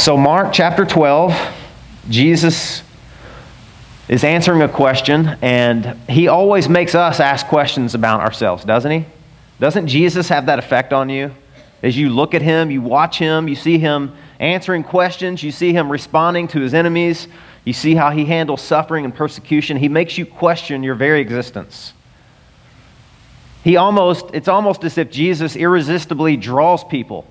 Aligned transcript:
So, 0.00 0.16
Mark 0.16 0.54
chapter 0.54 0.86
12, 0.86 1.38
Jesus 2.08 2.82
is 4.08 4.24
answering 4.24 4.62
a 4.62 4.68
question, 4.68 5.36
and 5.42 5.94
he 6.08 6.26
always 6.26 6.70
makes 6.70 6.94
us 6.94 7.20
ask 7.20 7.46
questions 7.48 7.94
about 7.94 8.20
ourselves, 8.20 8.64
doesn't 8.64 8.90
he? 8.90 9.04
Doesn't 9.58 9.88
Jesus 9.88 10.30
have 10.30 10.46
that 10.46 10.58
effect 10.58 10.94
on 10.94 11.10
you? 11.10 11.32
As 11.82 11.98
you 11.98 12.08
look 12.08 12.32
at 12.32 12.40
him, 12.40 12.70
you 12.70 12.80
watch 12.80 13.18
him, 13.18 13.46
you 13.46 13.54
see 13.54 13.76
him 13.76 14.16
answering 14.38 14.84
questions, 14.84 15.42
you 15.42 15.52
see 15.52 15.74
him 15.74 15.92
responding 15.92 16.48
to 16.48 16.60
his 16.60 16.72
enemies, 16.72 17.28
you 17.66 17.74
see 17.74 17.94
how 17.94 18.10
he 18.10 18.24
handles 18.24 18.62
suffering 18.62 19.04
and 19.04 19.14
persecution. 19.14 19.76
He 19.76 19.90
makes 19.90 20.16
you 20.16 20.24
question 20.24 20.82
your 20.82 20.94
very 20.94 21.20
existence. 21.20 21.92
He 23.62 23.76
almost, 23.76 24.30
it's 24.32 24.48
almost 24.48 24.82
as 24.82 24.96
if 24.96 25.10
Jesus 25.10 25.56
irresistibly 25.56 26.38
draws 26.38 26.84
people. 26.84 27.26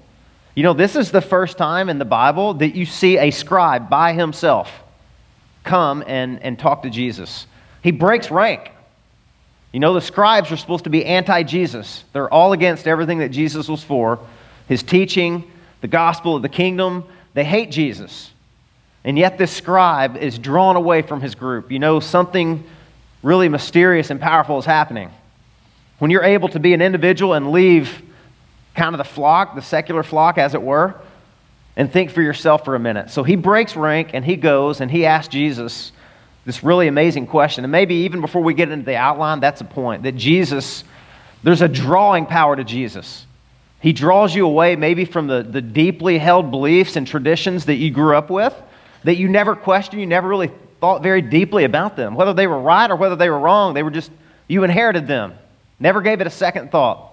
You 0.59 0.63
know, 0.63 0.73
this 0.73 0.97
is 0.97 1.09
the 1.09 1.21
first 1.21 1.57
time 1.57 1.87
in 1.87 1.99
the 1.99 2.03
Bible 2.03 2.55
that 2.55 2.75
you 2.75 2.85
see 2.85 3.17
a 3.17 3.31
scribe 3.31 3.89
by 3.89 4.11
himself 4.11 4.69
come 5.63 6.03
and, 6.05 6.43
and 6.43 6.59
talk 6.59 6.83
to 6.83 6.89
Jesus. 6.89 7.47
He 7.81 7.91
breaks 7.91 8.29
rank. 8.29 8.69
You 9.71 9.79
know, 9.79 9.93
the 9.93 10.01
scribes 10.01 10.51
are 10.51 10.57
supposed 10.57 10.83
to 10.83 10.89
be 10.89 11.05
anti 11.05 11.43
Jesus, 11.43 12.03
they're 12.11 12.29
all 12.29 12.51
against 12.51 12.89
everything 12.89 13.19
that 13.19 13.29
Jesus 13.29 13.69
was 13.69 13.81
for 13.81 14.19
his 14.67 14.83
teaching, 14.83 15.49
the 15.79 15.87
gospel 15.87 16.35
of 16.35 16.41
the 16.41 16.49
kingdom. 16.49 17.05
They 17.35 17.45
hate 17.45 17.71
Jesus. 17.71 18.29
And 19.05 19.17
yet, 19.17 19.37
this 19.37 19.55
scribe 19.55 20.17
is 20.17 20.37
drawn 20.37 20.75
away 20.75 21.03
from 21.03 21.21
his 21.21 21.35
group. 21.35 21.71
You 21.71 21.79
know, 21.79 22.01
something 22.01 22.65
really 23.23 23.47
mysterious 23.47 24.09
and 24.09 24.19
powerful 24.19 24.59
is 24.59 24.65
happening. 24.65 25.09
When 25.99 26.11
you're 26.11 26.25
able 26.25 26.49
to 26.49 26.59
be 26.59 26.73
an 26.73 26.81
individual 26.81 27.33
and 27.33 27.53
leave 27.53 28.01
kind 28.75 28.93
of 28.93 28.97
the 28.97 29.03
flock, 29.03 29.55
the 29.55 29.61
secular 29.61 30.03
flock, 30.03 30.37
as 30.37 30.53
it 30.53 30.61
were, 30.61 30.95
and 31.75 31.91
think 31.91 32.11
for 32.11 32.21
yourself 32.21 32.65
for 32.65 32.75
a 32.75 32.79
minute. 32.79 33.09
So 33.09 33.23
he 33.23 33.35
breaks 33.35 33.75
rank 33.75 34.11
and 34.13 34.23
he 34.23 34.35
goes 34.35 34.81
and 34.81 34.89
he 34.91 35.05
asks 35.05 35.31
Jesus 35.31 35.91
this 36.45 36.63
really 36.63 36.87
amazing 36.87 37.27
question. 37.27 37.63
And 37.63 37.71
maybe 37.71 37.95
even 37.95 38.21
before 38.21 38.41
we 38.41 38.53
get 38.53 38.69
into 38.69 38.85
the 38.85 38.95
outline, 38.95 39.39
that's 39.39 39.61
a 39.61 39.65
point 39.65 40.03
that 40.03 40.13
Jesus, 40.13 40.83
there's 41.43 41.61
a 41.61 41.67
drawing 41.67 42.25
power 42.25 42.55
to 42.55 42.63
Jesus. 42.63 43.25
He 43.81 43.93
draws 43.93 44.35
you 44.35 44.45
away 44.45 44.75
maybe 44.75 45.05
from 45.05 45.27
the, 45.27 45.43
the 45.43 45.61
deeply 45.61 46.17
held 46.17 46.51
beliefs 46.51 46.95
and 46.95 47.07
traditions 47.07 47.65
that 47.65 47.75
you 47.75 47.91
grew 47.91 48.15
up 48.15 48.29
with, 48.29 48.53
that 49.03 49.15
you 49.15 49.27
never 49.27 49.55
questioned, 49.55 50.01
you 50.01 50.07
never 50.07 50.27
really 50.27 50.51
thought 50.81 51.03
very 51.03 51.21
deeply 51.21 51.65
about 51.65 51.95
them. 51.95 52.15
Whether 52.15 52.33
they 52.33 52.47
were 52.47 52.59
right 52.59 52.89
or 52.89 52.95
whether 52.95 53.15
they 53.15 53.29
were 53.29 53.39
wrong, 53.39 53.73
they 53.73 53.83
were 53.83 53.91
just, 53.91 54.11
you 54.47 54.63
inherited 54.63 55.07
them. 55.07 55.33
Never 55.79 56.01
gave 56.01 56.19
it 56.19 56.27
a 56.27 56.31
second 56.31 56.71
thought. 56.71 57.08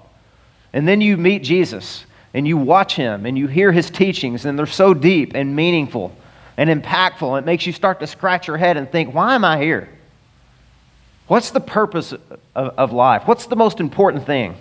And 0.76 0.86
then 0.86 1.00
you 1.00 1.16
meet 1.16 1.42
Jesus 1.42 2.04
and 2.34 2.46
you 2.46 2.58
watch 2.58 2.96
him 2.96 3.24
and 3.24 3.38
you 3.38 3.46
hear 3.46 3.72
his 3.72 3.88
teachings, 3.88 4.44
and 4.44 4.58
they're 4.58 4.66
so 4.66 4.92
deep 4.92 5.32
and 5.34 5.56
meaningful 5.56 6.14
and 6.58 6.68
impactful. 6.68 7.38
It 7.38 7.46
makes 7.46 7.66
you 7.66 7.72
start 7.72 7.98
to 8.00 8.06
scratch 8.06 8.46
your 8.46 8.58
head 8.58 8.76
and 8.76 8.92
think, 8.92 9.14
why 9.14 9.34
am 9.34 9.42
I 9.42 9.58
here? 9.58 9.88
What's 11.28 11.50
the 11.50 11.60
purpose 11.60 12.12
of, 12.12 12.20
of 12.54 12.92
life? 12.92 13.22
What's 13.24 13.46
the 13.46 13.56
most 13.56 13.80
important 13.80 14.26
thing? 14.26 14.54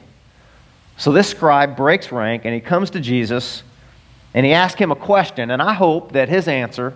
So 0.96 1.12
this 1.12 1.28
scribe 1.28 1.76
breaks 1.76 2.14
rank 2.14 2.46
and 2.46 2.54
he 2.54 2.62
comes 2.62 2.92
to 2.92 3.02
Jesus 3.02 3.62
and 4.34 4.46
he 4.46 4.54
asks 4.54 4.80
him 4.80 4.94
a 4.94 4.96
question, 4.96 5.52
and 5.52 5.62
I 5.62 5.74
hope 5.74 6.14
that 6.14 6.30
his 6.30 6.48
answer 6.48 6.96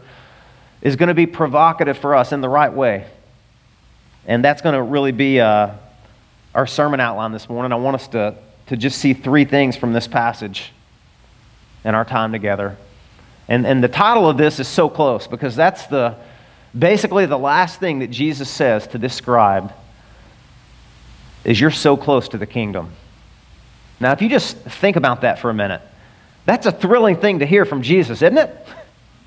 is 0.82 0.96
going 0.96 1.10
to 1.10 1.14
be 1.14 1.26
provocative 1.26 1.98
for 1.98 2.16
us 2.16 2.32
in 2.32 2.40
the 2.40 2.48
right 2.48 2.72
way. 2.72 3.06
And 4.26 4.46
that's 4.46 4.62
going 4.62 4.76
to 4.76 4.82
really 4.82 5.12
be 5.12 5.42
uh, 5.42 5.72
our 6.56 6.68
sermon 6.68 7.02
outline 7.02 7.34
this 7.34 7.50
morning. 7.50 7.74
I 7.74 7.76
want 7.76 7.96
us 7.96 8.08
to 8.10 8.36
to 8.70 8.78
just 8.78 9.00
see 9.00 9.14
three 9.14 9.46
things 9.46 9.76
from 9.76 9.94
this 9.94 10.08
passage 10.08 10.72
in 11.84 11.96
our 11.96 12.06
time 12.06 12.32
together. 12.32 12.78
And, 13.48 13.66
and 13.66 13.84
the 13.84 13.88
title 13.88 14.30
of 14.30 14.38
this 14.38 14.60
is 14.60 14.68
so 14.68 14.90
close 14.90 15.26
because 15.26 15.56
that's 15.56 15.88
the 15.88 16.16
basically 16.78 17.26
the 17.26 17.38
last 17.38 17.80
thing 17.80 18.00
that 18.00 18.12
Jesus 18.12 18.48
says 18.48 18.86
to 18.88 19.00
this 19.00 19.16
scribe 19.16 19.74
is 21.44 21.60
you're 21.60 21.72
so 21.72 21.98
close 21.98 22.30
to 22.30 22.38
the 22.38 22.46
kingdom. 22.46 22.92
Now, 24.00 24.12
if 24.12 24.22
you 24.22 24.30
just 24.30 24.56
think 24.58 24.98
about 24.98 25.22
that 25.22 25.40
for 25.40 25.50
a 25.50 25.54
minute, 25.54 25.82
that's 26.46 26.68
a 26.68 26.72
thrilling 26.72 27.16
thing 27.16 27.40
to 27.40 27.48
hear 27.48 27.66
from 27.66 27.82
Jesus, 27.82 28.22
isn't 28.22 28.38
it? 28.38 28.56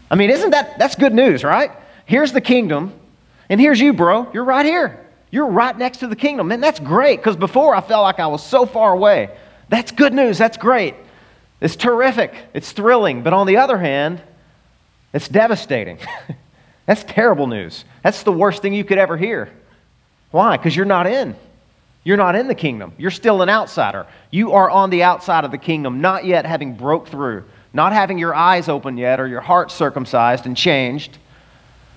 I 0.09 0.15
mean, 0.15 0.31
isn't 0.31 0.51
that 0.51 0.79
that's 0.79 0.95
good 0.95 1.15
news, 1.15 1.43
right? 1.43 1.73
Here's 2.07 2.33
the 2.33 2.41
kingdom, 2.41 2.93
and 3.49 3.61
here's 3.61 3.81
you, 3.81 3.93
bro. 3.93 4.31
You're 4.33 4.45
right 4.45 4.65
here. 4.65 5.02
You're 5.33 5.49
right 5.49 5.77
next 5.77 5.99
to 5.99 6.07
the 6.07 6.15
kingdom. 6.15 6.53
And 6.53 6.63
that's 6.63 6.79
great 6.79 7.17
because 7.17 7.37
before 7.37 7.75
I 7.75 7.81
felt 7.81 8.03
like 8.03 8.21
I 8.21 8.29
was 8.29 8.45
so 8.45 8.67
far 8.67 8.93
away. 8.93 9.31
That's 9.71 9.91
good 9.91 10.13
news. 10.13 10.37
That's 10.37 10.59
great. 10.59 10.95
It's 11.61 11.75
terrific. 11.75 12.35
It's 12.53 12.71
thrilling. 12.71 13.23
But 13.23 13.33
on 13.33 13.47
the 13.47 13.57
other 13.57 13.79
hand, 13.79 14.21
it's 15.15 15.29
devastating. 15.29 15.99
that's 16.87 17.03
terrible 17.05 17.47
news. 17.47 17.85
That's 18.03 18.23
the 18.23 18.33
worst 18.33 18.61
thing 18.61 18.75
you 18.75 18.85
could 18.85 18.99
ever 18.99 19.17
hear. 19.17 19.51
Why? 20.31 20.59
Because 20.59 20.77
you're 20.77 20.85
not 20.85 21.07
in. 21.07 21.35
You're 22.05 22.19
not 22.19 22.37
in 22.37 22.47
the 22.47 22.55
kingdom. 22.55 22.93
You're 22.99 23.11
still 23.11 23.41
an 23.41 23.49
outsider. 23.49 24.07
You 24.31 24.53
are 24.53 24.69
on 24.69 24.91
the 24.91 25.03
outside 25.05 25.45
of 25.45 25.51
the 25.51 25.59
kingdom, 25.59 26.03
not 26.03 26.27
yet 26.27 26.45
having 26.45 26.75
broke 26.75 27.09
through, 27.09 27.45
not 27.73 27.93
having 27.93 28.19
your 28.19 28.35
eyes 28.35 28.69
open 28.69 28.99
yet 28.99 29.21
or 29.21 29.29
your 29.29 29.41
heart 29.41 29.71
circumcised 29.71 30.45
and 30.45 30.57
changed. 30.57 31.17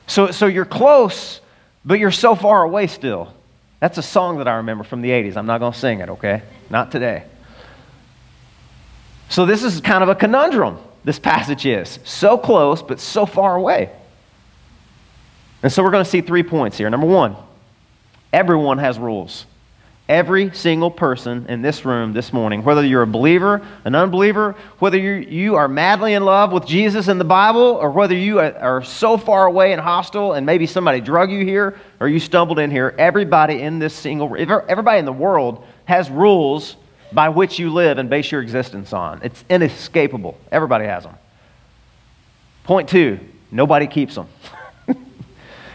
So, 0.07 0.31
so 0.31 0.46
you're 0.46 0.63
close, 0.63 1.41
but 1.85 2.00
you're 2.00 2.12
so 2.12 2.35
far 2.35 2.63
away 2.63 2.88
still. 2.88 3.34
That's 3.79 3.97
a 3.97 4.03
song 4.03 4.40
that 4.40 4.47
I 4.47 4.56
remember 4.56 4.84
from 4.84 5.01
the 5.01 5.09
80s. 5.09 5.38
I'm 5.38 5.46
not 5.46 5.59
going 5.59 5.73
to 5.73 5.79
sing 5.79 6.00
it, 6.00 6.09
okay? 6.09 6.41
Not 6.69 6.91
today. 6.91 7.23
So, 9.29 9.46
this 9.46 9.63
is 9.63 9.81
kind 9.81 10.03
of 10.03 10.09
a 10.09 10.16
conundrum, 10.16 10.78
this 11.03 11.19
passage 11.19 11.66
is. 11.66 12.00
So 12.03 12.38
close, 12.38 12.81
but 12.81 13.00
so 13.00 13.25
far 13.25 13.56
away. 13.56 13.91
And 15.62 15.72
so, 15.72 15.84
we're 15.84 15.91
going 15.91 16.03
to 16.03 16.09
see 16.09 16.22
three 16.22 16.44
points 16.44 16.78
here. 16.78 16.90
Number 16.90 17.07
one, 17.07 17.35
everyone 18.31 18.78
has 18.78 18.97
rules. 18.97 19.46
Every 20.07 20.53
single 20.53 20.91
person 20.91 21.47
in 21.49 21.63
this 21.63 21.83
room 21.83 22.13
this 22.13 22.31
morning, 22.31 22.63
whether 22.63 22.85
you're 22.85 23.01
a 23.01 23.07
believer, 23.07 23.66
an 23.85 23.95
unbeliever, 23.95 24.55
whether 24.77 24.99
you, 24.99 25.13
you 25.13 25.55
are 25.55 25.67
madly 25.67 26.13
in 26.13 26.23
love 26.23 26.51
with 26.51 26.67
Jesus 26.67 27.07
and 27.07 27.19
the 27.19 27.25
Bible, 27.25 27.61
or 27.61 27.89
whether 27.89 28.13
you 28.13 28.39
are 28.39 28.83
so 28.83 29.17
far 29.17 29.47
away 29.47 29.71
and 29.71 29.81
hostile 29.81 30.33
and 30.33 30.45
maybe 30.45 30.67
somebody 30.67 31.01
drug 31.01 31.31
you 31.31 31.43
here 31.43 31.79
or 31.99 32.07
you 32.07 32.19
stumbled 32.19 32.59
in 32.59 32.69
here, 32.69 32.93
everybody 32.99 33.63
in 33.63 33.79
this 33.79 33.95
single, 33.95 34.31
er, 34.31 34.63
everybody 34.67 34.99
in 34.99 35.05
the 35.05 35.13
world 35.13 35.66
has 35.85 36.07
rules 36.11 36.75
by 37.11 37.29
which 37.29 37.57
you 37.57 37.72
live 37.72 37.97
and 37.97 38.07
base 38.07 38.31
your 38.31 38.43
existence 38.43 38.93
on. 38.93 39.22
It's 39.23 39.43
inescapable. 39.49 40.37
Everybody 40.51 40.85
has 40.85 41.03
them. 41.03 41.16
Point 42.63 42.89
two 42.89 43.19
nobody 43.51 43.87
keeps 43.87 44.13
them. 44.13 44.27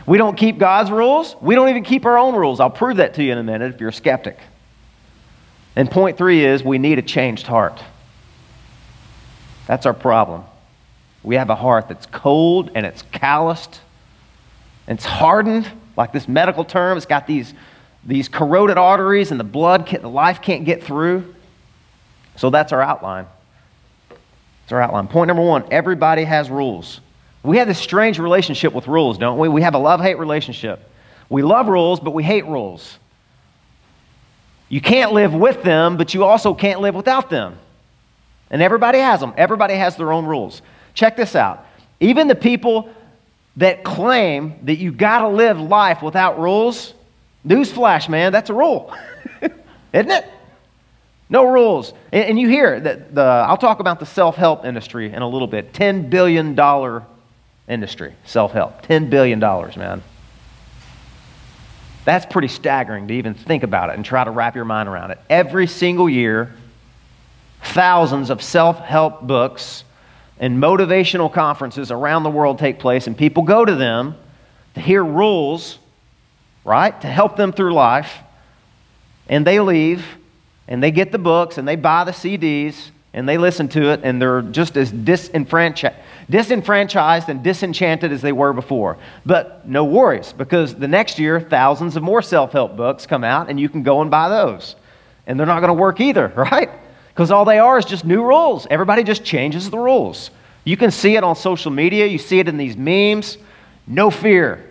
We 0.06 0.18
don't 0.18 0.36
keep 0.36 0.58
God's 0.58 0.90
rules. 0.90 1.36
We 1.40 1.54
don't 1.54 1.68
even 1.68 1.84
keep 1.84 2.04
our 2.04 2.18
own 2.18 2.34
rules. 2.34 2.60
I'll 2.60 2.70
prove 2.70 2.96
that 2.98 3.14
to 3.14 3.22
you 3.22 3.32
in 3.32 3.38
a 3.38 3.42
minute 3.42 3.74
if 3.74 3.80
you're 3.80 3.90
a 3.90 3.92
skeptic. 3.92 4.38
And 5.76 5.90
point 5.90 6.18
three 6.18 6.44
is 6.44 6.64
we 6.64 6.78
need 6.78 6.98
a 6.98 7.02
changed 7.02 7.46
heart. 7.46 7.82
That's 9.66 9.86
our 9.86 9.94
problem. 9.94 10.44
We 11.22 11.36
have 11.36 11.50
a 11.50 11.54
heart 11.54 11.88
that's 11.88 12.06
cold 12.06 12.70
and 12.74 12.84
it's 12.84 13.02
calloused 13.12 13.80
and 14.86 14.98
it's 14.98 15.06
hardened, 15.06 15.70
like 15.96 16.12
this 16.12 16.26
medical 16.26 16.64
term. 16.64 16.96
It's 16.96 17.06
got 17.06 17.26
these, 17.26 17.54
these 18.04 18.28
corroded 18.28 18.78
arteries 18.78 19.30
and 19.30 19.38
the 19.38 19.44
blood, 19.44 19.86
the 19.86 20.08
life 20.08 20.42
can't 20.42 20.64
get 20.64 20.82
through. 20.82 21.34
So 22.36 22.50
that's 22.50 22.72
our 22.72 22.82
outline. 22.82 23.26
That's 24.08 24.72
our 24.72 24.80
outline. 24.80 25.08
Point 25.08 25.28
number 25.28 25.42
one 25.42 25.64
everybody 25.70 26.24
has 26.24 26.50
rules. 26.50 27.00
We 27.42 27.56
have 27.58 27.68
this 27.68 27.78
strange 27.78 28.18
relationship 28.18 28.72
with 28.72 28.86
rules, 28.86 29.18
don't 29.18 29.38
we? 29.38 29.48
We 29.48 29.62
have 29.62 29.74
a 29.74 29.78
love 29.78 30.00
hate 30.00 30.18
relationship. 30.18 30.80
We 31.28 31.42
love 31.42 31.68
rules, 31.68 32.00
but 32.00 32.10
we 32.10 32.22
hate 32.22 32.44
rules. 32.46 32.98
You 34.68 34.80
can't 34.80 35.12
live 35.12 35.32
with 35.32 35.62
them, 35.62 35.96
but 35.96 36.14
you 36.14 36.24
also 36.24 36.54
can't 36.54 36.80
live 36.80 36.94
without 36.94 37.30
them. 37.30 37.58
And 38.50 38.62
everybody 38.62 38.98
has 38.98 39.20
them, 39.20 39.32
everybody 39.36 39.74
has 39.74 39.96
their 39.96 40.12
own 40.12 40.26
rules. 40.26 40.60
Check 40.94 41.16
this 41.16 41.34
out. 41.34 41.66
Even 42.00 42.28
the 42.28 42.34
people 42.34 42.92
that 43.56 43.84
claim 43.84 44.54
that 44.65 44.76
you 44.76 44.92
got 44.92 45.20
to 45.20 45.28
live 45.28 45.60
life 45.60 46.03
without 46.03 46.38
rules, 46.38 46.94
newsflash, 47.47 48.09
man, 48.09 48.32
that's 48.32 48.50
a 48.50 48.54
rule. 48.54 48.94
Isn't 49.92 50.10
it? 50.10 50.24
No 51.28 51.44
rules. 51.44 51.94
And, 52.12 52.38
you 52.41 52.48
hear 52.48 52.80
that 52.80 53.15
the, 53.15 53.22
I'll 53.22 53.56
talk 53.56 53.78
about 53.78 54.00
the 54.00 54.06
self 54.06 54.34
help 54.34 54.65
industry 54.65 55.12
in 55.12 55.22
a 55.22 55.28
little 55.28 55.47
bit. 55.47 55.72
$10 55.72 56.10
billion 56.10 56.54
industry, 57.70 58.14
self 58.24 58.52
help. 58.52 58.82
$10 58.86 59.08
billion, 59.08 59.38
man. 59.38 60.02
That's 62.04 62.26
pretty 62.26 62.48
staggering 62.48 63.08
to 63.08 63.14
even 63.14 63.34
think 63.34 63.62
about 63.62 63.90
it 63.90 63.96
and 63.96 64.04
try 64.04 64.24
to 64.24 64.30
wrap 64.30 64.56
your 64.56 64.64
mind 64.64 64.88
around 64.88 65.12
it. 65.12 65.18
Every 65.30 65.66
single 65.66 66.08
year, 66.08 66.54
thousands 67.62 68.30
of 68.30 68.42
self 68.42 68.78
help 68.80 69.22
books 69.22 69.84
and 70.38 70.60
motivational 70.60 71.32
conferences 71.32 71.90
around 71.90 72.22
the 72.22 72.30
world 72.30 72.58
take 72.58 72.78
place, 72.78 73.06
and 73.06 73.16
people 73.16 73.42
go 73.42 73.64
to 73.64 73.74
them 73.74 74.16
to 74.74 74.80
hear 74.80 75.04
rules, 75.04 75.78
right, 76.64 76.98
to 77.02 77.06
help 77.06 77.36
them 77.36 77.52
through 77.52 77.74
life. 77.74 78.18
And 79.28 79.46
they 79.46 79.60
leave, 79.60 80.04
and 80.66 80.82
they 80.82 80.90
get 80.90 81.12
the 81.12 81.18
books, 81.18 81.58
and 81.58 81.68
they 81.68 81.76
buy 81.76 82.04
the 82.04 82.12
CDs, 82.12 82.90
and 83.12 83.28
they 83.28 83.39
listen 83.39 83.68
to 83.68 83.91
it 83.92 84.01
and 84.04 84.22
they're 84.22 84.42
just 84.42 84.77
as 84.77 84.91
disenfranchised, 84.91 85.97
disenfranchised 86.28 87.28
and 87.28 87.42
disenchanted 87.42 88.12
as 88.12 88.22
they 88.22 88.33
were 88.33 88.53
before. 88.53 88.98
But 89.27 89.66
no 89.66 89.84
worries, 89.84 90.33
because 90.33 90.74
the 90.74 90.86
next 90.86 91.18
year, 91.18 91.41
thousands 91.41 91.97
of 91.97 92.03
more 92.03 92.22
self 92.22 92.53
help 92.53 92.77
books 92.77 93.07
come 93.07 93.24
out 93.24 93.51
and 93.51 93.59
you 93.59 93.68
can 93.68 93.83
go 93.83 94.01
and 94.01 94.10
buy 94.10 94.28
those. 94.28 94.77
And 95.27 95.39
they're 95.39 95.47
not 95.47 95.60
going 95.60 95.68
to 95.68 95.80
work 95.80 96.01
either, 96.01 96.28
right? 96.36 96.71
Because 97.09 97.30
all 97.30 97.45
they 97.45 97.59
are 97.59 97.78
is 97.78 97.84
just 97.84 98.04
new 98.04 98.22
rules. 98.22 98.66
Everybody 98.71 99.03
just 99.03 99.24
changes 99.24 99.68
the 99.71 99.78
rules. 99.78 100.30
You 100.65 100.77
can 100.77 100.91
see 100.91 101.16
it 101.16 101.24
on 101.24 101.34
social 101.36 101.71
media, 101.71 102.06
you 102.06 102.18
see 102.18 102.39
it 102.39 102.47
in 102.48 102.56
these 102.56 102.77
memes. 102.77 103.39
No 103.86 104.10
fear. 104.10 104.71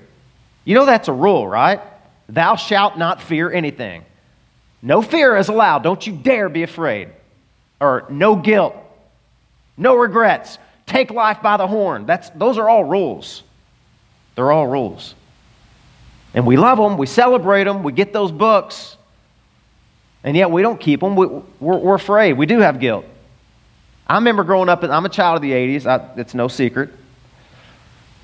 You 0.64 0.76
know 0.76 0.86
that's 0.86 1.08
a 1.08 1.14
rule, 1.14 1.48
right? 1.48 1.82
Thou 2.30 2.56
shalt 2.56 2.98
not 2.98 3.22
fear 3.22 3.52
anything. 3.52 4.06
No 4.82 5.02
fear 5.02 5.36
is 5.36 5.50
allowed. 5.50 5.84
Don't 5.84 6.06
you 6.08 6.14
dare 6.16 6.48
be 6.48 6.64
afraid 6.64 7.10
or 7.80 8.06
no 8.10 8.36
guilt, 8.36 8.76
no 9.78 9.96
regrets, 9.96 10.58
take 10.86 11.12
life 11.12 11.42
by 11.42 11.58
the 11.58 11.68
horn. 11.68 12.06
That's, 12.06 12.30
those 12.32 12.58
are 12.58 12.68
all 12.68 12.84
rules. 12.84 13.44
They're 14.36 14.52
all 14.52 14.68
rules. 14.68 15.16
And 16.34 16.46
we 16.46 16.58
love 16.58 16.78
them, 16.78 16.98
we 16.98 17.08
celebrate 17.08 17.64
them, 17.64 17.84
we 17.84 17.92
get 17.92 18.14
those 18.14 18.32
books, 18.32 18.98
and 20.24 20.36
yet 20.36 20.52
we 20.52 20.62
don't 20.62 20.80
keep 20.80 21.00
them. 21.00 21.16
We, 21.16 21.28
we're, 21.60 21.78
we're 21.78 21.96
afraid. 21.96 22.34
We 22.34 22.46
do 22.46 22.60
have 22.60 22.80
guilt. 22.80 23.06
I 24.06 24.16
remember 24.16 24.44
growing 24.44 24.70
up, 24.70 24.84
I'm 24.84 25.06
a 25.06 25.10
child 25.10 25.38
of 25.38 25.42
the 25.42 25.52
80s, 25.52 25.86
I, 25.86 26.20
it's 26.20 26.34
no 26.34 26.48
secret. 26.48 26.90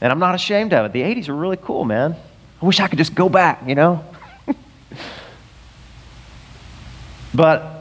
And 0.02 0.12
I'm 0.12 0.20
not 0.20 0.36
ashamed 0.36 0.74
of 0.74 0.86
it. 0.86 0.94
The 0.94 1.02
80s 1.02 1.30
were 1.30 1.36
really 1.36 1.58
cool, 1.58 1.86
man. 1.86 2.16
I 2.62 2.66
wish 2.66 2.80
I 2.80 2.88
could 2.88 2.98
just 2.98 3.16
go 3.16 3.30
back, 3.30 3.64
you 3.68 3.76
know? 3.76 4.04
but 7.34 7.75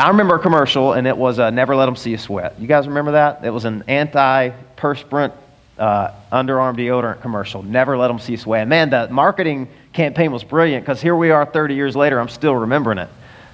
I 0.00 0.08
remember 0.08 0.36
a 0.36 0.38
commercial, 0.38 0.94
and 0.94 1.06
it 1.06 1.14
was 1.14 1.38
uh, 1.38 1.50
Never 1.50 1.76
Let 1.76 1.84
Them 1.84 1.94
See 1.94 2.12
You 2.12 2.16
Sweat. 2.16 2.58
You 2.58 2.66
guys 2.66 2.88
remember 2.88 3.12
that? 3.12 3.44
It 3.44 3.50
was 3.50 3.66
an 3.66 3.84
anti-perspirant 3.86 5.34
uh, 5.78 6.12
underarm 6.32 6.74
deodorant 6.74 7.20
commercial. 7.20 7.62
Never 7.62 7.98
let 7.98 8.08
them 8.08 8.18
see 8.18 8.32
you 8.32 8.38
sweat. 8.38 8.66
Man, 8.66 8.88
the 8.88 9.08
marketing 9.10 9.68
campaign 9.92 10.32
was 10.32 10.42
brilliant 10.42 10.86
because 10.86 11.02
here 11.02 11.14
we 11.14 11.30
are 11.30 11.44
30 11.44 11.74
years 11.74 11.94
later. 11.94 12.18
I'm 12.18 12.30
still 12.30 12.56
remembering 12.56 12.96
it. 12.96 13.10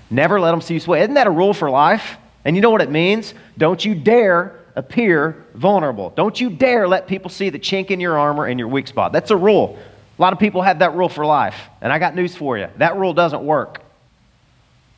Never 0.09 0.39
let 0.39 0.53
them 0.53 0.61
see 0.61 0.75
you 0.75 0.81
sweat. 0.81 1.03
Isn't 1.03 1.15
that 1.15 1.27
a 1.27 1.33
rule 1.33 1.53
for 1.53 1.69
life? 1.69 2.17
And 2.45 2.55
you 2.55 2.63
know 2.63 2.71
what 2.71 2.81
it 2.81 2.93
means? 2.93 3.35
Don't 3.59 3.85
you 3.85 3.97
dare 3.97 4.61
appear 4.77 5.47
vulnerable. 5.55 6.11
Don't 6.11 6.41
you 6.41 6.49
dare 6.49 6.87
let 6.87 7.09
people 7.09 7.29
see 7.29 7.51
the 7.51 7.59
chink 7.59 7.91
in 7.91 7.99
your 7.99 8.17
armor 8.17 8.47
and 8.47 8.57
your 8.57 8.69
weak 8.69 8.87
spot. 8.87 9.11
That's 9.11 9.33
a 9.33 9.37
rule. 9.37 9.77
A 10.17 10.23
lot 10.23 10.33
of 10.33 10.39
people 10.39 10.63
have 10.63 10.79
that 10.79 10.95
rule 10.95 11.09
for 11.09 11.27
life. 11.27 11.59
And 11.81 11.93
I 11.93 11.99
got 11.99 12.15
news 12.15 12.37
for 12.37 12.57
you 12.57 12.69
that 12.77 12.97
rule 12.97 13.15
doesn't 13.15 13.43
work. 13.43 13.83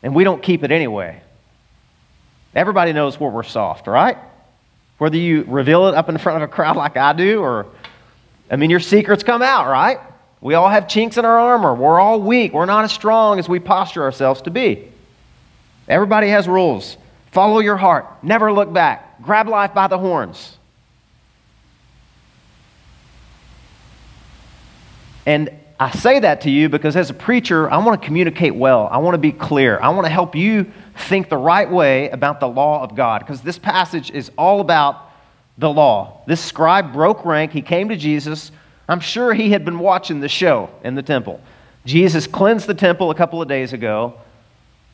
And 0.03 0.15
we 0.15 0.25
don't 0.25 0.43
keep 0.43 0.62
it 0.62 0.71
anyway. 0.71 1.23
Everybody 2.58 2.93
knows 2.93 3.20
where 3.20 3.31
we're 3.31 3.44
soft, 3.44 3.87
right? 3.87 4.19
Whether 4.99 5.16
you 5.16 5.44
reveal 5.46 5.87
it 5.87 5.94
up 5.94 6.08
in 6.08 6.19
front 6.19 6.43
of 6.43 6.50
a 6.50 6.52
crowd 6.52 6.76
like 6.84 6.96
I 6.96 7.12
do, 7.12 7.40
or, 7.40 7.66
I 8.50 8.56
mean, 8.56 8.69
your 8.69 8.81
secrets 8.81 9.22
come 9.22 9.43
out, 9.43 9.69
right? 9.69 10.00
We 10.40 10.55
all 10.55 10.69
have 10.69 10.88
chinks 10.88 11.16
in 11.16 11.25
our 11.25 11.38
armor. 11.38 11.72
We're 11.72 12.00
all 12.00 12.20
weak. 12.20 12.52
We're 12.52 12.66
not 12.66 12.84
as 12.84 12.90
strong 12.90 13.38
as 13.38 13.49
we 13.49 13.60
posture 13.60 14.02
ourselves 14.02 14.43
to 14.43 14.50
be. 14.50 14.88
Everybody 15.87 16.31
has 16.31 16.49
rules. 16.49 16.96
Follow 17.31 17.60
your 17.60 17.76
heart. 17.76 18.06
Never 18.25 18.52
look 18.52 18.72
back. 18.72 19.22
Grab 19.22 19.46
life 19.46 19.72
by 19.72 19.87
the 19.87 19.99
horns. 19.99 20.58
And 25.26 25.50
I 25.78 25.93
say 25.93 26.19
that 26.19 26.40
to 26.40 26.50
you 26.50 26.69
because 26.69 26.96
as 26.96 27.08
a 27.08 27.14
preacher, 27.14 27.70
I 27.70 27.78
want 27.78 28.00
to 28.00 28.04
communicate 28.04 28.56
well. 28.56 28.88
I 28.90 28.99
want 28.99 29.14
to 29.14 29.19
be 29.19 29.31
clear. 29.31 29.78
I 29.81 29.90
want 29.90 30.06
to 30.06 30.11
help 30.11 30.34
you 30.34 30.72
think 30.99 31.29
the 31.29 31.37
right 31.37 31.71
way 31.71 32.11
about 32.11 32.41
the 32.41 32.49
law 32.49 32.83
of 32.83 32.95
God 32.95 33.21
because 33.21 33.41
this 33.41 33.59
passage 33.59 34.11
is 34.11 34.31
all 34.37 34.61
about 34.61 35.11
the 35.56 35.71
law. 35.71 36.23
This 36.27 36.41
scribe 36.41 36.93
broke 36.93 37.25
rank. 37.25 37.53
He 37.53 37.62
came 37.62 37.89
to 37.89 37.97
Jesus. 37.97 38.53
I'm 38.89 39.00
sure 39.00 39.35
he 39.35 39.50
had 39.50 39.65
been 39.65 39.79
watching 39.79 40.21
the 40.21 40.29
show 40.29 40.71
in 40.85 40.95
the 40.95 41.03
temple. 41.03 41.41
Jesus 41.85 42.27
cleansed 42.27 42.67
the 42.67 42.75
temple 42.75 43.11
a 43.11 43.15
couple 43.15 43.41
of 43.43 43.49
days 43.49 43.73
ago, 43.73 44.15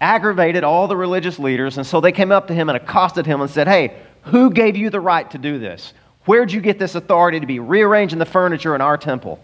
aggravated 0.01 0.65
all 0.65 0.89
the 0.89 0.97
religious 0.97 1.39
leaders, 1.39 1.77
and 1.77 1.87
so 1.87 2.01
they 2.01 2.13
came 2.13 2.33
up 2.33 2.49
to 2.49 2.55
him 2.55 2.69
and 2.69 2.77
accosted 2.77 3.27
him 3.27 3.41
and 3.41 3.51
said, 3.51 3.69
Hey, 3.69 3.97
who 4.23 4.51
gave 4.51 4.77
you 4.77 4.91
the 4.91 5.01
right 5.01 5.31
to 5.33 5.39
do 5.39 5.59
this? 5.59 5.93
Where'd 6.25 6.53
you 6.53 6.61
get 6.61 6.79
this 6.79 6.95
authority 6.95 7.41
to 7.41 7.47
be 7.47 7.59
rearranging 7.59 8.19
the 8.19 8.27
furniture 8.27 8.75
in 8.75 8.81
our 8.81 8.97
temple? 8.97 9.43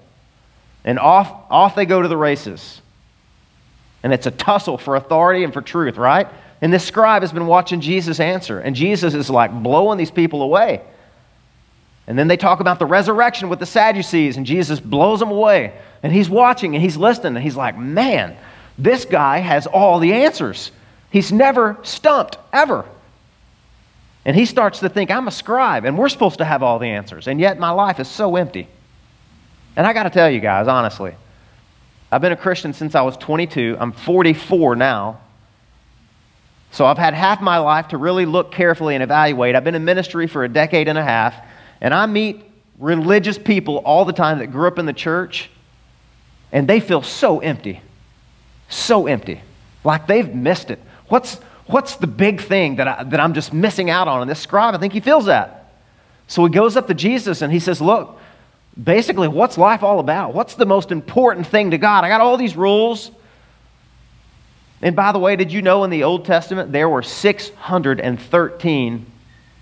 And 0.85 0.99
off, 0.99 1.31
off 1.51 1.75
they 1.75 1.85
go 1.85 2.01
to 2.01 2.09
the 2.09 2.17
races. 2.17 2.81
And 4.03 4.15
it's 4.15 4.27
a 4.27 4.31
tussle 4.31 4.79
for 4.79 4.97
authority 4.97 5.45
and 5.45 5.53
for 5.53 5.61
truth, 5.61 5.99
right? 5.99 6.27
And 6.62 6.73
this 6.73 6.85
scribe 6.85 7.23
has 7.23 7.33
been 7.33 7.47
watching 7.47 7.81
Jesus 7.81 8.21
answer, 8.21 8.61
and 8.61 8.77
Jesus 8.77 9.15
is 9.15 9.31
like 9.31 9.51
blowing 9.62 9.99
these 9.99 10.11
people 10.11 10.43
away. 10.43 10.83
And 12.07 12.19
then 12.19 12.29
they 12.29 12.37
talk 12.37 12.61
about 12.61 12.79
the 12.79 12.87
resurrection 12.87 13.49
with 13.49 13.61
the 13.61 13.67
Sadducees, 13.67 14.37
and 14.37 14.45
Jesus 14.45 14.81
blows 14.81 15.21
them 15.21 15.31
away. 15.31 15.73
And 16.03 16.12
he's 16.12 16.29
watching 16.29 16.75
and 16.75 16.83
he's 16.83 16.97
listening, 16.97 17.37
and 17.37 17.45
he's 17.45 17.57
like, 17.57 17.79
man, 17.79 18.37
this 18.77 19.05
guy 19.05 19.39
has 19.39 19.67
all 19.67 19.99
the 19.99 20.12
answers. 20.12 20.73
He's 21.11 21.33
never 21.33 21.79
stumped, 21.83 22.37
ever. 22.53 22.85
And 24.25 24.37
he 24.37 24.45
starts 24.45 24.81
to 24.81 24.89
think, 24.89 25.11
I'm 25.11 25.29
a 25.29 25.31
scribe, 25.31 25.85
and 25.85 25.97
we're 25.97 26.09
supposed 26.09 26.39
to 26.39 26.45
have 26.45 26.62
all 26.62 26.79
the 26.79 26.89
answers. 26.89 27.27
And 27.27 27.41
yet 27.41 27.59
my 27.59 27.71
life 27.71 28.01
is 28.01 28.09
so 28.09 28.37
empty. 28.37 28.69
And 29.77 29.87
I 29.87 29.93
got 29.93 30.03
to 30.03 30.11
tell 30.11 30.29
you 30.29 30.41
guys, 30.41 30.69
honestly, 30.69 31.15
I've 32.12 32.21
been 32.21 32.33
a 32.33 32.37
Christian 32.37 32.73
since 32.73 32.95
I 32.95 33.03
was 33.03 33.17
22. 33.17 33.77
I'm 33.79 33.93
44 33.93 34.77
now. 34.77 35.21
So 36.72 36.87
I've 36.87 36.99
had 36.99 37.14
half 37.14 37.40
my 37.40 37.58
life 37.58 37.88
to 37.88 37.96
really 37.96 38.26
look 38.26 38.52
carefully 38.52 38.94
and 38.94 39.02
evaluate. 39.02 39.56
I've 39.56 39.64
been 39.64 39.75
in 39.75 39.84
ministry 39.84 40.26
for 40.26 40.44
a 40.44 40.49
decade 40.49 40.88
and 40.88 40.96
a 40.96 41.02
half, 41.02 41.34
and 41.81 41.93
I 41.93 42.06
meet 42.06 42.44
religious 42.78 43.38
people 43.38 43.78
all 43.78 44.05
the 44.05 44.12
time 44.12 44.38
that 44.38 44.49
grew 44.49 44.69
up 44.69 44.78
in 44.78 44.87
the 44.87 44.93
church, 44.93 45.50
and 46.52 46.69
they 46.69 46.81
feel 46.81 47.02
so 47.02 47.40
empty. 47.40 47.81
So 48.69 49.06
empty. 49.06 49.43
Like 49.82 50.06
they've 50.06 50.32
missed 50.32 50.70
it. 50.70 50.78
What's, 51.08 51.37
what's 51.67 51.96
the 51.96 52.06
big 52.06 52.40
thing 52.40 52.76
that, 52.76 52.87
I, 52.87 53.05
that 53.05 53.19
I'm 53.20 53.34
just 53.34 53.52
missing 53.52 53.90
out 53.90 54.06
on? 54.06 54.23
And 54.23 54.31
this 54.31 54.40
scribe, 54.40 54.75
I 54.75 54.78
think 54.78 54.93
he 54.93 55.00
feels 55.00 55.26
that. 55.26 55.73
So 56.28 56.44
he 56.44 56.52
goes 56.52 56.76
up 56.76 56.87
to 56.87 56.94
Jesus 56.94 57.43
and 57.43 57.52
he 57.52 57.58
says, 57.58 57.81
Look, 57.81 58.19
basically, 58.82 59.26
what's 59.26 59.58
life 59.58 59.82
all 59.82 59.99
about? 59.99 60.34
What's 60.34 60.55
the 60.55 60.66
most 60.66 60.93
important 60.93 61.46
thing 61.46 61.73
to 61.73 61.78
God? 61.78 62.05
I 62.05 62.08
got 62.08 62.20
all 62.20 62.37
these 62.37 62.56
rules. 62.56 63.11
And 64.82 64.97
by 64.97 65.12
the 65.12 65.19
way, 65.19 65.37
did 65.37 65.53
you 65.53 65.62
know 65.62 65.85
in 65.85 65.91
the 65.91 66.05
Old 66.05 66.25
Testament 66.25 66.73
there 66.73 66.88
were 66.88 67.03
613 67.03 69.06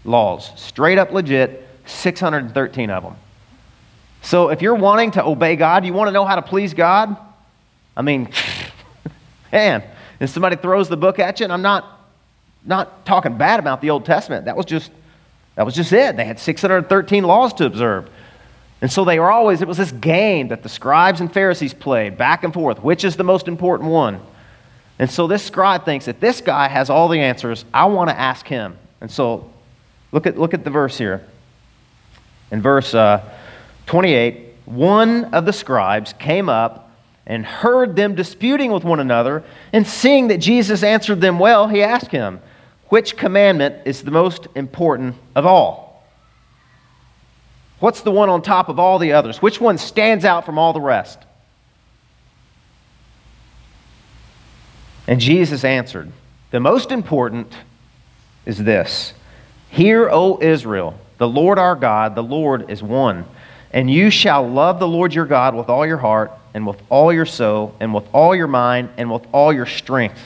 laws? 0.05 0.53
Straight 0.57 0.99
up 0.99 1.13
legit, 1.13 1.67
613 1.87 2.91
of 2.91 3.03
them. 3.03 3.17
So 4.23 4.51
if 4.51 4.63
you're 4.63 4.75
wanting 4.75 5.13
to 5.13 5.25
obey 5.25 5.57
God, 5.57 5.85
you 5.85 5.93
want 5.93 6.09
to 6.09 6.13
know 6.13 6.25
how 6.25 6.37
to 6.37 6.43
please 6.43 6.75
God? 6.75 7.17
I 7.97 8.03
mean, 8.03 8.29
man, 9.53 9.83
and 10.21 10.31
somebody 10.31 10.57
throws 10.57 10.89
the 10.89 10.97
book 10.97 11.19
at 11.19 11.41
you, 11.41 11.45
and 11.45 11.53
I'm 11.53 11.63
not 11.63 11.95
not 12.65 13.07
talking 13.07 13.39
bad 13.39 13.61
about 13.61 13.81
the 13.81 13.91
Old 13.91 14.05
Testament. 14.05 14.45
That 14.45 14.57
was 14.57 14.67
just 14.67 14.91
that 15.55 15.65
was 15.65 15.75
just 15.75 15.93
it. 15.93 16.17
They 16.17 16.25
had 16.25 16.39
613 16.39 17.25
laws 17.25 17.55
to 17.55 17.67
observe. 17.67 18.09
And 18.81 18.93
so 18.93 19.05
they 19.05 19.19
were 19.19 19.31
always, 19.31 19.61
it 19.61 19.67
was 19.67 19.77
this 19.77 19.91
game 19.91 20.49
that 20.49 20.63
the 20.63 20.69
scribes 20.69 21.21
and 21.21 21.33
Pharisees 21.33 21.75
played 21.75 22.17
back 22.17 22.45
and 22.45 22.55
forth. 22.55 22.81
Which 22.81 23.03
is 23.03 23.17
the 23.17 23.25
most 23.25 23.49
important 23.49 23.91
one? 23.91 24.21
And 24.99 25.11
so 25.11 25.27
this 25.27 25.45
scribe 25.45 25.85
thinks 25.85 26.07
that 26.07 26.21
this 26.21 26.41
guy 26.41 26.69
has 26.69 26.91
all 26.91 27.09
the 27.09 27.21
answers. 27.21 27.65
I 27.73 27.87
want 27.87 28.11
to 28.11 28.19
ask 28.19 28.47
him. 28.47 28.77
And 29.01 29.11
so 29.11 29.51
look 30.11 30.27
at, 30.27 30.39
look 30.39 30.55
at 30.55 30.65
the 30.65 30.71
verse 30.71 30.99
here. 30.99 31.25
In 32.51 32.61
verse 32.63 32.95
uh, 32.95 33.23
28, 33.87 34.55
one 34.65 35.27
of 35.27 35.45
the 35.45 35.53
scribes 35.53 36.13
came 36.15 36.49
up 36.49 36.91
and 37.27 37.45
heard 37.45 37.95
them 37.95 38.15
disputing 38.15 38.73
with 38.73 38.85
one 38.85 39.01
another. 39.01 39.45
And 39.73 39.87
seeing 39.87 40.29
that 40.29 40.39
Jesus 40.39 40.83
answered 40.83 41.21
them 41.21 41.39
well, 41.39 41.69
he 41.69 41.83
asked 41.83 42.11
him, 42.11 42.41
Which 42.89 43.17
commandment 43.17 43.87
is 43.87 44.03
the 44.03 44.11
most 44.11 44.49
important 44.55 45.15
of 45.37 45.47
all? 45.47 46.07
What's 47.81 48.01
the 48.01 48.11
one 48.11 48.29
on 48.29 48.43
top 48.43 48.69
of 48.69 48.81
all 48.81 48.99
the 48.99 49.13
others? 49.13 49.41
Which 49.41 49.61
one 49.61 49.79
stands 49.79 50.25
out 50.25 50.45
from 50.45 50.59
all 50.59 50.73
the 50.73 50.81
rest? 50.81 51.19
And 55.09 55.21
Jesus 55.21 55.65
answered, 55.65 56.13
The 56.51 56.61
most 56.61 56.93
important 56.93 57.53
is 58.45 58.59
this 58.59 59.15
Hear, 59.71 60.09
O 60.11 60.39
Israel, 60.41 60.95
the 61.17 61.27
Lord 61.27 61.59
our 61.59 61.75
God, 61.75 62.15
the 62.15 62.23
Lord 62.23 62.71
is 62.71 62.83
one. 62.83 63.25
And 63.71 63.91
you 63.91 64.11
shall 64.11 64.49
love 64.49 64.79
the 64.79 64.89
Lord 64.89 65.13
your 65.13 65.27
God 65.27 65.55
with 65.55 65.69
all 65.69 65.87
your 65.87 65.99
heart, 65.99 66.31
and 66.55 66.67
with 66.67 66.81
all 66.89 67.13
your 67.13 67.27
soul, 67.27 67.75
and 67.81 67.93
with 67.93 68.05
all 68.13 68.35
your 68.35 68.47
mind, 68.47 68.91
and 68.97 69.11
with 69.11 69.27
all 69.33 69.53
your 69.53 69.67
strength. 69.67 70.21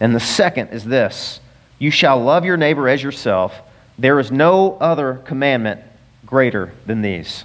And 0.00 0.14
the 0.14 0.20
second 0.20 0.68
is 0.68 0.84
this 0.84 1.40
You 1.78 1.90
shall 1.90 2.22
love 2.22 2.46
your 2.46 2.56
neighbor 2.56 2.88
as 2.88 3.02
yourself. 3.02 3.60
There 3.98 4.18
is 4.18 4.32
no 4.32 4.78
other 4.78 5.20
commandment 5.26 5.82
greater 6.24 6.72
than 6.86 7.02
these. 7.02 7.44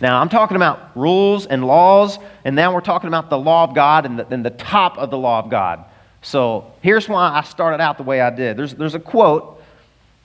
Now, 0.00 0.20
I'm 0.20 0.28
talking 0.28 0.56
about 0.56 0.96
rules 0.96 1.46
and 1.46 1.66
laws, 1.66 2.18
and 2.44 2.54
now 2.54 2.74
we're 2.74 2.80
talking 2.80 3.08
about 3.08 3.30
the 3.30 3.38
law 3.38 3.64
of 3.64 3.74
God 3.74 4.04
and 4.04 4.18
the, 4.18 4.26
and 4.28 4.44
the 4.44 4.50
top 4.50 4.98
of 4.98 5.10
the 5.10 5.16
law 5.16 5.38
of 5.38 5.50
God. 5.50 5.84
So 6.22 6.72
here's 6.82 7.08
why 7.08 7.30
I 7.30 7.42
started 7.42 7.80
out 7.80 7.96
the 7.96 8.02
way 8.02 8.20
I 8.20 8.30
did. 8.30 8.56
There's, 8.56 8.74
there's 8.74 8.94
a 8.94 9.00
quote 9.00 9.62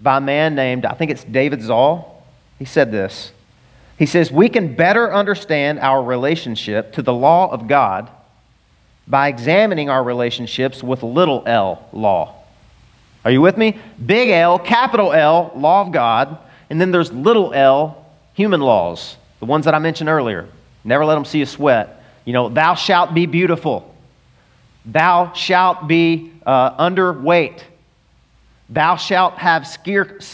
by 0.01 0.17
a 0.17 0.21
man 0.21 0.55
named, 0.55 0.85
I 0.85 0.93
think 0.93 1.11
it's 1.11 1.23
David 1.23 1.61
Zahl. 1.61 2.25
He 2.59 2.65
said 2.65 2.91
this. 2.91 3.31
He 3.97 4.07
says, 4.07 4.31
We 4.31 4.49
can 4.49 4.75
better 4.75 5.13
understand 5.13 5.79
our 5.79 6.03
relationship 6.03 6.93
to 6.93 7.01
the 7.01 7.13
law 7.13 7.51
of 7.51 7.67
God 7.67 8.09
by 9.07 9.27
examining 9.27 9.89
our 9.89 10.03
relationships 10.03 10.81
with 10.81 11.03
little 11.03 11.43
l 11.45 11.87
law. 11.93 12.35
Are 13.23 13.31
you 13.31 13.41
with 13.41 13.57
me? 13.57 13.79
Big 14.03 14.29
L, 14.29 14.57
capital 14.57 15.13
L, 15.13 15.51
law 15.55 15.81
of 15.81 15.91
God, 15.91 16.37
and 16.69 16.81
then 16.81 16.91
there's 16.91 17.11
little 17.11 17.53
l, 17.53 18.05
human 18.33 18.61
laws, 18.61 19.17
the 19.41 19.45
ones 19.45 19.65
that 19.65 19.75
I 19.75 19.79
mentioned 19.79 20.07
earlier. 20.07 20.47
Never 20.85 21.03
let 21.03 21.15
them 21.15 21.25
see 21.25 21.39
you 21.39 21.45
sweat. 21.45 22.01
You 22.23 22.31
know, 22.31 22.47
thou 22.47 22.75
shalt 22.75 23.13
be 23.13 23.25
beautiful. 23.25 23.93
Thou 24.85 25.33
shalt 25.33 25.87
be 25.87 26.31
uh, 26.45 26.77
underweight. 26.77 27.61
Thou 28.69 28.95
shalt 28.95 29.33
have 29.33 29.67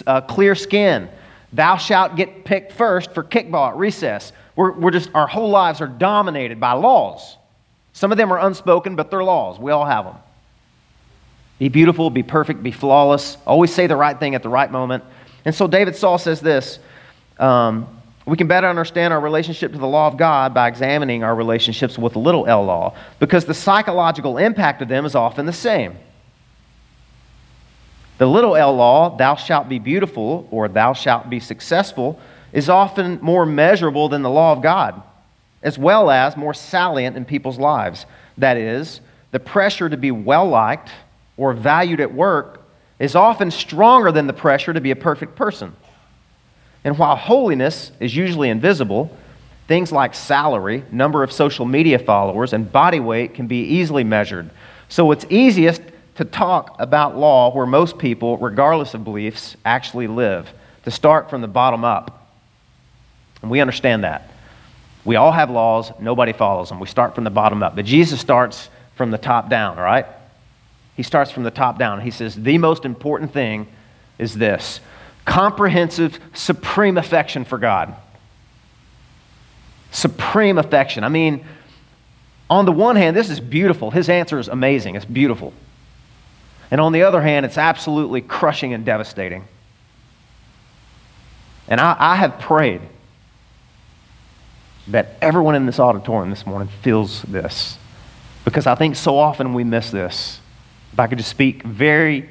uh, 0.05 0.21
clear 0.21 0.53
skin. 0.53 1.09
Thou 1.53 1.77
shalt 1.77 2.15
get 2.15 2.43
picked 2.43 2.73
first 2.73 3.13
for 3.13 3.23
kickball 3.23 3.69
at 3.69 3.77
recess. 3.77 4.33
We're, 4.55 4.73
we're 4.73 4.91
just, 4.91 5.09
our 5.15 5.27
whole 5.27 5.49
lives 5.49 5.81
are 5.81 5.87
dominated 5.87 6.59
by 6.59 6.73
laws. 6.73 7.37
Some 7.93 8.11
of 8.11 8.17
them 8.17 8.31
are 8.31 8.39
unspoken, 8.39 8.95
but 8.95 9.09
they're 9.09 9.23
laws. 9.23 9.57
We 9.57 9.71
all 9.71 9.85
have 9.85 10.05
them. 10.05 10.15
Be 11.59 11.69
beautiful, 11.69 12.09
be 12.09 12.23
perfect, 12.23 12.61
be 12.61 12.71
flawless. 12.71 13.37
Always 13.47 13.73
say 13.73 13.87
the 13.87 13.95
right 13.95 14.19
thing 14.19 14.35
at 14.35 14.43
the 14.43 14.49
right 14.49 14.69
moment. 14.69 15.03
And 15.45 15.55
so 15.55 15.65
David 15.65 15.95
Zahl 15.95 16.17
says 16.17 16.41
this 16.41 16.79
um, 17.39 17.96
We 18.27 18.35
can 18.35 18.47
better 18.47 18.67
understand 18.67 19.13
our 19.13 19.21
relationship 19.21 19.71
to 19.71 19.77
the 19.77 19.87
law 19.87 20.07
of 20.07 20.17
God 20.17 20.53
by 20.53 20.67
examining 20.67 21.23
our 21.23 21.33
relationships 21.33 21.97
with 21.97 22.11
the 22.11 22.19
little 22.19 22.45
l 22.45 22.65
law, 22.65 22.93
because 23.19 23.45
the 23.45 23.53
psychological 23.53 24.37
impact 24.37 24.81
of 24.81 24.89
them 24.89 25.05
is 25.05 25.15
often 25.15 25.45
the 25.45 25.53
same. 25.53 25.95
The 28.17 28.25
little 28.25 28.57
l 28.57 28.75
law, 28.75 29.15
thou 29.15 29.35
shalt 29.35 29.69
be 29.69 29.79
beautiful 29.79 30.45
or 30.51 30.67
thou 30.67 30.91
shalt 30.91 31.29
be 31.29 31.39
successful, 31.39 32.19
is 32.51 32.67
often 32.67 33.17
more 33.21 33.45
measurable 33.45 34.09
than 34.09 34.23
the 34.23 34.29
law 34.29 34.51
of 34.51 34.61
God, 34.61 35.01
as 35.63 35.77
well 35.77 36.11
as 36.11 36.35
more 36.35 36.53
salient 36.53 37.15
in 37.15 37.23
people's 37.23 37.57
lives. 37.57 38.05
That 38.37 38.57
is, 38.57 38.99
the 39.31 39.39
pressure 39.39 39.87
to 39.87 39.97
be 39.97 40.11
well 40.11 40.49
liked 40.49 40.89
or 41.37 41.53
valued 41.53 42.01
at 42.01 42.13
work 42.13 42.61
is 42.99 43.15
often 43.15 43.51
stronger 43.51 44.11
than 44.11 44.27
the 44.27 44.33
pressure 44.33 44.73
to 44.73 44.81
be 44.81 44.91
a 44.91 44.97
perfect 44.97 45.37
person. 45.37 45.73
And 46.83 46.97
while 46.97 47.15
holiness 47.15 47.91
is 47.99 48.15
usually 48.15 48.49
invisible, 48.49 49.15
things 49.67 49.91
like 49.91 50.13
salary, 50.13 50.83
number 50.91 51.23
of 51.23 51.31
social 51.31 51.65
media 51.65 51.99
followers, 51.99 52.53
and 52.53 52.71
body 52.71 52.99
weight 52.99 53.33
can 53.33 53.47
be 53.47 53.61
easily 53.61 54.03
measured. 54.03 54.49
So 54.89 55.11
it's 55.11 55.25
easiest 55.29 55.81
to 56.15 56.25
talk 56.25 56.75
about 56.79 57.17
law 57.17 57.53
where 57.53 57.65
most 57.65 57.97
people, 57.97 58.37
regardless 58.37 58.93
of 58.93 59.03
beliefs, 59.03 59.55
actually 59.65 60.07
live, 60.07 60.49
to 60.85 60.91
start 60.91 61.29
from 61.29 61.41
the 61.41 61.47
bottom 61.47 61.83
up. 61.83 62.31
And 63.41 63.51
we 63.51 63.59
understand 63.59 64.03
that. 64.03 64.31
We 65.05 65.15
all 65.15 65.31
have 65.31 65.49
laws, 65.49 65.91
nobody 65.99 66.33
follows 66.33 66.69
them. 66.69 66.79
We 66.79 66.87
start 66.87 67.15
from 67.15 67.23
the 67.23 67.29
bottom 67.29 67.61
up. 67.63 67.75
But 67.75 67.85
Jesus 67.85 68.19
starts 68.19 68.69
from 68.95 69.11
the 69.11 69.17
top 69.17 69.49
down, 69.49 69.77
right? 69.77 70.05
He 70.95 71.03
starts 71.03 71.29
from 71.29 71.43
the 71.43 71.51
top 71.51 71.77
down. 71.77 72.01
He 72.01 72.11
says, 72.11 72.35
The 72.35 72.57
most 72.57 72.83
important 72.83 73.31
thing 73.31 73.67
is 74.17 74.33
this 74.33 74.79
comprehensive, 75.27 76.19
supreme 76.33 76.97
affection 76.97 77.45
for 77.45 77.59
God. 77.59 77.93
Supreme 79.91 80.57
affection. 80.57 81.03
I 81.03 81.09
mean, 81.09 81.45
on 82.49 82.65
the 82.65 82.71
one 82.71 82.95
hand, 82.95 83.15
this 83.15 83.29
is 83.29 83.39
beautiful. 83.39 83.91
His 83.91 84.09
answer 84.09 84.39
is 84.39 84.47
amazing. 84.47 84.95
It's 84.95 85.05
beautiful. 85.05 85.53
And 86.71 86.79
on 86.79 86.93
the 86.93 87.03
other 87.03 87.21
hand, 87.21 87.45
it's 87.45 87.57
absolutely 87.57 88.21
crushing 88.21 88.73
and 88.73 88.85
devastating. 88.85 89.45
And 91.67 91.81
I, 91.81 91.95
I 91.99 92.15
have 92.15 92.39
prayed 92.39 92.81
that 94.87 95.17
everyone 95.21 95.55
in 95.55 95.65
this 95.65 95.79
auditorium 95.79 96.29
this 96.29 96.45
morning 96.45 96.69
feels 96.81 97.21
this. 97.23 97.77
Because 98.45 98.65
I 98.65 98.75
think 98.75 98.95
so 98.95 99.17
often 99.17 99.53
we 99.53 99.65
miss 99.65 99.91
this. 99.91 100.39
If 100.93 100.99
I 101.01 101.07
could 101.07 101.17
just 101.17 101.29
speak 101.29 101.63
very 101.63 102.29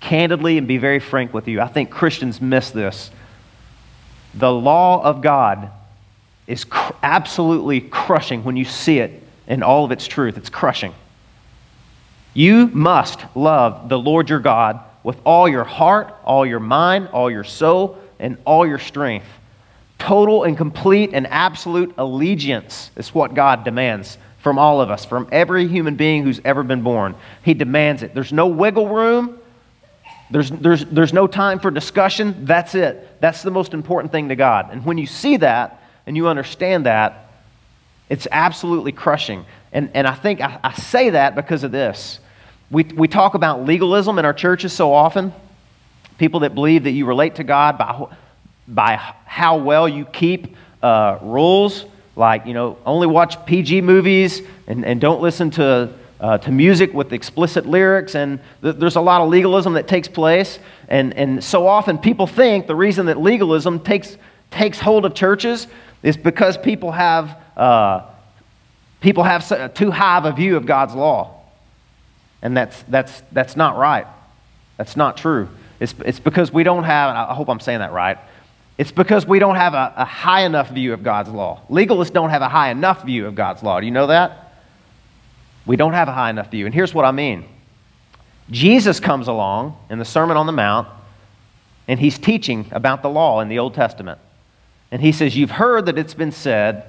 candidly 0.00 0.58
and 0.58 0.66
be 0.68 0.78
very 0.78 1.00
frank 1.00 1.34
with 1.34 1.48
you, 1.48 1.60
I 1.60 1.68
think 1.68 1.90
Christians 1.90 2.40
miss 2.40 2.70
this. 2.70 3.10
The 4.34 4.52
law 4.52 5.02
of 5.02 5.22
God 5.22 5.70
is 6.46 6.64
cr- 6.64 6.92
absolutely 7.02 7.80
crushing 7.80 8.44
when 8.44 8.56
you 8.56 8.64
see 8.64 8.98
it 8.98 9.22
in 9.46 9.62
all 9.62 9.84
of 9.84 9.92
its 9.92 10.06
truth. 10.06 10.36
It's 10.36 10.50
crushing. 10.50 10.94
You 12.34 12.68
must 12.68 13.24
love 13.34 13.88
the 13.88 13.98
Lord 13.98 14.30
your 14.30 14.38
God 14.40 14.80
with 15.02 15.18
all 15.24 15.48
your 15.48 15.64
heart, 15.64 16.14
all 16.24 16.44
your 16.46 16.60
mind, 16.60 17.08
all 17.08 17.30
your 17.30 17.44
soul, 17.44 17.98
and 18.18 18.36
all 18.44 18.66
your 18.66 18.78
strength. 18.78 19.26
Total 19.98 20.44
and 20.44 20.56
complete 20.56 21.10
and 21.12 21.26
absolute 21.26 21.94
allegiance 21.98 22.90
is 22.96 23.14
what 23.14 23.34
God 23.34 23.64
demands 23.64 24.18
from 24.38 24.58
all 24.58 24.80
of 24.80 24.90
us, 24.90 25.04
from 25.04 25.28
every 25.32 25.66
human 25.66 25.96
being 25.96 26.22
who's 26.22 26.40
ever 26.44 26.62
been 26.62 26.82
born. 26.82 27.14
He 27.42 27.54
demands 27.54 28.02
it. 28.02 28.14
There's 28.14 28.32
no 28.32 28.46
wiggle 28.46 28.88
room. 28.88 29.37
There's, 30.30 30.50
there's, 30.50 30.84
there's 30.84 31.12
no 31.12 31.26
time 31.26 31.58
for 31.58 31.70
discussion. 31.70 32.44
That's 32.44 32.74
it. 32.74 33.20
That's 33.20 33.42
the 33.42 33.50
most 33.50 33.72
important 33.72 34.12
thing 34.12 34.28
to 34.28 34.36
God. 34.36 34.68
And 34.70 34.84
when 34.84 34.98
you 34.98 35.06
see 35.06 35.38
that 35.38 35.82
and 36.06 36.16
you 36.16 36.28
understand 36.28 36.86
that, 36.86 37.30
it's 38.08 38.26
absolutely 38.30 38.92
crushing. 38.92 39.44
And, 39.72 39.90
and 39.94 40.06
I 40.06 40.14
think 40.14 40.40
I, 40.40 40.58
I 40.62 40.74
say 40.74 41.10
that 41.10 41.34
because 41.34 41.64
of 41.64 41.72
this. 41.72 42.20
We, 42.70 42.84
we 42.84 43.08
talk 43.08 43.34
about 43.34 43.64
legalism 43.64 44.18
in 44.18 44.24
our 44.24 44.34
churches 44.34 44.72
so 44.72 44.92
often. 44.92 45.32
People 46.18 46.40
that 46.40 46.54
believe 46.54 46.84
that 46.84 46.90
you 46.90 47.06
relate 47.06 47.36
to 47.36 47.44
God 47.44 47.78
by, 47.78 48.06
by 48.66 48.96
how 49.24 49.58
well 49.58 49.88
you 49.88 50.04
keep 50.04 50.56
uh, 50.82 51.18
rules, 51.22 51.84
like, 52.16 52.46
you 52.46 52.54
know, 52.54 52.76
only 52.84 53.06
watch 53.06 53.44
PG 53.46 53.80
movies 53.82 54.42
and, 54.66 54.84
and 54.84 55.00
don't 55.00 55.22
listen 55.22 55.50
to, 55.52 55.92
uh, 56.20 56.38
to 56.38 56.50
music 56.50 56.92
with 56.94 57.12
explicit 57.12 57.66
lyrics. 57.66 58.14
And 58.14 58.40
th- 58.62 58.76
there's 58.76 58.96
a 58.96 59.00
lot 59.00 59.20
of 59.20 59.28
legalism 59.28 59.74
that 59.74 59.88
takes 59.88 60.08
place. 60.08 60.58
And, 60.88 61.14
and 61.14 61.42
so 61.42 61.66
often 61.66 61.98
people 61.98 62.26
think 62.26 62.66
the 62.66 62.76
reason 62.76 63.06
that 63.06 63.20
legalism 63.20 63.80
takes, 63.80 64.16
takes 64.50 64.78
hold 64.78 65.04
of 65.04 65.14
churches 65.14 65.66
is 66.02 66.16
because 66.16 66.56
people 66.56 66.92
have. 66.92 67.36
Uh, 67.56 68.02
People 69.00 69.22
have 69.22 69.74
too 69.74 69.92
high 69.92 70.18
of 70.18 70.24
a 70.24 70.32
view 70.32 70.56
of 70.56 70.66
God's 70.66 70.92
law. 70.92 71.40
And 72.42 72.56
that's, 72.56 72.82
that's, 72.88 73.22
that's 73.30 73.54
not 73.54 73.76
right. 73.76 74.08
That's 74.76 74.96
not 74.96 75.16
true. 75.16 75.48
It's, 75.78 75.94
it's 76.04 76.18
because 76.18 76.52
we 76.52 76.64
don't 76.64 76.82
have, 76.82 77.14
I 77.14 77.32
hope 77.32 77.48
I'm 77.48 77.60
saying 77.60 77.78
that 77.78 77.92
right. 77.92 78.18
It's 78.76 78.90
because 78.90 79.24
we 79.24 79.38
don't 79.38 79.54
have 79.54 79.74
a, 79.74 79.92
a 79.98 80.04
high 80.04 80.42
enough 80.42 80.70
view 80.70 80.94
of 80.94 81.04
God's 81.04 81.28
law. 81.28 81.60
Legalists 81.70 82.12
don't 82.12 82.30
have 82.30 82.42
a 82.42 82.48
high 82.48 82.70
enough 82.70 83.04
view 83.04 83.26
of 83.28 83.36
God's 83.36 83.62
law. 83.62 83.78
Do 83.78 83.86
you 83.86 83.92
know 83.92 84.08
that? 84.08 84.47
We 85.68 85.76
don't 85.76 85.92
have 85.92 86.08
a 86.08 86.12
high 86.12 86.30
enough 86.30 86.50
view. 86.50 86.66
And 86.66 86.74
here's 86.74 86.92
what 86.92 87.04
I 87.04 87.12
mean 87.12 87.44
Jesus 88.50 88.98
comes 88.98 89.28
along 89.28 89.76
in 89.90 90.00
the 90.00 90.04
Sermon 90.04 90.36
on 90.36 90.46
the 90.46 90.52
Mount, 90.52 90.88
and 91.86 92.00
he's 92.00 92.18
teaching 92.18 92.66
about 92.72 93.02
the 93.02 93.10
law 93.10 93.40
in 93.40 93.48
the 93.48 93.60
Old 93.60 93.74
Testament. 93.74 94.18
And 94.90 95.00
he 95.00 95.12
says, 95.12 95.36
You've 95.36 95.52
heard 95.52 95.86
that 95.86 95.98
it's 95.98 96.14
been 96.14 96.32
said, 96.32 96.84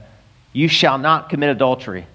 you 0.53 0.67
shall 0.67 0.97
not 0.97 1.29
commit 1.29 1.49
adultery. 1.49 2.07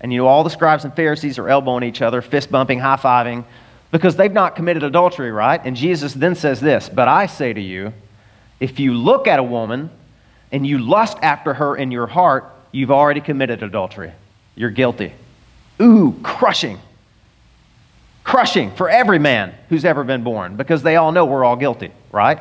And 0.00 0.12
you 0.12 0.18
know, 0.18 0.26
all 0.26 0.44
the 0.44 0.50
scribes 0.50 0.84
and 0.84 0.94
Pharisees 0.94 1.38
are 1.38 1.48
elbowing 1.48 1.82
each 1.82 2.02
other, 2.02 2.22
fist 2.22 2.50
bumping, 2.50 2.78
high 2.78 2.96
fiving, 2.96 3.44
because 3.90 4.16
they've 4.16 4.32
not 4.32 4.56
committed 4.56 4.82
adultery, 4.82 5.32
right? 5.32 5.60
And 5.64 5.76
Jesus 5.76 6.14
then 6.14 6.34
says 6.34 6.60
this 6.60 6.88
But 6.88 7.08
I 7.08 7.26
say 7.26 7.52
to 7.52 7.60
you, 7.60 7.92
if 8.60 8.78
you 8.78 8.94
look 8.94 9.26
at 9.26 9.38
a 9.38 9.42
woman 9.42 9.90
and 10.52 10.66
you 10.66 10.78
lust 10.78 11.18
after 11.22 11.54
her 11.54 11.76
in 11.76 11.90
your 11.90 12.06
heart, 12.06 12.44
you've 12.70 12.90
already 12.90 13.20
committed 13.20 13.62
adultery. 13.62 14.12
You're 14.54 14.70
guilty. 14.70 15.14
Ooh, 15.82 16.14
crushing. 16.22 16.78
Crushing 18.24 18.70
for 18.72 18.88
every 18.88 19.18
man 19.18 19.52
who's 19.68 19.84
ever 19.84 20.04
been 20.04 20.22
born 20.22 20.56
because 20.56 20.82
they 20.82 20.96
all 20.96 21.12
know 21.12 21.24
we're 21.24 21.44
all 21.44 21.56
guilty, 21.56 21.90
right? 22.12 22.38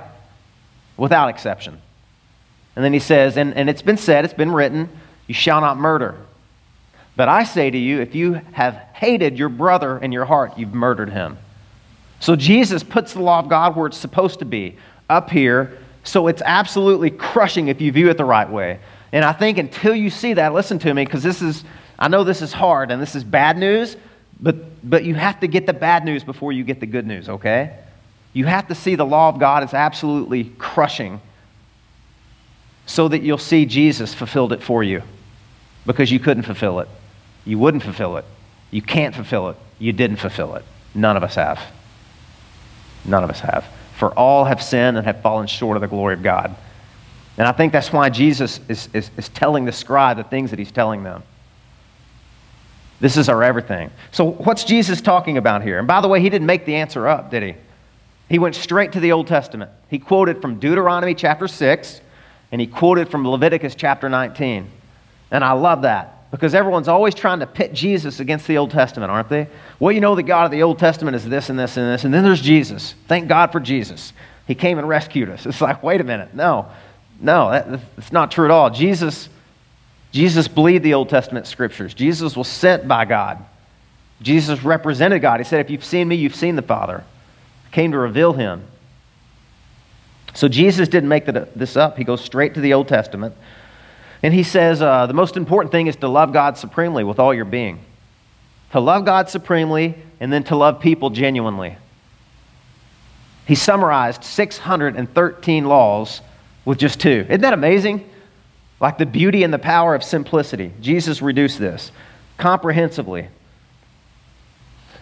Without 0.96 1.30
exception. 1.30 1.82
And 2.76 2.86
then 2.86 2.94
he 2.94 3.00
says, 3.00 3.36
and, 3.38 3.56
and 3.56 3.70
it's 3.70 3.82
been 3.82 3.98
said, 3.98 4.24
it's 4.24 4.34
been 4.34 4.52
written, 4.52 4.90
you 5.28 5.34
shall 5.34 5.60
not 5.60 5.78
murder. 5.78 6.16
But 7.16 7.28
I 7.28 7.44
say 7.44 7.70
to 7.70 7.78
you, 7.78 8.00
if 8.00 8.16
you 8.16 8.34
have 8.54 8.76
hated 8.94 9.38
your 9.38 9.50
brother 9.50 9.98
in 9.98 10.12
your 10.12 10.26
heart, 10.26 10.58
you've 10.58 10.74
murdered 10.74 11.10
him. 11.10 11.38
So 12.20 12.36
Jesus 12.36 12.84
puts 12.84 13.14
the 13.14 13.22
law 13.22 13.40
of 13.40 13.50
God 13.50 13.76
where 13.76 13.88
it's 13.88 13.98
supposed 13.98 14.40
to 14.40 14.46
be, 14.46 14.78
up 15.10 15.30
here. 15.30 15.80
So 16.04 16.28
it's 16.28 16.42
absolutely 16.46 17.10
crushing 17.10 17.68
if 17.68 17.82
you 17.82 17.92
view 17.92 18.10
it 18.10 18.18
the 18.18 18.26
right 18.26 18.50
way. 18.50 18.80
And 19.12 19.26
I 19.26 19.34
think 19.34 19.58
until 19.58 19.94
you 19.94 20.10
see 20.10 20.36
that, 20.36 20.54
listen 20.54 20.80
to 20.80 20.94
me, 20.94 21.04
because 21.04 21.24
this 21.24 21.42
is, 21.42 21.66
I 22.02 22.08
know 22.08 22.24
this 22.24 22.42
is 22.42 22.52
hard 22.52 22.90
and 22.90 23.00
this 23.00 23.14
is 23.14 23.24
bad 23.24 23.60
news, 23.60 23.96
but, 24.40 24.90
but 24.90 25.04
you 25.04 25.14
have 25.14 25.40
to 25.42 25.48
get 25.48 25.68
the 25.68 25.74
bad 25.74 26.04
news 26.04 26.24
before 26.24 26.52
you 26.52 26.64
get 26.64 26.80
the 26.80 26.88
good 26.88 27.06
news, 27.06 27.30
okay? 27.30 27.78
You 28.34 28.46
have 28.46 28.68
to 28.70 28.76
see 28.76 28.96
the 28.96 29.06
law 29.06 29.30
of 29.30 29.40
God 29.40 29.64
is 29.64 29.76
absolutely 29.76 30.46
crushing 30.58 31.22
so 32.88 33.08
that 33.08 33.22
you'll 33.22 33.38
see 33.38 33.68
Jesus 33.68 34.16
fulfilled 34.16 34.52
it 34.52 34.64
for 34.64 34.84
you 34.84 35.04
because 35.86 36.12
you 36.12 36.20
couldn't 36.20 36.44
fulfill 36.44 36.80
it. 36.80 36.90
You 37.46 37.60
wouldn't 37.60 37.84
fulfill 37.84 38.18
it. 38.18 38.26
You 38.72 38.82
can't 38.82 39.14
fulfill 39.14 39.50
it. 39.50 39.58
You 39.78 39.94
didn't 39.94 40.18
fulfill 40.18 40.56
it. 40.56 40.66
None 40.96 41.16
of 41.16 41.24
us 41.24 41.36
have. 41.36 41.62
None 43.06 43.24
of 43.24 43.30
us 43.30 43.42
have. 43.42 43.64
For 43.96 44.12
all 44.18 44.46
have 44.46 44.64
sinned 44.64 44.98
and 44.98 45.06
have 45.06 45.22
fallen 45.22 45.46
short 45.46 45.78
of 45.78 45.82
the 45.82 45.88
glory 45.88 46.16
of 46.16 46.24
God. 46.24 46.56
And 47.38 47.48
I 47.48 47.52
think 47.52 47.72
that's 47.74 47.94
why 47.94 48.10
Jesus 48.10 48.60
is, 48.68 48.90
is, 48.92 49.12
is 49.18 49.30
telling 49.30 49.66
the 49.66 49.72
scribe 49.72 50.18
the 50.18 50.24
things 50.24 50.50
that 50.50 50.58
he's 50.58 50.72
telling 50.72 51.04
them. 51.04 51.22
This 53.02 53.18
is 53.18 53.30
our 53.30 53.44
everything. 53.44 53.90
So, 54.12 54.26
what's 54.26 54.64
Jesus 54.64 55.02
talking 55.02 55.38
about 55.38 55.64
here? 55.64 55.80
And 55.80 55.88
by 55.88 56.02
the 56.02 56.08
way, 56.08 56.22
he 56.22 56.30
didn't 56.30 56.46
make 56.46 56.66
the 56.66 56.76
answer 56.76 57.08
up, 57.08 57.32
did 57.32 57.42
he? 57.42 57.56
He 58.30 58.38
went 58.40 58.56
straight 58.56 58.94
to 58.94 59.00
the 59.00 59.12
Old 59.12 59.28
Testament. 59.28 59.72
He 59.90 59.98
quoted 59.98 60.40
from 60.40 60.60
Deuteronomy 60.60 61.16
chapter 61.16 61.48
6, 61.48 62.00
and 62.52 62.62
he 62.62 62.68
quoted 62.68 63.10
from 63.10 63.28
Leviticus 63.28 63.74
chapter 63.74 64.08
19. 64.08 64.70
And 65.32 65.44
I 65.44 65.54
love 65.54 65.82
that 65.82 66.30
because 66.30 66.54
everyone's 66.54 66.88
always 66.88 67.16
trying 67.16 67.40
to 67.40 67.48
pit 67.48 67.74
Jesus 67.74 68.20
against 68.20 68.46
the 68.48 68.58
Old 68.58 68.70
Testament, 68.70 69.12
aren't 69.12 69.30
they? 69.30 69.48
Well, 69.80 69.92
you 69.92 70.00
know, 70.00 70.14
the 70.14 70.24
God 70.24 70.46
of 70.46 70.52
the 70.52 70.62
Old 70.62 70.78
Testament 70.78 71.16
is 71.16 71.28
this 71.28 71.50
and 71.50 71.58
this 71.58 71.78
and 71.78 71.92
this, 71.92 72.06
and 72.06 72.14
then 72.14 72.24
there's 72.24 72.42
Jesus. 72.42 72.94
Thank 73.08 73.28
God 73.28 73.52
for 73.52 73.60
Jesus. 73.60 74.14
He 74.46 74.54
came 74.54 74.78
and 74.78 74.88
rescued 74.88 75.30
us. 75.30 75.46
It's 75.48 75.60
like, 75.60 75.82
wait 75.82 76.02
a 76.02 76.04
minute. 76.04 76.36
No, 76.36 76.68
no, 77.20 77.50
that, 77.50 77.96
that's 77.96 78.12
not 78.12 78.32
true 78.32 78.46
at 78.46 78.52
all. 78.52 78.70
Jesus 78.70 79.28
Jesus 80.12 80.48
believed 80.48 80.84
the 80.84 80.94
Old 80.94 81.10
Testament 81.10 81.48
scriptures. 81.48 81.94
Jesus 81.94 82.36
was 82.36 82.48
sent 82.48 82.88
by 82.88 83.06
God. 83.06 83.44
Jesus 84.22 84.64
represented 84.64 85.22
God. 85.22 85.40
He 85.40 85.44
said, 85.44 85.62
If 85.62 85.70
you've 85.70 85.86
seen 85.86 86.08
me, 86.08 86.16
you've 86.16 86.36
seen 86.36 86.56
the 86.56 86.62
Father. 86.62 87.04
I 87.66 87.70
came 87.72 87.92
to 87.92 87.98
reveal 87.98 88.34
him. 88.34 88.64
So 90.34 90.48
Jesus 90.48 90.88
didn't 90.88 91.10
make 91.10 91.26
this 91.26 91.76
up. 91.76 91.98
He 91.98 92.04
goes 92.04 92.22
straight 92.22 92.54
to 92.54 92.62
the 92.62 92.74
Old 92.74 92.88
Testament. 92.88 93.36
And 94.24 94.34
he 94.34 94.44
says, 94.44 94.82
uh, 94.82 95.08
The 95.08 95.14
most 95.14 95.38
important 95.38 95.72
thing 95.72 95.88
is 95.88 95.96
to 95.98 96.08
love 96.08 96.34
God 96.34 96.58
supremely 96.58 97.04
with 97.04 97.20
all 97.20 97.34
your 97.34 97.46
being. 97.46 97.80
To 98.72 98.80
love 98.80 99.06
God 99.06 99.30
supremely 99.30 99.96
and 100.20 100.32
then 100.32 100.44
to 100.46 100.56
love 100.56 100.80
people 100.80 101.10
genuinely. 101.10 101.78
He 103.46 103.56
summarized 103.56 104.24
613 104.24 105.66
laws 105.66 106.22
with 106.64 106.78
just 106.78 107.00
two. 107.02 107.26
Isn't 107.28 107.42
that 107.42 107.54
amazing? 107.54 108.08
Like 108.82 108.98
the 108.98 109.06
beauty 109.06 109.44
and 109.44 109.54
the 109.54 109.60
power 109.60 109.96
of 109.96 110.04
simplicity. 110.04 110.74
Jesus 110.82 111.22
reduced 111.22 111.60
this 111.60 111.92
comprehensively. 112.38 113.28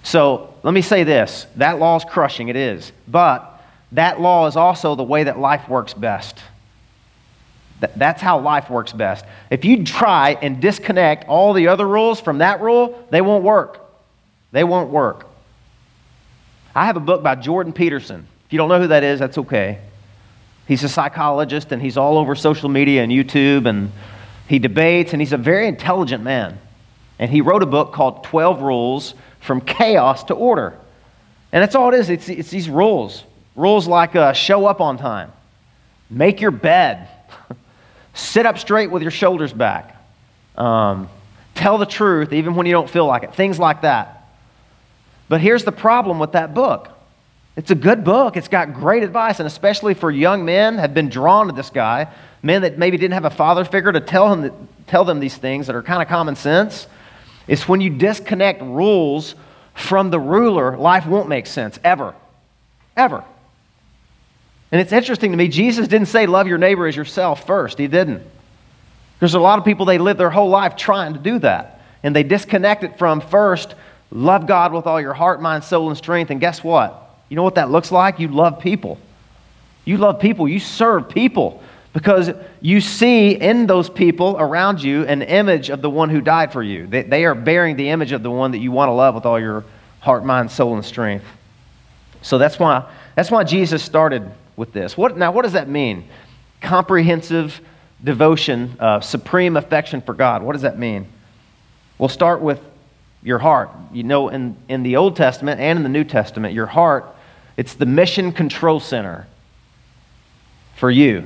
So 0.03 0.53
let 0.63 0.73
me 0.73 0.81
say 0.81 1.03
this 1.03 1.47
that 1.55 1.79
law 1.79 1.95
is 1.95 2.03
crushing, 2.03 2.49
it 2.49 2.55
is. 2.55 2.91
But 3.07 3.61
that 3.93 4.21
law 4.21 4.45
is 4.47 4.55
also 4.55 4.95
the 4.95 5.03
way 5.03 5.23
that 5.23 5.39
life 5.39 5.67
works 5.67 5.93
best. 5.93 6.37
That's 7.95 8.21
how 8.21 8.39
life 8.39 8.69
works 8.69 8.91
best. 8.91 9.23
If 9.49 9.63
you 9.63 9.85
try 9.85 10.37
and 10.41 10.61
disconnect 10.61 11.29
all 11.29 11.53
the 11.53 11.69
other 11.69 11.87
rules 11.87 12.19
from 12.19 12.39
that 12.39 12.59
rule, 12.59 13.07
they 13.09 13.21
won't 13.21 13.43
work. 13.43 13.79
They 14.51 14.65
won't 14.65 14.89
work. 14.89 15.27
I 16.75 16.85
have 16.85 16.97
a 16.97 17.01
book 17.01 17.23
by 17.23 17.35
Jordan 17.35 17.71
Peterson. 17.71 18.27
If 18.45 18.53
you 18.53 18.57
don't 18.57 18.67
know 18.67 18.81
who 18.81 18.87
that 18.87 19.03
is, 19.03 19.19
that's 19.19 19.37
okay. 19.37 19.79
He's 20.69 20.83
a 20.83 20.87
psychologist 20.87 21.71
and 21.71 21.81
he's 21.81 21.97
all 21.97 22.19
over 22.19 22.35
social 22.35 22.69
media 22.69 23.01
and 23.01 23.11
YouTube 23.11 23.67
and 23.67 23.91
he 24.47 24.59
debates 24.59 25.13
and 25.13 25.21
he's 25.21 25.33
a 25.33 25.37
very 25.37 25.67
intelligent 25.67 26.23
man. 26.23 26.59
And 27.17 27.31
he 27.31 27.41
wrote 27.41 27.63
a 27.63 27.65
book 27.65 27.91
called 27.91 28.23
12 28.25 28.61
Rules 28.61 29.15
from 29.39 29.61
Chaos 29.61 30.25
to 30.25 30.35
Order. 30.35 30.77
And 31.51 31.63
that's 31.63 31.73
all 31.73 31.91
it 31.91 31.97
is 31.97 32.11
it's, 32.11 32.29
it's 32.29 32.51
these 32.51 32.69
rules. 32.69 33.23
Rules 33.55 33.87
like 33.87 34.15
uh, 34.15 34.33
show 34.33 34.67
up 34.67 34.79
on 34.79 34.99
time, 34.99 35.31
make 36.07 36.39
your 36.39 36.51
bed, 36.51 37.07
sit 38.13 38.45
up 38.45 38.59
straight 38.59 38.91
with 38.91 39.01
your 39.01 39.09
shoulders 39.09 39.51
back, 39.51 39.97
um, 40.55 41.09
tell 41.55 41.79
the 41.79 41.87
truth 41.87 42.31
even 42.31 42.53
when 42.53 42.67
you 42.67 42.73
don't 42.73 42.91
feel 42.91 43.07
like 43.07 43.23
it, 43.23 43.33
things 43.33 43.57
like 43.57 43.81
that. 43.81 44.29
But 45.29 45.41
here's 45.41 45.63
the 45.63 45.71
problem 45.71 46.19
with 46.19 46.33
that 46.33 46.53
book 46.53 46.91
it's 47.59 47.71
a 47.71 47.75
good 47.75 48.05
book. 48.05 48.37
It's 48.37 48.47
got 48.47 48.73
great 48.73 49.03
advice, 49.03 49.41
and 49.41 49.45
especially 49.45 49.93
for 49.93 50.09
young 50.09 50.45
men 50.45 50.77
have 50.77 50.93
been 50.93 51.09
drawn 51.09 51.47
to 51.47 51.51
this 51.51 51.69
guy, 51.69 52.07
men 52.41 52.61
that 52.61 52.77
maybe 52.77 52.95
didn't 52.95 53.15
have 53.15 53.25
a 53.25 53.29
father 53.29 53.65
figure 53.65 53.91
to 53.91 53.99
tell, 53.99 54.33
him, 54.33 54.69
tell 54.87 55.03
them 55.03 55.19
these 55.19 55.35
things 55.35 55.67
that 55.67 55.75
are 55.75 55.83
kind 55.83 56.01
of 56.01 56.07
common 56.07 56.37
sense. 56.37 56.87
It's 57.49 57.67
when 57.67 57.81
you 57.81 57.89
disconnect 57.89 58.61
rules 58.61 59.35
from 59.73 60.09
the 60.09 60.21
ruler, 60.21 60.77
life 60.77 61.05
won't 61.05 61.27
make 61.27 61.47
sense, 61.47 61.77
ever. 61.83 62.15
Ever. 62.95 63.25
And 64.71 64.79
it's 64.79 64.93
interesting 64.93 65.31
to 65.31 65.37
me, 65.37 65.49
Jesus 65.49 65.89
didn't 65.89 66.07
say 66.07 66.27
love 66.27 66.47
your 66.47 66.59
neighbor 66.59 66.87
as 66.87 66.95
yourself 66.95 67.45
first. 67.45 67.77
He 67.77 67.87
didn't. 67.87 68.23
There's 69.19 69.33
a 69.33 69.39
lot 69.39 69.59
of 69.59 69.65
people, 69.65 69.85
they 69.85 69.97
live 69.97 70.15
their 70.15 70.29
whole 70.29 70.47
life 70.47 70.77
trying 70.77 71.11
to 71.11 71.19
do 71.19 71.39
that. 71.39 71.81
And 72.03 72.15
they 72.15 72.23
disconnect 72.23 72.85
it 72.85 72.97
from 72.97 73.19
first, 73.19 73.75
love 74.11 74.47
God 74.47 74.71
with 74.71 74.87
all 74.87 75.01
your 75.01 75.13
heart, 75.13 75.41
mind, 75.41 75.65
soul, 75.65 75.89
and 75.89 75.97
strength. 75.97 76.31
And 76.31 76.39
guess 76.39 76.63
what? 76.63 77.07
You 77.29 77.35
know 77.35 77.43
what 77.43 77.55
that 77.55 77.69
looks 77.69 77.91
like? 77.91 78.19
You 78.19 78.27
love 78.27 78.59
people. 78.59 78.99
You 79.85 79.97
love 79.97 80.19
people. 80.19 80.47
You 80.47 80.59
serve 80.59 81.09
people 81.09 81.63
because 81.93 82.31
you 82.61 82.81
see 82.81 83.31
in 83.31 83.67
those 83.67 83.89
people 83.89 84.35
around 84.37 84.83
you 84.83 85.03
an 85.05 85.21
image 85.21 85.69
of 85.69 85.81
the 85.81 85.89
one 85.89 86.09
who 86.09 86.21
died 86.21 86.51
for 86.51 86.61
you. 86.61 86.87
They, 86.87 87.03
they 87.03 87.25
are 87.25 87.35
bearing 87.35 87.75
the 87.75 87.89
image 87.89 88.11
of 88.11 88.23
the 88.23 88.31
one 88.31 88.51
that 88.51 88.59
you 88.59 88.71
want 88.71 88.89
to 88.89 88.93
love 88.93 89.15
with 89.15 89.25
all 89.25 89.39
your 89.39 89.63
heart, 89.99 90.25
mind, 90.25 90.51
soul, 90.51 90.75
and 90.75 90.85
strength. 90.85 91.25
So 92.21 92.37
that's 92.37 92.59
why, 92.59 92.89
that's 93.15 93.31
why 93.31 93.43
Jesus 93.43 93.83
started 93.83 94.29
with 94.55 94.73
this. 94.73 94.97
What, 94.97 95.17
now, 95.17 95.31
what 95.31 95.43
does 95.43 95.53
that 95.53 95.69
mean? 95.69 96.07
Comprehensive 96.61 97.59
devotion, 98.03 98.75
uh, 98.79 98.99
supreme 98.99 99.57
affection 99.57 100.01
for 100.01 100.13
God. 100.13 100.43
What 100.43 100.53
does 100.53 100.61
that 100.63 100.77
mean? 100.77 101.07
We'll 101.97 102.09
start 102.09 102.41
with 102.41 102.59
your 103.23 103.39
heart. 103.39 103.69
You 103.91 104.03
know, 104.03 104.29
in, 104.29 104.55
in 104.67 104.83
the 104.83 104.97
Old 104.97 105.15
Testament 105.15 105.59
and 105.59 105.77
in 105.77 105.83
the 105.83 105.89
New 105.89 106.03
Testament, 106.03 106.53
your 106.53 106.65
heart 106.65 107.05
it's 107.59 107.73
the 107.73 107.85
mission 107.85 108.31
control 108.31 108.79
center 108.79 109.27
for 110.77 110.89
you. 110.89 111.25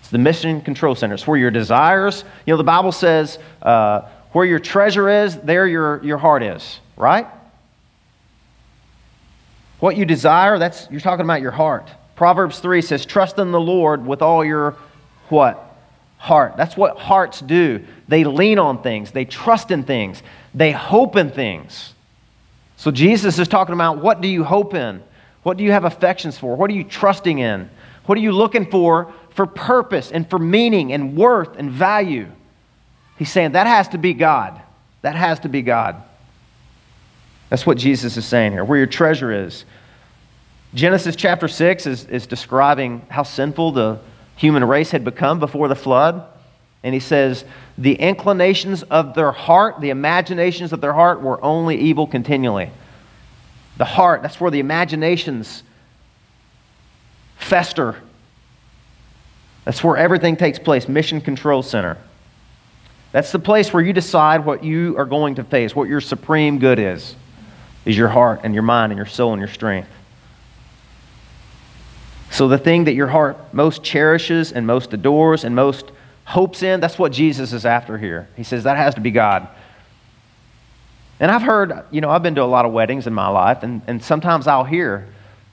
It's 0.00 0.10
the 0.10 0.18
mission 0.18 0.60
control 0.60 0.94
center. 0.94 1.14
It's 1.14 1.26
where 1.26 1.38
your 1.38 1.50
desires, 1.50 2.22
you 2.44 2.52
know, 2.52 2.58
the 2.58 2.64
Bible 2.64 2.92
says, 2.92 3.38
uh, 3.62 4.02
where 4.32 4.44
your 4.44 4.58
treasure 4.58 5.08
is, 5.08 5.38
there 5.38 5.66
your, 5.66 6.04
your 6.04 6.18
heart 6.18 6.42
is, 6.42 6.80
right? 6.98 7.26
What 9.80 9.96
you 9.96 10.04
desire, 10.04 10.58
that's 10.58 10.86
you're 10.90 11.00
talking 11.00 11.24
about 11.24 11.40
your 11.40 11.52
heart. 11.52 11.88
Proverbs 12.14 12.58
3 12.58 12.82
says, 12.82 13.06
trust 13.06 13.38
in 13.38 13.50
the 13.50 13.60
Lord 13.60 14.04
with 14.04 14.20
all 14.20 14.44
your 14.44 14.76
what? 15.30 15.64
Heart. 16.18 16.58
That's 16.58 16.76
what 16.76 16.98
hearts 16.98 17.40
do. 17.40 17.82
They 18.06 18.24
lean 18.24 18.58
on 18.58 18.82
things, 18.82 19.12
they 19.12 19.24
trust 19.24 19.70
in 19.70 19.84
things, 19.84 20.22
they 20.52 20.72
hope 20.72 21.16
in 21.16 21.30
things. 21.30 21.94
So 22.76 22.90
Jesus 22.90 23.38
is 23.38 23.48
talking 23.48 23.72
about 23.72 24.02
what 24.02 24.20
do 24.20 24.28
you 24.28 24.44
hope 24.44 24.74
in? 24.74 25.02
What 25.48 25.56
do 25.56 25.64
you 25.64 25.72
have 25.72 25.86
affections 25.86 26.36
for? 26.36 26.54
What 26.56 26.68
are 26.68 26.74
you 26.74 26.84
trusting 26.84 27.38
in? 27.38 27.70
What 28.04 28.18
are 28.18 28.20
you 28.20 28.32
looking 28.32 28.70
for 28.70 29.14
for 29.30 29.46
purpose 29.46 30.12
and 30.12 30.28
for 30.28 30.38
meaning 30.38 30.92
and 30.92 31.16
worth 31.16 31.56
and 31.56 31.70
value? 31.70 32.28
He's 33.16 33.32
saying 33.32 33.52
that 33.52 33.66
has 33.66 33.88
to 33.88 33.98
be 33.98 34.12
God. 34.12 34.60
That 35.00 35.14
has 35.14 35.40
to 35.40 35.48
be 35.48 35.62
God. 35.62 36.02
That's 37.48 37.64
what 37.64 37.78
Jesus 37.78 38.18
is 38.18 38.26
saying 38.26 38.52
here, 38.52 38.62
where 38.62 38.76
your 38.76 38.86
treasure 38.86 39.32
is. 39.32 39.64
Genesis 40.74 41.16
chapter 41.16 41.48
6 41.48 41.86
is, 41.86 42.04
is 42.04 42.26
describing 42.26 43.06
how 43.08 43.22
sinful 43.22 43.72
the 43.72 44.00
human 44.36 44.62
race 44.62 44.90
had 44.90 45.02
become 45.02 45.40
before 45.40 45.68
the 45.68 45.74
flood. 45.74 46.26
And 46.82 46.92
he 46.92 47.00
says, 47.00 47.46
the 47.78 47.94
inclinations 47.94 48.82
of 48.82 49.14
their 49.14 49.32
heart, 49.32 49.80
the 49.80 49.88
imaginations 49.88 50.74
of 50.74 50.82
their 50.82 50.92
heart, 50.92 51.22
were 51.22 51.42
only 51.42 51.78
evil 51.78 52.06
continually. 52.06 52.70
The 53.78 53.84
heart, 53.84 54.22
that's 54.22 54.40
where 54.40 54.50
the 54.50 54.58
imaginations 54.58 55.62
fester. 57.36 57.96
That's 59.64 59.82
where 59.82 59.96
everything 59.96 60.36
takes 60.36 60.58
place. 60.58 60.88
Mission 60.88 61.20
Control 61.20 61.62
Center. 61.62 61.96
That's 63.12 63.32
the 63.32 63.38
place 63.38 63.72
where 63.72 63.82
you 63.82 63.92
decide 63.92 64.44
what 64.44 64.62
you 64.62 64.96
are 64.98 65.06
going 65.06 65.36
to 65.36 65.44
face, 65.44 65.74
what 65.74 65.88
your 65.88 66.00
supreme 66.00 66.58
good 66.58 66.78
is, 66.78 67.14
is 67.84 67.96
your 67.96 68.08
heart 68.08 68.40
and 68.42 68.52
your 68.52 68.62
mind 68.62 68.92
and 68.92 68.98
your 68.98 69.06
soul 69.06 69.32
and 69.32 69.40
your 69.40 69.48
strength. 69.48 69.88
So, 72.30 72.48
the 72.48 72.58
thing 72.58 72.84
that 72.84 72.94
your 72.94 73.06
heart 73.06 73.54
most 73.54 73.82
cherishes 73.82 74.52
and 74.52 74.66
most 74.66 74.92
adores 74.92 75.44
and 75.44 75.56
most 75.56 75.90
hopes 76.24 76.62
in, 76.62 76.80
that's 76.80 76.98
what 76.98 77.10
Jesus 77.10 77.54
is 77.54 77.64
after 77.64 77.96
here. 77.96 78.28
He 78.36 78.42
says 78.42 78.64
that 78.64 78.76
has 78.76 78.94
to 78.96 79.00
be 79.00 79.10
God. 79.10 79.48
And 81.20 81.30
I've 81.30 81.42
heard, 81.42 81.84
you 81.90 82.00
know, 82.00 82.10
I've 82.10 82.22
been 82.22 82.36
to 82.36 82.42
a 82.42 82.44
lot 82.44 82.64
of 82.64 82.72
weddings 82.72 83.06
in 83.06 83.14
my 83.14 83.28
life, 83.28 83.62
and, 83.62 83.82
and 83.86 84.02
sometimes 84.02 84.46
I'll 84.46 84.64
hear 84.64 85.08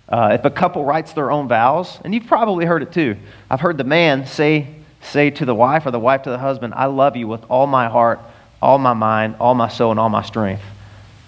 uh, 0.08 0.38
if 0.39 0.45
a 0.45 0.51
couple 0.51 0.86
writes 0.86 1.13
their 1.13 1.32
own 1.32 1.47
vows, 1.47 1.99
and 2.04 2.13
you've 2.13 2.28
probably 2.28 2.65
heard 2.65 2.84
it 2.84 2.91
too. 2.91 3.17
I've 3.49 3.62
heard 3.62 3.78
the 3.78 3.84
man 3.84 4.28
say, 4.28 4.67
say 5.01 5.32
to 5.32 5.45
the 5.45 5.56
wife 5.56 5.88
or 5.88 5.91
the 5.91 5.99
wife 5.99 6.23
to 6.23 6.30
the 6.30 6.38
husband, 6.38 6.75
I 6.75 6.86
love 6.86 7.15
you 7.15 7.28
with 7.28 7.43
all 7.49 7.65
my 7.65 7.89
heart, 7.89 8.19
all 8.62 8.78
my 8.78 8.93
mind, 8.93 9.38
all 9.39 9.56
my 9.56 9.67
soul, 9.67 9.89
and 9.89 9.99
all 9.99 10.10
my 10.10 10.21
strength. 10.21 10.62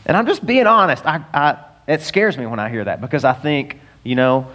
And 0.06 0.15
I'm 0.15 0.28
just 0.28 0.45
being 0.45 0.67
honest. 0.67 1.04
I, 1.06 1.23
I, 1.34 1.58
it 1.88 2.02
scares 2.02 2.38
me 2.38 2.45
when 2.45 2.60
I 2.60 2.69
hear 2.69 2.84
that 2.84 3.02
because 3.02 3.23
I 3.23 3.34
think, 3.34 3.80
you 4.04 4.15
know, 4.15 4.47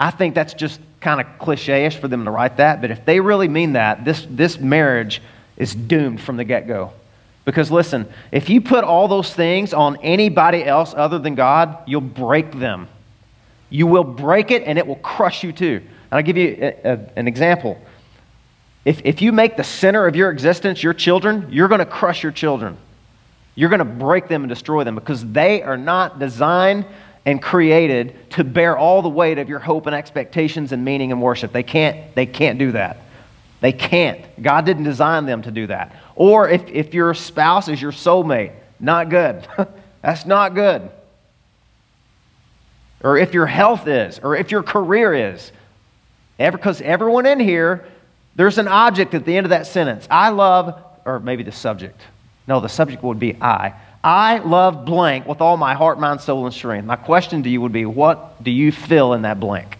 I 0.00 0.10
think 0.10 0.34
that's 0.34 0.54
just 0.54 0.80
kind 1.00 1.20
of 1.20 1.26
cliche 1.38 1.84
ish 1.84 1.96
for 1.96 2.08
them 2.08 2.24
to 2.24 2.30
write 2.30 2.56
that. 2.56 2.80
But 2.80 2.90
if 2.90 3.04
they 3.04 3.20
really 3.20 3.48
mean 3.48 3.74
that, 3.74 4.04
this, 4.04 4.26
this 4.30 4.58
marriage 4.58 5.20
is 5.58 5.74
doomed 5.74 6.22
from 6.22 6.38
the 6.38 6.44
get 6.44 6.66
go 6.66 6.92
Because 7.44 7.70
listen, 7.70 8.08
if 8.32 8.48
you 8.48 8.60
put 8.60 8.84
all 8.84 9.06
those 9.06 9.34
things 9.34 9.74
on 9.74 9.96
anybody 10.02 10.64
else 10.64 10.94
other 10.96 11.18
than 11.18 11.34
God, 11.34 11.78
you'll 11.86 12.00
break 12.00 12.52
them. 12.52 12.88
You 13.68 13.86
will 13.86 14.04
break 14.04 14.50
it 14.50 14.62
and 14.64 14.78
it 14.78 14.86
will 14.86 14.96
crush 14.96 15.44
you 15.44 15.52
too. 15.52 15.82
And 15.82 16.12
I'll 16.12 16.22
give 16.22 16.36
you 16.36 16.56
a, 16.60 16.92
a, 16.92 17.00
an 17.16 17.28
example. 17.28 17.78
If, 18.84 19.02
if 19.04 19.22
you 19.22 19.32
make 19.32 19.56
the 19.56 19.64
center 19.64 20.06
of 20.06 20.16
your 20.16 20.30
existence 20.30 20.82
your 20.82 20.94
children, 20.94 21.48
you're 21.50 21.68
going 21.68 21.80
to 21.80 21.86
crush 21.86 22.22
your 22.22 22.32
children. 22.32 22.76
You're 23.54 23.70
going 23.70 23.78
to 23.78 23.84
break 23.84 24.28
them 24.28 24.42
and 24.42 24.48
destroy 24.48 24.84
them 24.84 24.94
because 24.94 25.24
they 25.32 25.62
are 25.62 25.76
not 25.76 26.18
designed 26.18 26.86
and 27.26 27.40
created 27.40 28.30
to 28.32 28.44
bear 28.44 28.76
all 28.76 29.00
the 29.00 29.08
weight 29.08 29.38
of 29.38 29.48
your 29.48 29.58
hope 29.58 29.86
and 29.86 29.94
expectations 29.94 30.72
and 30.72 30.84
meaning 30.84 31.12
and 31.12 31.22
worship. 31.22 31.52
They 31.52 31.62
can't, 31.62 32.14
they 32.14 32.26
can't 32.26 32.58
do 32.58 32.72
that. 32.72 32.98
They 33.60 33.72
can't. 33.72 34.20
God 34.42 34.66
didn't 34.66 34.84
design 34.84 35.24
them 35.24 35.42
to 35.42 35.50
do 35.50 35.68
that. 35.68 35.96
Or 36.16 36.48
if, 36.48 36.68
if 36.68 36.94
your 36.94 37.14
spouse 37.14 37.68
is 37.68 37.80
your 37.80 37.92
soulmate, 37.92 38.52
not 38.78 39.08
good. 39.08 39.46
That's 40.02 40.26
not 40.26 40.54
good. 40.54 40.90
Or 43.02 43.16
if 43.18 43.34
your 43.34 43.46
health 43.46 43.86
is, 43.86 44.18
or 44.18 44.36
if 44.36 44.50
your 44.50 44.62
career 44.62 45.32
is. 45.32 45.52
Because 46.38 46.80
everyone 46.80 47.26
in 47.26 47.38
here, 47.40 47.84
there's 48.34 48.58
an 48.58 48.68
object 48.68 49.14
at 49.14 49.24
the 49.24 49.36
end 49.36 49.46
of 49.46 49.50
that 49.50 49.66
sentence. 49.66 50.06
I 50.10 50.30
love, 50.30 50.82
or 51.04 51.20
maybe 51.20 51.42
the 51.42 51.52
subject. 51.52 52.00
No, 52.46 52.60
the 52.60 52.68
subject 52.68 53.02
would 53.02 53.18
be 53.18 53.36
I. 53.40 53.74
I 54.02 54.38
love 54.38 54.84
blank 54.84 55.26
with 55.26 55.40
all 55.40 55.56
my 55.56 55.74
heart, 55.74 55.98
mind, 55.98 56.20
soul, 56.20 56.44
and 56.44 56.54
strength. 56.54 56.84
My 56.84 56.96
question 56.96 57.42
to 57.42 57.48
you 57.48 57.60
would 57.62 57.72
be 57.72 57.86
what 57.86 58.42
do 58.42 58.50
you 58.50 58.70
fill 58.70 59.14
in 59.14 59.22
that 59.22 59.40
blank? 59.40 59.78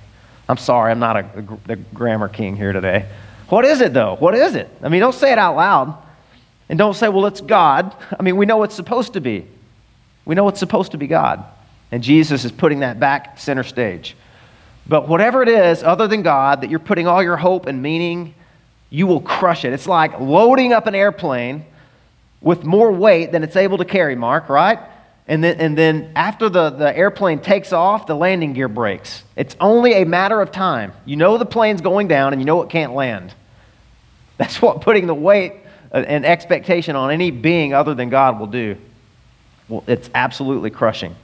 I'm 0.48 0.56
sorry, 0.56 0.90
I'm 0.90 0.98
not 0.98 1.16
a, 1.16 1.38
a, 1.38 1.58
the 1.66 1.76
grammar 1.76 2.28
king 2.28 2.56
here 2.56 2.72
today. 2.72 3.06
What 3.48 3.64
is 3.64 3.80
it, 3.80 3.92
though? 3.92 4.16
What 4.16 4.34
is 4.34 4.54
it? 4.54 4.68
I 4.82 4.88
mean, 4.88 5.00
don't 5.00 5.14
say 5.14 5.32
it 5.32 5.38
out 5.38 5.56
loud. 5.56 5.98
And 6.68 6.78
don't 6.78 6.94
say, 6.94 7.08
well, 7.08 7.26
it's 7.26 7.40
God. 7.40 7.94
I 8.18 8.22
mean, 8.22 8.36
we 8.36 8.46
know 8.46 8.62
it's 8.62 8.74
supposed 8.74 9.12
to 9.14 9.20
be. 9.20 9.46
We 10.24 10.34
know 10.34 10.48
it's 10.48 10.60
supposed 10.60 10.92
to 10.92 10.98
be 10.98 11.06
God. 11.06 11.44
And 11.92 12.02
Jesus 12.02 12.44
is 12.44 12.52
putting 12.52 12.80
that 12.80 12.98
back 12.98 13.38
center 13.38 13.62
stage. 13.62 14.16
But 14.86 15.08
whatever 15.08 15.42
it 15.42 15.48
is, 15.48 15.82
other 15.82 16.06
than 16.08 16.22
God, 16.22 16.62
that 16.62 16.70
you're 16.70 16.78
putting 16.78 17.06
all 17.06 17.22
your 17.22 17.36
hope 17.36 17.66
and 17.66 17.82
meaning, 17.82 18.34
you 18.90 19.06
will 19.06 19.20
crush 19.20 19.64
it. 19.64 19.72
It's 19.72 19.86
like 19.86 20.20
loading 20.20 20.72
up 20.72 20.86
an 20.86 20.94
airplane 20.94 21.64
with 22.40 22.64
more 22.64 22.92
weight 22.92 23.32
than 23.32 23.42
it's 23.42 23.56
able 23.56 23.78
to 23.78 23.84
carry, 23.84 24.14
Mark, 24.14 24.48
right? 24.48 24.78
And 25.26 25.42
then, 25.42 25.58
and 25.58 25.78
then 25.78 26.12
after 26.14 26.50
the, 26.50 26.70
the 26.70 26.94
airplane 26.96 27.40
takes 27.40 27.72
off, 27.72 28.06
the 28.06 28.14
landing 28.14 28.52
gear 28.52 28.68
breaks. 28.68 29.22
It's 29.36 29.56
only 29.58 29.94
a 29.94 30.04
matter 30.04 30.40
of 30.40 30.52
time. 30.52 30.92
You 31.06 31.16
know 31.16 31.38
the 31.38 31.46
plane's 31.46 31.80
going 31.80 32.08
down 32.08 32.32
and 32.34 32.42
you 32.42 32.46
know 32.46 32.62
it 32.62 32.68
can't 32.68 32.92
land. 32.92 33.32
That's 34.36 34.60
what 34.60 34.82
putting 34.82 35.06
the 35.06 35.14
weight 35.14 35.54
and 35.94 36.26
expectation 36.26 36.96
on 36.96 37.10
any 37.10 37.30
being 37.30 37.72
other 37.72 37.94
than 37.94 38.08
God 38.08 38.40
will 38.40 38.48
do. 38.48 38.76
Well, 39.68 39.84
it's 39.86 40.10
absolutely 40.14 40.70
crushing. 40.70 41.14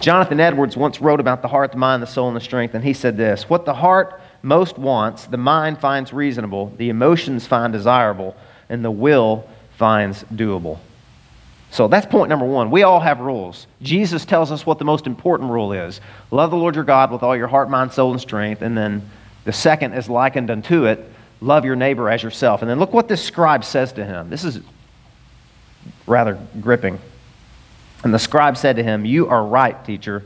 Jonathan 0.00 0.40
Edwards 0.40 0.76
once 0.76 1.00
wrote 1.00 1.20
about 1.20 1.42
the 1.42 1.48
heart, 1.48 1.70
the 1.70 1.78
mind, 1.78 2.02
the 2.02 2.08
soul, 2.08 2.26
and 2.26 2.36
the 2.36 2.40
strength, 2.40 2.74
and 2.74 2.84
he 2.84 2.92
said 2.92 3.16
this 3.16 3.48
What 3.48 3.64
the 3.64 3.74
heart 3.74 4.20
most 4.42 4.76
wants, 4.76 5.26
the 5.26 5.36
mind 5.36 5.78
finds 5.78 6.12
reasonable, 6.12 6.72
the 6.76 6.88
emotions 6.88 7.46
find 7.46 7.72
desirable, 7.72 8.36
and 8.68 8.84
the 8.84 8.90
will 8.90 9.48
finds 9.78 10.24
doable. 10.24 10.78
So 11.70 11.88
that's 11.88 12.04
point 12.04 12.28
number 12.28 12.44
one. 12.44 12.70
We 12.70 12.82
all 12.82 13.00
have 13.00 13.20
rules. 13.20 13.66
Jesus 13.80 14.26
tells 14.26 14.50
us 14.50 14.66
what 14.66 14.78
the 14.78 14.84
most 14.84 15.06
important 15.06 15.50
rule 15.50 15.72
is 15.72 16.00
love 16.30 16.50
the 16.50 16.56
Lord 16.56 16.74
your 16.74 16.84
God 16.84 17.12
with 17.12 17.22
all 17.22 17.36
your 17.36 17.46
heart, 17.46 17.70
mind, 17.70 17.92
soul, 17.92 18.10
and 18.10 18.20
strength. 18.20 18.60
And 18.60 18.76
then 18.76 19.08
the 19.44 19.52
second 19.52 19.94
is 19.94 20.10
likened 20.10 20.50
unto 20.50 20.84
it 20.84 21.11
love 21.42 21.64
your 21.64 21.76
neighbor 21.76 22.08
as 22.08 22.22
yourself. 22.22 22.62
And 22.62 22.70
then 22.70 22.78
look 22.78 22.92
what 22.92 23.08
this 23.08 23.22
scribe 23.22 23.64
says 23.64 23.92
to 23.94 24.04
him. 24.04 24.30
This 24.30 24.44
is 24.44 24.60
rather 26.06 26.38
gripping. 26.60 26.98
And 28.04 28.14
the 28.14 28.18
scribe 28.18 28.56
said 28.56 28.76
to 28.76 28.82
him, 28.82 29.04
You 29.04 29.28
are 29.28 29.44
right, 29.44 29.84
teacher. 29.84 30.24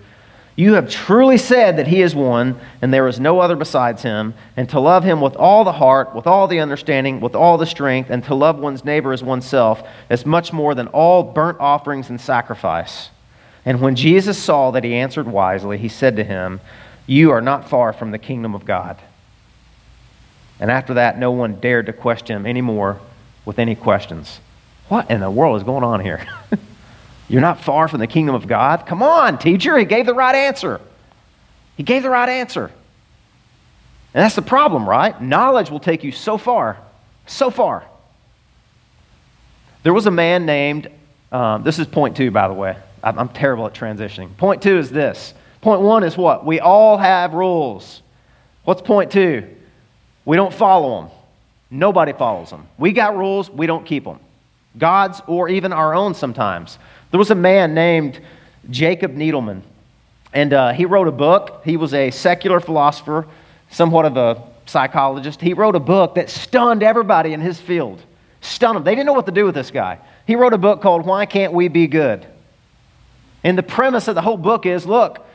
You 0.54 0.74
have 0.74 0.88
truly 0.88 1.36
said 1.36 1.76
that 1.76 1.86
he 1.86 2.00
is 2.00 2.14
one, 2.14 2.58
and 2.80 2.92
there 2.92 3.06
is 3.08 3.20
no 3.20 3.40
other 3.40 3.56
besides 3.56 4.02
him, 4.02 4.32
and 4.56 4.66
to 4.70 4.80
love 4.80 5.04
him 5.04 5.20
with 5.20 5.36
all 5.36 5.64
the 5.64 5.72
heart, 5.72 6.14
with 6.14 6.26
all 6.26 6.48
the 6.48 6.60
understanding, 6.60 7.20
with 7.20 7.34
all 7.34 7.58
the 7.58 7.66
strength, 7.66 8.08
and 8.08 8.24
to 8.24 8.34
love 8.34 8.58
one's 8.58 8.82
neighbor 8.82 9.12
as 9.12 9.22
oneself 9.22 9.86
is 10.08 10.24
much 10.24 10.54
more 10.54 10.74
than 10.74 10.88
all 10.88 11.22
burnt 11.22 11.60
offerings 11.60 12.08
and 12.08 12.18
sacrifice. 12.18 13.10
And 13.66 13.82
when 13.82 13.96
Jesus 13.96 14.38
saw 14.38 14.70
that 14.70 14.84
he 14.84 14.94
answered 14.94 15.26
wisely, 15.26 15.76
he 15.76 15.88
said 15.88 16.16
to 16.16 16.24
him, 16.24 16.60
You 17.06 17.32
are 17.32 17.42
not 17.42 17.68
far 17.68 17.92
from 17.92 18.10
the 18.10 18.18
kingdom 18.18 18.54
of 18.54 18.64
God. 18.64 18.96
And 20.58 20.70
after 20.70 20.94
that, 20.94 21.18
no 21.18 21.30
one 21.30 21.60
dared 21.60 21.86
to 21.86 21.92
question 21.92 22.36
him 22.36 22.46
anymore 22.46 22.98
with 23.44 23.58
any 23.58 23.74
questions. 23.74 24.40
What 24.88 25.10
in 25.10 25.20
the 25.20 25.30
world 25.30 25.56
is 25.56 25.62
going 25.62 25.84
on 25.84 26.00
here? 26.00 26.26
You're 27.28 27.42
not 27.42 27.60
far 27.60 27.88
from 27.88 28.00
the 28.00 28.06
kingdom 28.06 28.34
of 28.34 28.46
God? 28.46 28.86
Come 28.86 29.02
on, 29.02 29.38
teacher. 29.38 29.76
He 29.76 29.84
gave 29.84 30.06
the 30.06 30.14
right 30.14 30.34
answer. 30.34 30.80
He 31.76 31.82
gave 31.82 32.02
the 32.02 32.10
right 32.10 32.28
answer. 32.28 32.66
And 34.14 34.24
that's 34.24 34.36
the 34.36 34.42
problem, 34.42 34.88
right? 34.88 35.20
Knowledge 35.20 35.70
will 35.70 35.80
take 35.80 36.04
you 36.04 36.12
so 36.12 36.38
far, 36.38 36.78
so 37.26 37.50
far. 37.50 37.84
There 39.82 39.92
was 39.92 40.06
a 40.06 40.10
man 40.10 40.46
named, 40.46 40.90
um, 41.30 41.62
this 41.64 41.78
is 41.78 41.86
point 41.86 42.16
two, 42.16 42.30
by 42.30 42.48
the 42.48 42.54
way. 42.54 42.76
I'm, 43.02 43.18
I'm 43.18 43.28
terrible 43.28 43.66
at 43.66 43.74
transitioning. 43.74 44.36
Point 44.36 44.62
two 44.62 44.78
is 44.78 44.90
this. 44.90 45.34
Point 45.60 45.80
one 45.80 46.02
is 46.02 46.16
what? 46.16 46.46
We 46.46 46.60
all 46.60 46.96
have 46.96 47.34
rules. 47.34 48.02
What's 48.64 48.82
point 48.82 49.10
two? 49.10 49.55
We 50.26 50.36
don't 50.36 50.52
follow 50.52 51.00
them. 51.00 51.10
Nobody 51.70 52.12
follows 52.12 52.50
them. 52.50 52.66
We 52.76 52.92
got 52.92 53.16
rules, 53.16 53.48
we 53.48 53.66
don't 53.66 53.86
keep 53.86 54.04
them. 54.04 54.20
God's 54.76 55.22
or 55.26 55.48
even 55.48 55.72
our 55.72 55.94
own 55.94 56.14
sometimes. 56.14 56.78
There 57.10 57.18
was 57.18 57.30
a 57.30 57.34
man 57.34 57.72
named 57.72 58.20
Jacob 58.68 59.14
Needleman, 59.14 59.62
and 60.34 60.52
uh, 60.52 60.72
he 60.72 60.84
wrote 60.84 61.08
a 61.08 61.12
book. 61.12 61.62
He 61.64 61.78
was 61.78 61.94
a 61.94 62.10
secular 62.10 62.60
philosopher, 62.60 63.26
somewhat 63.70 64.04
of 64.04 64.16
a 64.18 64.42
psychologist. 64.66 65.40
He 65.40 65.54
wrote 65.54 65.76
a 65.76 65.80
book 65.80 66.16
that 66.16 66.28
stunned 66.28 66.82
everybody 66.82 67.32
in 67.32 67.40
his 67.40 67.58
field. 67.58 68.02
Stunned 68.40 68.76
them. 68.76 68.84
They 68.84 68.94
didn't 68.94 69.06
know 69.06 69.12
what 69.12 69.26
to 69.26 69.32
do 69.32 69.44
with 69.44 69.54
this 69.54 69.70
guy. 69.70 69.98
He 70.26 70.36
wrote 70.36 70.52
a 70.52 70.58
book 70.58 70.82
called 70.82 71.06
Why 71.06 71.24
Can't 71.24 71.52
We 71.52 71.68
Be 71.68 71.86
Good? 71.86 72.26
And 73.42 73.56
the 73.56 73.62
premise 73.62 74.08
of 74.08 74.14
the 74.14 74.22
whole 74.22 74.36
book 74.36 74.66
is 74.66 74.86
look, 74.86 75.25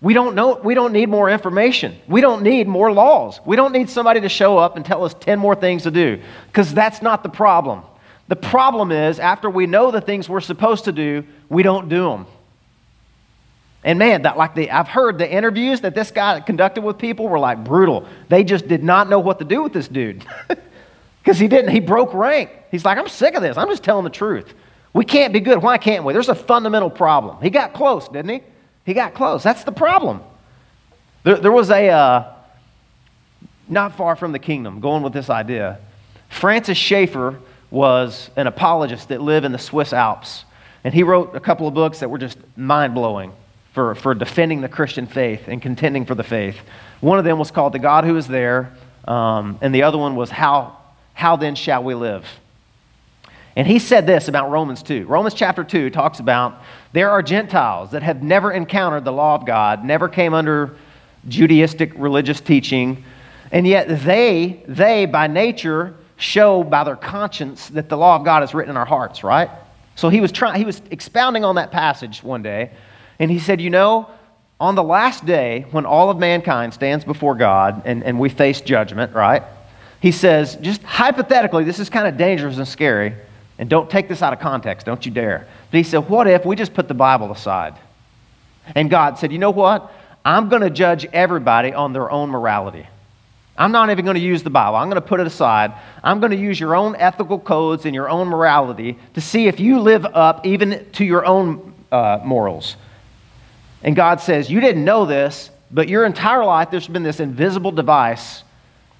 we 0.00 0.14
don't 0.14 0.34
know 0.34 0.60
we 0.62 0.74
don't 0.74 0.92
need 0.92 1.08
more 1.08 1.28
information. 1.28 1.98
We 2.06 2.20
don't 2.20 2.42
need 2.42 2.68
more 2.68 2.92
laws. 2.92 3.40
We 3.44 3.56
don't 3.56 3.72
need 3.72 3.90
somebody 3.90 4.20
to 4.20 4.28
show 4.28 4.58
up 4.58 4.76
and 4.76 4.84
tell 4.84 5.04
us 5.04 5.14
10 5.14 5.38
more 5.38 5.54
things 5.54 5.82
to 5.84 5.90
do 5.90 6.20
because 6.46 6.72
that's 6.72 7.02
not 7.02 7.22
the 7.22 7.28
problem. 7.28 7.82
The 8.28 8.36
problem 8.36 8.92
is, 8.92 9.18
after 9.18 9.48
we 9.48 9.66
know 9.66 9.90
the 9.90 10.02
things 10.02 10.28
we're 10.28 10.40
supposed 10.40 10.84
to 10.84 10.92
do, 10.92 11.24
we 11.48 11.62
don't 11.62 11.88
do 11.88 12.10
them. 12.10 12.26
And 13.82 13.98
man, 13.98 14.22
that 14.22 14.36
like 14.36 14.54
the 14.54 14.70
I've 14.70 14.88
heard 14.88 15.18
the 15.18 15.30
interviews 15.30 15.80
that 15.80 15.94
this 15.94 16.10
guy 16.10 16.40
conducted 16.40 16.82
with 16.82 16.98
people 16.98 17.28
were 17.28 17.38
like 17.38 17.64
brutal. 17.64 18.06
They 18.28 18.44
just 18.44 18.68
did 18.68 18.84
not 18.84 19.08
know 19.08 19.18
what 19.18 19.38
to 19.38 19.44
do 19.44 19.62
with 19.62 19.72
this 19.72 19.88
dude. 19.88 20.24
Because 21.28 21.38
he 21.38 21.46
didn't, 21.46 21.72
he 21.72 21.80
broke 21.80 22.14
rank. 22.14 22.50
He's 22.70 22.86
like, 22.86 22.96
I'm 22.96 23.06
sick 23.06 23.34
of 23.34 23.42
this. 23.42 23.58
I'm 23.58 23.68
just 23.68 23.84
telling 23.84 24.04
the 24.04 24.10
truth. 24.10 24.54
We 24.94 25.04
can't 25.04 25.30
be 25.30 25.40
good. 25.40 25.62
Why 25.62 25.76
can't 25.76 26.02
we? 26.02 26.14
There's 26.14 26.30
a 26.30 26.34
fundamental 26.34 26.88
problem. 26.88 27.36
He 27.42 27.50
got 27.50 27.74
close, 27.74 28.08
didn't 28.08 28.30
he? 28.30 28.42
He 28.88 28.94
got 28.94 29.12
close. 29.12 29.42
That's 29.42 29.64
the 29.64 29.72
problem. 29.72 30.22
There, 31.22 31.36
there 31.36 31.52
was 31.52 31.68
a, 31.68 31.90
uh, 31.90 32.32
not 33.68 33.98
far 33.98 34.16
from 34.16 34.32
the 34.32 34.38
kingdom, 34.38 34.80
going 34.80 35.02
with 35.02 35.12
this 35.12 35.28
idea. 35.28 35.78
Francis 36.30 36.78
Schaeffer 36.78 37.38
was 37.70 38.30
an 38.34 38.46
apologist 38.46 39.10
that 39.10 39.20
lived 39.20 39.44
in 39.44 39.52
the 39.52 39.58
Swiss 39.58 39.92
Alps. 39.92 40.46
And 40.84 40.94
he 40.94 41.02
wrote 41.02 41.36
a 41.36 41.40
couple 41.40 41.68
of 41.68 41.74
books 41.74 42.00
that 42.00 42.08
were 42.08 42.16
just 42.16 42.38
mind 42.56 42.94
blowing 42.94 43.34
for, 43.74 43.94
for 43.94 44.14
defending 44.14 44.62
the 44.62 44.70
Christian 44.70 45.06
faith 45.06 45.48
and 45.48 45.60
contending 45.60 46.06
for 46.06 46.14
the 46.14 46.24
faith. 46.24 46.56
One 47.02 47.18
of 47.18 47.26
them 47.26 47.38
was 47.38 47.50
called 47.50 47.74
The 47.74 47.78
God 47.78 48.04
Who 48.04 48.16
Is 48.16 48.26
There, 48.26 48.72
um, 49.06 49.58
and 49.60 49.74
the 49.74 49.82
other 49.82 49.98
one 49.98 50.16
was 50.16 50.30
How, 50.30 50.78
How 51.12 51.36
Then 51.36 51.56
Shall 51.56 51.84
We 51.84 51.94
Live? 51.94 52.26
And 53.58 53.66
he 53.66 53.80
said 53.80 54.06
this 54.06 54.28
about 54.28 54.50
Romans 54.50 54.84
2. 54.84 55.06
Romans 55.06 55.34
chapter 55.34 55.64
2 55.64 55.90
talks 55.90 56.20
about 56.20 56.62
there 56.92 57.10
are 57.10 57.24
Gentiles 57.24 57.90
that 57.90 58.04
have 58.04 58.22
never 58.22 58.52
encountered 58.52 59.04
the 59.04 59.12
law 59.12 59.34
of 59.34 59.44
God, 59.44 59.84
never 59.84 60.08
came 60.08 60.32
under 60.32 60.76
Judaistic 61.28 61.92
religious 61.96 62.40
teaching, 62.40 63.02
and 63.50 63.66
yet 63.66 64.04
they, 64.04 64.62
they 64.68 65.06
by 65.06 65.26
nature, 65.26 65.96
show 66.16 66.62
by 66.62 66.84
their 66.84 66.94
conscience 66.94 67.68
that 67.70 67.88
the 67.88 67.96
law 67.96 68.14
of 68.14 68.24
God 68.24 68.44
is 68.44 68.54
written 68.54 68.70
in 68.70 68.76
our 68.76 68.86
hearts, 68.86 69.24
right? 69.24 69.50
So 69.96 70.08
he 70.08 70.20
was 70.20 70.30
trying 70.30 70.56
he 70.56 70.64
was 70.64 70.80
expounding 70.92 71.44
on 71.44 71.56
that 71.56 71.72
passage 71.72 72.22
one 72.22 72.44
day, 72.44 72.70
and 73.18 73.28
he 73.28 73.40
said, 73.40 73.60
"You 73.60 73.70
know, 73.70 74.08
on 74.60 74.76
the 74.76 74.84
last 74.84 75.26
day 75.26 75.66
when 75.72 75.84
all 75.84 76.10
of 76.10 76.18
mankind 76.18 76.74
stands 76.74 77.04
before 77.04 77.34
God 77.34 77.82
and, 77.84 78.04
and 78.04 78.20
we 78.20 78.28
face 78.28 78.60
judgment, 78.60 79.16
right? 79.16 79.42
He 80.00 80.12
says, 80.12 80.54
just 80.60 80.80
hypothetically, 80.84 81.64
this 81.64 81.80
is 81.80 81.90
kind 81.90 82.06
of 82.06 82.16
dangerous 82.16 82.56
and 82.56 82.68
scary, 82.68 83.16
and 83.58 83.68
don't 83.68 83.90
take 83.90 84.08
this 84.08 84.22
out 84.22 84.32
of 84.32 84.38
context, 84.38 84.86
don't 84.86 85.04
you 85.04 85.10
dare. 85.10 85.46
But 85.70 85.78
he 85.78 85.82
said, 85.82 86.08
What 86.08 86.26
if 86.26 86.46
we 86.46 86.56
just 86.56 86.74
put 86.74 86.88
the 86.88 86.94
Bible 86.94 87.32
aside? 87.32 87.74
And 88.74 88.88
God 88.88 89.18
said, 89.18 89.32
You 89.32 89.38
know 89.38 89.50
what? 89.50 89.92
I'm 90.24 90.48
going 90.48 90.62
to 90.62 90.70
judge 90.70 91.04
everybody 91.06 91.72
on 91.72 91.92
their 91.92 92.10
own 92.10 92.30
morality. 92.30 92.86
I'm 93.56 93.72
not 93.72 93.90
even 93.90 94.04
going 94.04 94.14
to 94.14 94.20
use 94.20 94.44
the 94.44 94.50
Bible. 94.50 94.76
I'm 94.76 94.88
going 94.88 95.00
to 95.02 95.06
put 95.06 95.18
it 95.18 95.26
aside. 95.26 95.72
I'm 96.04 96.20
going 96.20 96.30
to 96.30 96.38
use 96.38 96.60
your 96.60 96.76
own 96.76 96.94
ethical 96.94 97.40
codes 97.40 97.86
and 97.86 97.94
your 97.94 98.08
own 98.08 98.28
morality 98.28 98.96
to 99.14 99.20
see 99.20 99.48
if 99.48 99.58
you 99.58 99.80
live 99.80 100.04
up 100.06 100.46
even 100.46 100.86
to 100.92 101.04
your 101.04 101.26
own 101.26 101.74
uh, 101.90 102.20
morals. 102.24 102.76
And 103.82 103.96
God 103.96 104.20
says, 104.20 104.48
You 104.48 104.60
didn't 104.60 104.84
know 104.84 105.06
this, 105.06 105.50
but 105.70 105.88
your 105.88 106.04
entire 106.04 106.44
life 106.44 106.70
there's 106.70 106.86
been 106.86 107.02
this 107.02 107.20
invisible 107.20 107.72
device 107.72 108.44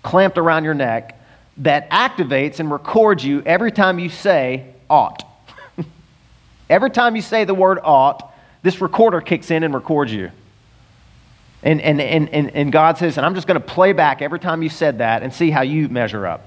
clamped 0.03 0.38
around 0.38 0.64
your 0.64 0.75
neck 0.75 1.17
that 1.59 1.90
activates 1.90 2.61
and 2.61 2.71
records 2.71 3.25
you 3.25 3.42
every 3.42 3.73
time 3.73 3.99
you 3.99 4.09
say 4.09 4.75
ought. 4.88 5.25
every 6.71 6.90
time 6.90 7.16
you 7.16 7.23
say 7.23 7.44
the 7.44 7.55
word 7.55 7.79
ought, 7.83 8.33
this 8.62 8.81
recorder 8.81 9.21
kicks 9.21 9.51
in 9.51 9.62
and 9.62 9.75
records 9.75 10.12
you. 10.12 10.31
And, 11.62 11.81
and, 11.81 12.01
and, 12.01 12.29
and, 12.29 12.51
and 12.55 12.73
God 12.73 12.99
says, 12.99 13.16
and 13.16 13.27
I'm 13.27 13.35
just 13.35 13.47
going 13.49 13.61
to 13.61 13.66
play 13.66 13.92
back 13.92 14.23
every 14.23 14.38
time 14.38 14.62
you 14.62 14.68
said 14.68 14.99
that 14.99 15.23
and 15.23 15.35
see 15.35 15.51
how 15.51 15.62
you 15.62 15.88
measure 15.88 16.27
up. 16.27 16.47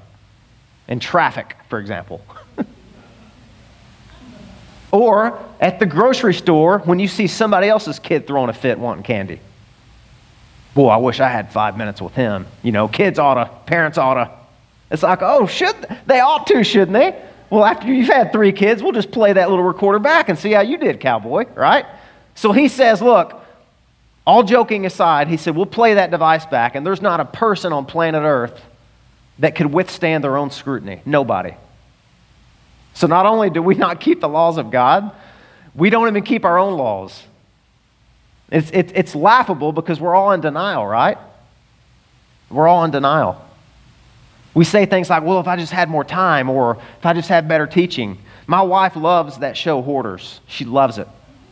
In 0.88 1.00
traffic, 1.00 1.58
for 1.70 1.80
example. 1.80 2.22
or 4.92 5.38
at 5.60 5.80
the 5.80 5.86
grocery 5.86 6.34
store 6.34 6.80
when 6.80 7.00
you 7.00 7.08
see 7.08 7.28
somebody 7.28 7.68
else's 7.68 8.00
kid 8.00 8.26
throwing 8.26 8.50
a 8.50 8.54
fit 8.54 8.80
wanting 8.80 9.04
candy. 9.04 9.42
Boy, 10.74 10.88
I 10.88 10.98
wish 10.98 11.20
I 11.20 11.28
had 11.28 11.52
five 11.52 11.78
minutes 11.78 12.02
with 12.02 12.14
him. 12.14 12.48
You 12.64 12.72
know, 12.72 12.88
kids 12.88 13.20
oughta, 13.20 13.50
parents 13.66 13.98
ought 13.98 14.14
to. 14.14 14.41
It's 14.92 15.04
like, 15.04 15.20
oh, 15.22 15.48
should 15.48 15.76
they 16.06 16.20
ought 16.20 16.46
to, 16.48 16.64
shouldn't 16.64 16.94
they? 16.94 17.20
Well, 17.50 17.66
after 17.66 17.88
you've 17.88 18.08
had 18.08 18.32
three 18.32 18.52
kids, 18.52 18.84
we'll 18.84 18.92
just 18.92 19.12
play 19.12 19.34
that 19.34 19.50
little 19.50 19.66
recorder 19.66 20.00
back 20.00 20.30
and 20.30 20.38
see 20.38 20.52
how 20.52 20.62
you 20.62 20.78
did, 20.78 21.00
cowboy, 21.00 21.46
right? 21.56 21.86
So 22.36 22.52
he 22.52 22.68
says, 22.68 23.02
look, 23.02 23.42
all 24.26 24.44
joking 24.44 24.86
aside, 24.86 25.28
he 25.28 25.38
said, 25.38 25.56
We'll 25.56 25.66
play 25.66 25.96
that 25.96 26.12
device 26.12 26.46
back, 26.46 26.76
and 26.76 26.86
there's 26.86 27.02
not 27.02 27.20
a 27.20 27.26
person 27.26 27.74
on 27.74 27.86
planet 27.86 28.22
Earth 28.24 28.64
that 29.40 29.56
could 29.56 29.74
withstand 29.74 30.24
their 30.24 30.38
own 30.38 30.52
scrutiny. 30.52 31.02
Nobody. 31.06 31.56
So 32.94 33.08
not 33.08 33.26
only 33.26 33.50
do 33.50 33.62
we 33.62 33.76
not 33.76 34.00
keep 34.00 34.20
the 34.20 34.30
laws 34.30 34.58
of 34.58 34.70
God, 34.70 35.12
we 35.74 35.90
don't 35.90 36.08
even 36.08 36.24
keep 36.24 36.46
our 36.46 36.60
own 36.60 36.78
laws. 36.78 37.24
It's, 38.52 38.70
it, 38.72 38.92
it's 38.94 39.16
laughable 39.16 39.72
because 39.72 40.00
we're 40.00 40.14
all 40.14 40.34
in 40.34 40.42
denial, 40.42 40.86
right? 40.86 41.18
We're 42.50 42.68
all 42.68 42.84
in 42.84 42.92
denial. 42.92 43.44
We 44.54 44.66
say 44.66 44.86
things 44.86 45.10
like, 45.10 45.24
well, 45.24 45.40
if 45.40 45.48
I 45.48 45.56
just 45.56 45.72
had 45.72 45.90
more 45.90 46.04
time, 46.04 46.50
or 46.50 46.78
if 47.00 47.06
I 47.06 47.14
just 47.14 47.30
had 47.30 47.48
better 47.48 47.68
teaching. 47.68 48.18
My 48.48 48.62
wife 48.62 48.96
loves 48.96 49.38
that 49.38 49.56
show, 49.56 49.82
Hoarders. 49.82 50.42
She 50.48 50.66
loves 50.66 50.98
it. 50.98 51.08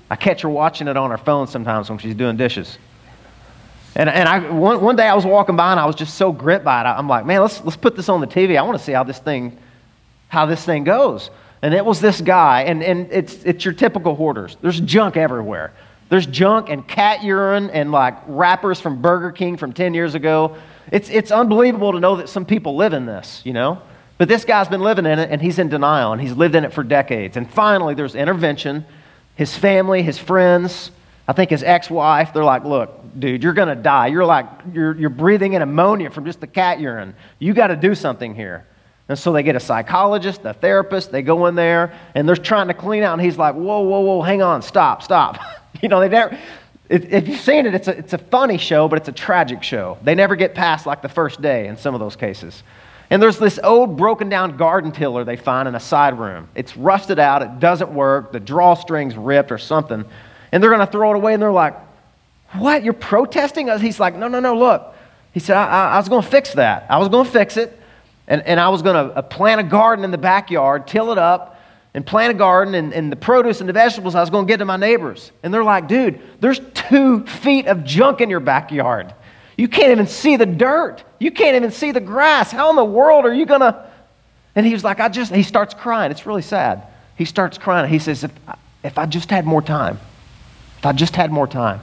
I 0.09 0.15
catch 0.15 0.41
her 0.41 0.49
watching 0.49 0.87
it 0.87 0.97
on 0.97 1.11
her 1.11 1.17
phone 1.17 1.47
sometimes 1.47 1.89
when 1.89 1.99
she's 1.99 2.15
doing 2.15 2.35
dishes. 2.35 2.77
And, 3.95 4.09
and 4.09 4.27
I, 4.27 4.49
one, 4.49 4.81
one 4.81 4.95
day 4.95 5.07
I 5.07 5.15
was 5.15 5.25
walking 5.25 5.55
by 5.55 5.71
and 5.71 5.79
I 5.79 5.85
was 5.85 5.95
just 5.95 6.15
so 6.15 6.31
gripped 6.31 6.65
by 6.65 6.81
it. 6.81 6.85
I'm 6.85 7.07
like, 7.07 7.25
man, 7.25 7.41
let's, 7.41 7.63
let's 7.63 7.77
put 7.77 7.95
this 7.95 8.09
on 8.09 8.21
the 8.21 8.27
TV. 8.27 8.57
I 8.57 8.61
want 8.63 8.77
to 8.77 8.83
see 8.83 8.91
how 8.91 9.03
this 9.03 9.19
thing, 9.19 9.57
how 10.27 10.45
this 10.45 10.63
thing 10.63 10.83
goes. 10.83 11.29
And 11.61 11.73
it 11.73 11.83
was 11.83 11.99
this 11.99 12.21
guy, 12.21 12.63
and, 12.63 12.81
and 12.81 13.11
it's, 13.11 13.43
it's 13.43 13.65
your 13.65 13.73
typical 13.73 14.15
hoarders. 14.15 14.55
There's 14.61 14.79
junk 14.79 15.17
everywhere. 15.17 15.73
There's 16.07 16.25
junk 16.25 16.69
and 16.69 16.87
cat 16.87 17.23
urine 17.23 17.69
and 17.69 17.91
like 17.91 18.15
wrappers 18.27 18.79
from 18.79 19.01
Burger 19.01 19.31
King 19.31 19.57
from 19.57 19.73
10 19.73 19.93
years 19.93 20.15
ago. 20.15 20.55
It's, 20.91 21.09
it's 21.09 21.31
unbelievable 21.31 21.91
to 21.93 21.99
know 21.99 22.17
that 22.17 22.29
some 22.29 22.45
people 22.45 22.75
live 22.75 22.93
in 22.93 23.05
this, 23.05 23.41
you 23.45 23.53
know? 23.53 23.81
But 24.17 24.27
this 24.27 24.43
guy's 24.43 24.67
been 24.67 24.81
living 24.81 25.05
in 25.05 25.19
it 25.19 25.29
and 25.31 25.41
he's 25.41 25.59
in 25.59 25.69
denial 25.69 26.11
and 26.11 26.21
he's 26.21 26.33
lived 26.33 26.55
in 26.55 26.65
it 26.65 26.73
for 26.73 26.83
decades. 26.83 27.37
And 27.37 27.49
finally, 27.49 27.93
there's 27.93 28.15
intervention 28.15 28.85
his 29.39 29.55
family, 29.55 30.03
his 30.03 30.17
friends, 30.17 30.91
I 31.25 31.31
think 31.31 31.49
his 31.49 31.63
ex 31.63 31.89
wife, 31.89 32.33
they're 32.33 32.43
like, 32.43 32.65
look, 32.65 32.99
dude, 33.17 33.41
you're 33.41 33.53
going 33.53 33.69
to 33.69 33.81
die. 33.81 34.07
You're 34.07 34.25
like, 34.25 34.45
you're, 34.73 34.93
you're 34.97 35.09
breathing 35.09 35.53
in 35.53 35.61
ammonia 35.61 36.09
from 36.09 36.25
just 36.25 36.41
the 36.41 36.47
cat 36.47 36.81
urine. 36.81 37.15
You 37.39 37.53
got 37.53 37.67
to 37.67 37.77
do 37.77 37.95
something 37.95 38.35
here. 38.35 38.65
And 39.07 39.17
so 39.17 39.31
they 39.31 39.41
get 39.41 39.55
a 39.55 39.59
psychologist, 39.61 40.41
a 40.43 40.53
therapist, 40.53 41.13
they 41.13 41.21
go 41.21 41.45
in 41.45 41.55
there, 41.55 41.97
and 42.15 42.27
they're 42.27 42.35
trying 42.35 42.67
to 42.67 42.73
clean 42.73 43.01
out, 43.03 43.13
and 43.13 43.21
he's 43.21 43.37
like, 43.37 43.55
whoa, 43.55 43.79
whoa, 43.79 44.01
whoa, 44.01 44.21
hang 44.21 44.41
on, 44.41 44.61
stop, 44.61 45.03
stop. 45.03 45.39
you 45.81 45.87
know, 45.87 46.01
they 46.01 46.09
never, 46.09 46.37
if 46.89 47.27
you've 47.27 47.39
seen 47.39 47.67
it, 47.67 47.75
it's 47.75 47.87
a, 47.87 47.97
it's 47.97 48.13
a 48.13 48.17
funny 48.17 48.57
show, 48.57 48.87
but 48.87 48.97
it's 48.97 49.09
a 49.09 49.13
tragic 49.13 49.61
show. 49.61 49.97
They 50.01 50.15
never 50.15 50.35
get 50.35 50.55
past 50.55 50.85
like 50.85 51.01
the 51.01 51.09
first 51.09 51.41
day 51.41 51.67
in 51.67 51.77
some 51.77 51.93
of 51.93 51.99
those 51.99 52.15
cases. 52.15 52.63
And 53.11 53.21
there's 53.21 53.37
this 53.37 53.59
old 53.63 53.97
broken 53.97 54.29
down 54.29 54.57
garden 54.57 54.91
tiller 54.91 55.23
they 55.23 55.35
find 55.35 55.67
in 55.67 55.75
a 55.75 55.79
side 55.79 56.17
room. 56.17 56.47
It's 56.55 56.75
rusted 56.75 57.19
out, 57.19 57.41
it 57.41 57.59
doesn't 57.59 57.91
work, 57.91 58.31
the 58.31 58.39
drawstring's 58.39 59.15
ripped 59.15 59.51
or 59.51 59.57
something. 59.57 60.03
And 60.51 60.63
they're 60.63 60.71
going 60.71 60.85
to 60.85 60.91
throw 60.91 61.11
it 61.11 61.15
away, 61.15 61.33
and 61.33 61.41
they're 61.41 61.51
like, 61.51 61.75
What? 62.53 62.83
You're 62.83 62.93
protesting? 62.93 63.67
He's 63.79 63.99
like, 63.99 64.15
No, 64.15 64.27
no, 64.27 64.39
no, 64.39 64.55
look. 64.55 64.95
He 65.31 65.39
said, 65.39 65.57
I, 65.57 65.65
I, 65.65 65.93
I 65.93 65.97
was 65.97 66.09
going 66.09 66.23
to 66.23 66.27
fix 66.27 66.53
that. 66.55 66.87
I 66.89 66.97
was 66.97 67.07
going 67.09 67.25
to 67.25 67.31
fix 67.31 67.57
it, 67.57 67.79
and, 68.27 68.41
and 68.43 68.59
I 68.59 68.69
was 68.69 68.81
going 68.81 68.95
to 68.95 69.15
uh, 69.15 69.21
plant 69.21 69.61
a 69.61 69.63
garden 69.63 70.05
in 70.05 70.11
the 70.11 70.17
backyard, 70.17 70.87
till 70.87 71.11
it 71.11 71.17
up, 71.17 71.58
and 71.93 72.05
plant 72.05 72.31
a 72.31 72.33
garden, 72.35 72.75
and, 72.75 72.93
and 72.93 73.11
the 73.11 73.15
produce 73.15 73.61
and 73.61 73.69
the 73.69 73.73
vegetables 73.73 74.15
I 74.15 74.21
was 74.21 74.29
going 74.29 74.45
to 74.45 74.51
get 74.51 74.57
to 74.57 74.65
my 74.65 74.77
neighbors. 74.77 75.31
And 75.41 75.53
they're 75.53 75.63
like, 75.63 75.87
Dude, 75.87 76.21
there's 76.39 76.59
two 76.73 77.25
feet 77.25 77.67
of 77.67 77.83
junk 77.83 78.21
in 78.21 78.29
your 78.29 78.39
backyard. 78.39 79.13
You 79.57 79.67
can't 79.67 79.91
even 79.91 80.07
see 80.07 80.37
the 80.37 80.45
dirt. 80.45 81.03
You 81.19 81.31
can't 81.31 81.55
even 81.55 81.71
see 81.71 81.91
the 81.91 81.99
grass. 81.99 82.51
How 82.51 82.69
in 82.69 82.75
the 82.75 82.85
world 82.85 83.25
are 83.25 83.33
you 83.33 83.45
going 83.45 83.59
to? 83.59 83.85
And 84.55 84.65
he 84.65 84.73
was 84.73 84.83
like, 84.83 84.99
I 84.99 85.09
just, 85.09 85.33
he 85.33 85.43
starts 85.43 85.73
crying. 85.73 86.11
It's 86.11 86.25
really 86.25 86.41
sad. 86.41 86.83
He 87.17 87.25
starts 87.25 87.57
crying. 87.57 87.89
He 87.89 87.99
says, 87.99 88.23
if, 88.23 88.31
if 88.83 88.97
I 88.97 89.05
just 89.05 89.29
had 89.29 89.45
more 89.45 89.61
time, 89.61 89.99
if 90.77 90.85
I 90.85 90.93
just 90.93 91.15
had 91.15 91.31
more 91.31 91.47
time. 91.47 91.81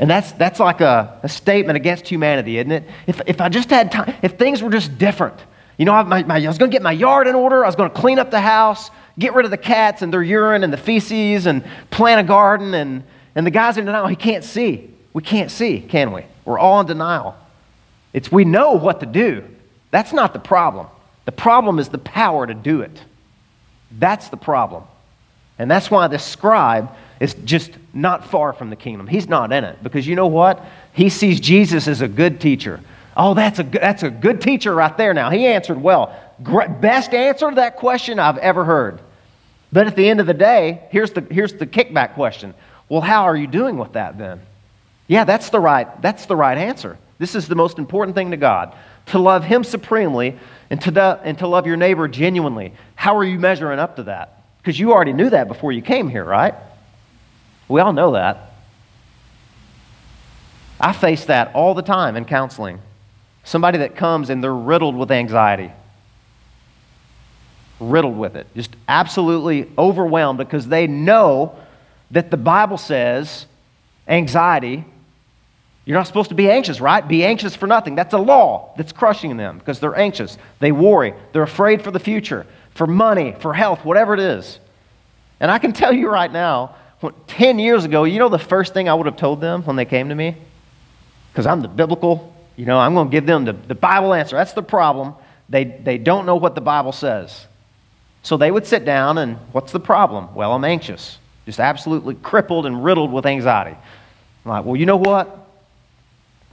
And 0.00 0.10
that's, 0.10 0.32
that's 0.32 0.58
like 0.58 0.80
a, 0.80 1.20
a 1.22 1.28
statement 1.28 1.76
against 1.76 2.08
humanity, 2.08 2.58
isn't 2.58 2.72
it? 2.72 2.90
If, 3.06 3.20
if 3.26 3.40
I 3.40 3.48
just 3.48 3.70
had 3.70 3.92
time, 3.92 4.14
if 4.22 4.32
things 4.32 4.60
were 4.60 4.70
just 4.70 4.98
different. 4.98 5.38
You 5.78 5.84
know, 5.84 5.94
I, 5.94 6.02
my, 6.02 6.22
my, 6.24 6.44
I 6.44 6.48
was 6.48 6.58
going 6.58 6.70
to 6.70 6.74
get 6.74 6.82
my 6.82 6.90
yard 6.90 7.28
in 7.28 7.36
order. 7.36 7.64
I 7.64 7.68
was 7.68 7.76
going 7.76 7.90
to 7.90 7.96
clean 7.96 8.18
up 8.18 8.32
the 8.32 8.40
house, 8.40 8.90
get 9.18 9.34
rid 9.34 9.44
of 9.44 9.50
the 9.50 9.56
cats 9.56 10.02
and 10.02 10.12
their 10.12 10.22
urine 10.22 10.64
and 10.64 10.72
the 10.72 10.78
feces, 10.78 11.46
and 11.46 11.64
plant 11.90 12.20
a 12.20 12.24
garden. 12.24 12.74
And, 12.74 13.04
and 13.34 13.46
the 13.46 13.50
guy's 13.50 13.76
in 13.76 13.84
denial. 13.84 14.06
He 14.06 14.16
can't 14.16 14.44
see. 14.44 14.90
We 15.12 15.22
can't 15.22 15.50
see, 15.50 15.80
can 15.80 16.12
we? 16.12 16.24
We're 16.44 16.58
all 16.58 16.80
in 16.80 16.86
denial. 16.86 17.36
It's 18.12 18.30
we 18.30 18.44
know 18.44 18.72
what 18.72 19.00
to 19.00 19.06
do. 19.06 19.44
That's 19.90 20.12
not 20.12 20.32
the 20.32 20.38
problem. 20.38 20.86
The 21.24 21.32
problem 21.32 21.78
is 21.78 21.88
the 21.88 21.98
power 21.98 22.46
to 22.46 22.54
do 22.54 22.80
it. 22.80 23.02
That's 23.98 24.28
the 24.28 24.36
problem. 24.36 24.84
And 25.58 25.70
that's 25.70 25.90
why 25.90 26.08
the 26.08 26.18
scribe 26.18 26.90
is 27.20 27.34
just 27.34 27.70
not 27.94 28.28
far 28.28 28.52
from 28.52 28.70
the 28.70 28.76
kingdom. 28.76 29.06
He's 29.06 29.28
not 29.28 29.52
in 29.52 29.64
it 29.64 29.82
because 29.82 30.06
you 30.06 30.16
know 30.16 30.26
what? 30.26 30.64
He 30.92 31.08
sees 31.08 31.38
Jesus 31.38 31.86
as 31.86 32.00
a 32.00 32.08
good 32.08 32.40
teacher. 32.40 32.80
Oh, 33.16 33.34
that's 33.34 33.58
a, 33.58 33.62
that's 33.62 34.02
a 34.02 34.10
good 34.10 34.40
teacher 34.40 34.74
right 34.74 34.96
there 34.96 35.14
now. 35.14 35.30
He 35.30 35.46
answered 35.46 35.80
well. 35.80 36.18
Best 36.42 37.14
answer 37.14 37.50
to 37.50 37.56
that 37.56 37.76
question 37.76 38.18
I've 38.18 38.38
ever 38.38 38.64
heard. 38.64 39.00
But 39.72 39.86
at 39.86 39.96
the 39.96 40.08
end 40.08 40.20
of 40.20 40.26
the 40.26 40.34
day, 40.34 40.82
here's 40.90 41.12
the, 41.12 41.22
here's 41.30 41.54
the 41.54 41.66
kickback 41.66 42.14
question. 42.14 42.54
Well, 42.88 43.00
how 43.00 43.24
are 43.24 43.36
you 43.36 43.46
doing 43.46 43.78
with 43.78 43.94
that 43.94 44.18
then? 44.18 44.40
Yeah, 45.06 45.24
that's 45.24 45.50
the 45.50 45.60
right, 45.60 46.00
that's 46.02 46.26
the 46.26 46.36
right 46.36 46.58
answer. 46.58 46.98
This 47.18 47.34
is 47.34 47.48
the 47.48 47.54
most 47.54 47.78
important 47.78 48.14
thing 48.14 48.32
to 48.32 48.36
God 48.36 48.74
to 49.06 49.18
love 49.18 49.44
Him 49.44 49.64
supremely 49.64 50.38
and 50.70 50.80
to, 50.82 51.20
and 51.24 51.38
to 51.38 51.46
love 51.46 51.66
your 51.66 51.76
neighbor 51.76 52.08
genuinely. 52.08 52.72
How 52.94 53.16
are 53.16 53.24
you 53.24 53.38
measuring 53.38 53.78
up 53.78 53.96
to 53.96 54.04
that? 54.04 54.42
Because 54.58 54.78
you 54.78 54.92
already 54.92 55.12
knew 55.12 55.30
that 55.30 55.48
before 55.48 55.72
you 55.72 55.82
came 55.82 56.08
here, 56.08 56.24
right? 56.24 56.54
We 57.68 57.80
all 57.80 57.92
know 57.92 58.12
that. 58.12 58.52
I 60.80 60.92
face 60.92 61.24
that 61.26 61.54
all 61.54 61.74
the 61.74 61.82
time 61.82 62.16
in 62.16 62.24
counseling. 62.24 62.80
Somebody 63.44 63.78
that 63.78 63.96
comes 63.96 64.30
and 64.30 64.42
they're 64.42 64.54
riddled 64.54 64.96
with 64.96 65.10
anxiety. 65.10 65.72
Riddled 67.82 68.16
with 68.16 68.36
it. 68.36 68.46
Just 68.54 68.74
absolutely 68.88 69.70
overwhelmed 69.76 70.38
because 70.38 70.66
they 70.68 70.86
know 70.86 71.56
that 72.10 72.30
the 72.30 72.36
Bible 72.36 72.78
says 72.78 73.46
anxiety 74.06 74.84
you're 75.84 75.98
not 75.98 76.06
supposed 76.06 76.28
to 76.28 76.36
be 76.36 76.48
anxious, 76.50 76.80
right? 76.80 77.06
Be 77.06 77.24
anxious 77.24 77.56
for 77.56 77.66
nothing. 77.66 77.96
That's 77.96 78.14
a 78.14 78.18
law 78.18 78.72
that's 78.76 78.92
crushing 78.92 79.36
them 79.36 79.58
because 79.58 79.80
they're 79.80 79.98
anxious. 79.98 80.38
They 80.60 80.70
worry. 80.70 81.14
They're 81.32 81.42
afraid 81.42 81.82
for 81.82 81.90
the 81.90 81.98
future, 81.98 82.46
for 82.70 82.86
money, 82.86 83.34
for 83.40 83.52
health, 83.52 83.84
whatever 83.84 84.14
it 84.14 84.20
is. 84.20 84.60
And 85.40 85.50
I 85.50 85.58
can 85.58 85.72
tell 85.72 85.92
you 85.92 86.08
right 86.08 86.30
now, 86.30 86.76
10 87.26 87.58
years 87.58 87.84
ago, 87.84 88.04
you 88.04 88.20
know 88.20 88.28
the 88.28 88.38
first 88.38 88.74
thing 88.74 88.88
I 88.88 88.94
would 88.94 89.06
have 89.06 89.16
told 89.16 89.40
them 89.40 89.64
when 89.64 89.74
they 89.74 89.84
came 89.84 90.08
to 90.10 90.14
me? 90.14 90.36
Because 91.32 91.46
I'm 91.46 91.62
the 91.62 91.68
biblical, 91.68 92.32
you 92.54 92.64
know, 92.64 92.78
I'm 92.78 92.94
going 92.94 93.08
to 93.08 93.10
give 93.10 93.26
them 93.26 93.44
the, 93.44 93.52
the 93.52 93.74
Bible 93.74 94.14
answer. 94.14 94.36
That's 94.36 94.52
the 94.52 94.62
problem. 94.62 95.14
They, 95.48 95.64
they 95.64 95.98
don't 95.98 96.26
know 96.26 96.36
what 96.36 96.54
the 96.54 96.60
Bible 96.60 96.92
says. 96.92 97.46
So 98.22 98.36
they 98.36 98.50
would 98.50 98.66
sit 98.66 98.84
down 98.84 99.18
and, 99.18 99.36
what's 99.52 99.72
the 99.72 99.80
problem? 99.80 100.34
Well, 100.34 100.52
I'm 100.52 100.64
anxious, 100.64 101.18
just 101.44 101.60
absolutely 101.60 102.14
crippled 102.14 102.66
and 102.66 102.84
riddled 102.84 103.12
with 103.12 103.26
anxiety. 103.26 103.76
I'm 104.44 104.50
like, 104.50 104.64
well, 104.64 104.76
you 104.76 104.86
know 104.86 104.96
what? 104.96 105.38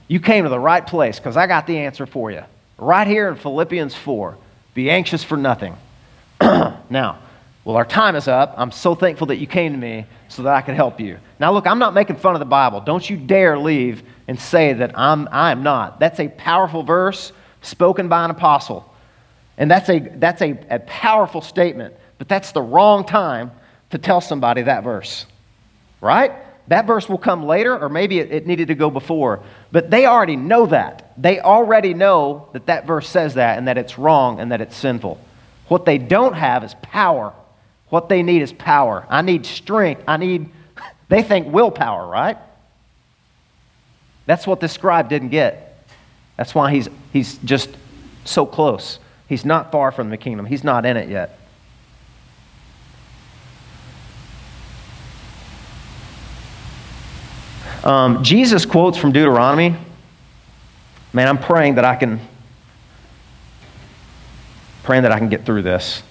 You 0.08 0.18
came 0.18 0.44
to 0.44 0.50
the 0.50 0.58
right 0.58 0.84
place 0.84 1.18
because 1.18 1.36
I 1.36 1.46
got 1.46 1.66
the 1.66 1.78
answer 1.78 2.06
for 2.06 2.30
you. 2.30 2.42
Right 2.78 3.06
here 3.06 3.28
in 3.28 3.36
Philippians 3.36 3.94
4 3.94 4.36
be 4.74 4.90
anxious 4.90 5.22
for 5.22 5.36
nothing. 5.36 5.76
now, 6.40 7.18
Well, 7.64 7.76
our 7.76 7.84
time 7.84 8.16
is 8.16 8.26
up. 8.26 8.54
I'm 8.56 8.72
so 8.72 8.94
thankful 8.94 9.28
that 9.28 9.36
you 9.36 9.46
came 9.46 9.72
to 9.72 9.78
me 9.78 10.06
so 10.28 10.42
that 10.42 10.54
I 10.54 10.62
could 10.62 10.74
help 10.74 10.98
you. 10.98 11.18
Now, 11.38 11.52
look, 11.52 11.66
I'm 11.66 11.78
not 11.78 11.92
making 11.92 12.16
fun 12.16 12.34
of 12.34 12.38
the 12.38 12.46
Bible. 12.46 12.80
Don't 12.80 13.08
you 13.08 13.16
dare 13.16 13.58
leave 13.58 14.02
and 14.26 14.40
say 14.40 14.72
that 14.72 14.98
I'm, 14.98 15.28
I'm 15.30 15.62
not. 15.62 16.00
That's 16.00 16.18
a 16.20 16.28
powerful 16.28 16.82
verse 16.82 17.32
spoken 17.62 18.08
by 18.08 18.24
an 18.24 18.30
apostle. 18.30 18.89
And 19.60 19.70
that's, 19.70 19.90
a, 19.90 19.98
that's 19.98 20.40
a, 20.40 20.58
a 20.70 20.78
powerful 20.80 21.42
statement, 21.42 21.94
but 22.16 22.28
that's 22.28 22.52
the 22.52 22.62
wrong 22.62 23.04
time 23.04 23.52
to 23.90 23.98
tell 23.98 24.22
somebody 24.22 24.62
that 24.62 24.82
verse, 24.82 25.26
right? 26.00 26.32
That 26.68 26.86
verse 26.86 27.10
will 27.10 27.18
come 27.18 27.44
later, 27.44 27.78
or 27.78 27.90
maybe 27.90 28.20
it, 28.20 28.32
it, 28.32 28.46
needed 28.46 28.68
to 28.68 28.74
go 28.74 28.88
before. 28.88 29.42
But 29.70 29.90
they 29.90 30.06
already 30.06 30.36
know 30.36 30.64
that. 30.66 31.12
They 31.18 31.40
already 31.40 31.92
know 31.92 32.48
that 32.54 32.66
that 32.66 32.86
verse 32.86 33.06
says 33.06 33.34
that 33.34 33.58
and 33.58 33.68
that 33.68 33.76
it's 33.76 33.98
wrong 33.98 34.40
and 34.40 34.50
that 34.50 34.62
it's 34.62 34.74
sinful. 34.74 35.20
What 35.68 35.84
they 35.84 35.98
don't 35.98 36.32
have 36.32 36.64
is 36.64 36.74
power. 36.80 37.34
What 37.90 38.08
they 38.08 38.22
need 38.22 38.40
is 38.40 38.54
power. 38.54 39.06
I 39.10 39.20
need 39.20 39.44
strength. 39.44 40.04
I 40.08 40.16
need, 40.16 40.48
they 41.10 41.22
think 41.22 41.52
willpower, 41.52 42.06
right? 42.06 42.38
That's 44.24 44.46
what 44.46 44.60
the 44.60 44.68
scribe 44.68 45.10
didn't 45.10 45.28
get. 45.28 45.84
That's 46.38 46.54
why 46.54 46.72
he's, 46.72 46.88
he's 47.12 47.36
just 47.38 47.68
so 48.24 48.46
close. 48.46 48.98
He's 49.30 49.44
not 49.44 49.70
far 49.70 49.92
from 49.92 50.10
the 50.10 50.16
kingdom, 50.16 50.44
he's 50.44 50.64
not 50.64 50.84
in 50.84 50.96
it 50.96 51.08
yet. 51.08 51.38
Um, 57.84 58.24
Jesus 58.24 58.66
quotes 58.66 58.98
from 58.98 59.12
Deuteronomy. 59.12 59.76
Man, 61.12 61.28
I'm 61.28 61.38
praying 61.38 61.76
that 61.76 61.84
I 61.84 61.94
can 61.94 62.20
praying 64.82 65.04
that 65.04 65.12
I 65.12 65.18
can 65.18 65.28
get 65.28 65.46
through 65.46 65.62
this. 65.62 66.02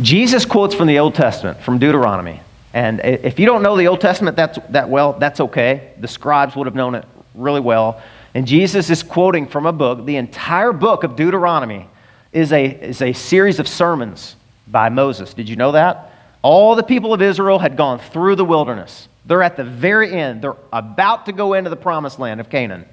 Jesus 0.00 0.46
quotes 0.46 0.74
from 0.74 0.86
the 0.86 0.98
Old 0.98 1.14
Testament, 1.14 1.60
from 1.60 1.78
Deuteronomy. 1.78 2.40
And 2.72 3.00
if 3.00 3.38
you 3.38 3.44
don't 3.44 3.62
know 3.62 3.76
the 3.76 3.88
Old 3.88 4.00
Testament 4.00 4.38
that's, 4.38 4.58
that 4.70 4.88
well, 4.88 5.12
that's 5.12 5.38
okay. 5.38 5.92
The 6.00 6.08
scribes 6.08 6.56
would 6.56 6.66
have 6.66 6.74
known 6.74 6.94
it 6.94 7.04
really 7.34 7.60
well. 7.60 8.02
And 8.34 8.46
Jesus 8.46 8.90
is 8.90 9.02
quoting 9.02 9.46
from 9.46 9.64
a 9.64 9.72
book. 9.72 10.04
The 10.04 10.16
entire 10.16 10.72
book 10.72 11.04
of 11.04 11.16
Deuteronomy 11.16 11.88
is 12.32 12.52
a, 12.52 12.66
is 12.66 13.00
a 13.00 13.12
series 13.12 13.60
of 13.60 13.68
sermons 13.68 14.34
by 14.66 14.88
Moses. 14.88 15.32
Did 15.34 15.48
you 15.48 15.56
know 15.56 15.72
that? 15.72 16.12
All 16.42 16.74
the 16.74 16.82
people 16.82 17.14
of 17.14 17.22
Israel 17.22 17.60
had 17.60 17.76
gone 17.76 18.00
through 18.00 18.36
the 18.36 18.44
wilderness. 18.44 19.08
They're 19.24 19.42
at 19.42 19.56
the 19.56 19.64
very 19.64 20.12
end. 20.12 20.42
They're 20.42 20.56
about 20.72 21.26
to 21.26 21.32
go 21.32 21.54
into 21.54 21.70
the 21.70 21.76
promised 21.76 22.18
land 22.18 22.40
of 22.40 22.50
Canaan. 22.50 22.86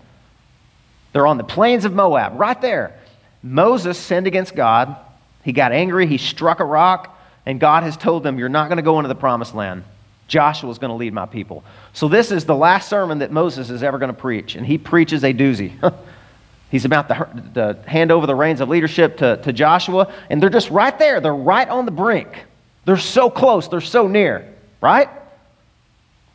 They're 1.11 1.27
on 1.27 1.37
the 1.37 1.43
plains 1.43 1.83
of 1.83 1.93
Moab, 1.93 2.39
right 2.39 2.59
there. 2.61 2.97
Moses 3.43 3.97
sinned 3.97 4.27
against 4.27 4.55
God. 4.55 4.95
He 5.43 5.51
got 5.51 5.71
angry. 5.71 6.07
He 6.07 6.17
struck 6.17 6.59
a 6.59 6.65
rock. 6.65 7.17
And 7.45 7.59
God 7.59 7.83
has 7.83 7.97
told 7.97 8.23
them, 8.23 8.37
You're 8.37 8.49
not 8.49 8.69
going 8.69 8.77
to 8.77 8.83
go 8.83 8.99
into 8.99 9.09
the 9.09 9.15
promised 9.15 9.55
land. 9.55 9.83
Joshua 10.31 10.71
is 10.71 10.79
going 10.79 10.91
to 10.91 10.95
lead 10.95 11.13
my 11.13 11.25
people. 11.25 11.61
So, 11.91 12.07
this 12.07 12.31
is 12.31 12.45
the 12.45 12.55
last 12.55 12.87
sermon 12.87 13.19
that 13.19 13.31
Moses 13.31 13.69
is 13.69 13.83
ever 13.83 13.99
going 13.99 14.13
to 14.13 14.17
preach. 14.17 14.55
And 14.55 14.65
he 14.65 14.77
preaches 14.77 15.25
a 15.25 15.33
doozy. 15.33 15.73
He's 16.71 16.85
about 16.85 17.09
to, 17.09 17.43
to, 17.55 17.89
hand 17.89 18.13
over 18.13 18.25
the 18.25 18.33
reins 18.33 18.61
of 18.61 18.69
leadership 18.69 19.17
to, 19.17 19.35
to 19.43 19.51
Joshua. 19.51 20.11
And 20.29 20.41
they're 20.41 20.49
just 20.49 20.69
right 20.69 20.97
there. 20.97 21.19
They're 21.19 21.35
right 21.35 21.67
on 21.67 21.83
the 21.83 21.91
brink. 21.91 22.29
They're 22.85 22.95
so 22.95 23.29
close. 23.29 23.67
They're 23.67 23.81
so 23.81 24.07
near, 24.07 24.55
right? 24.79 25.09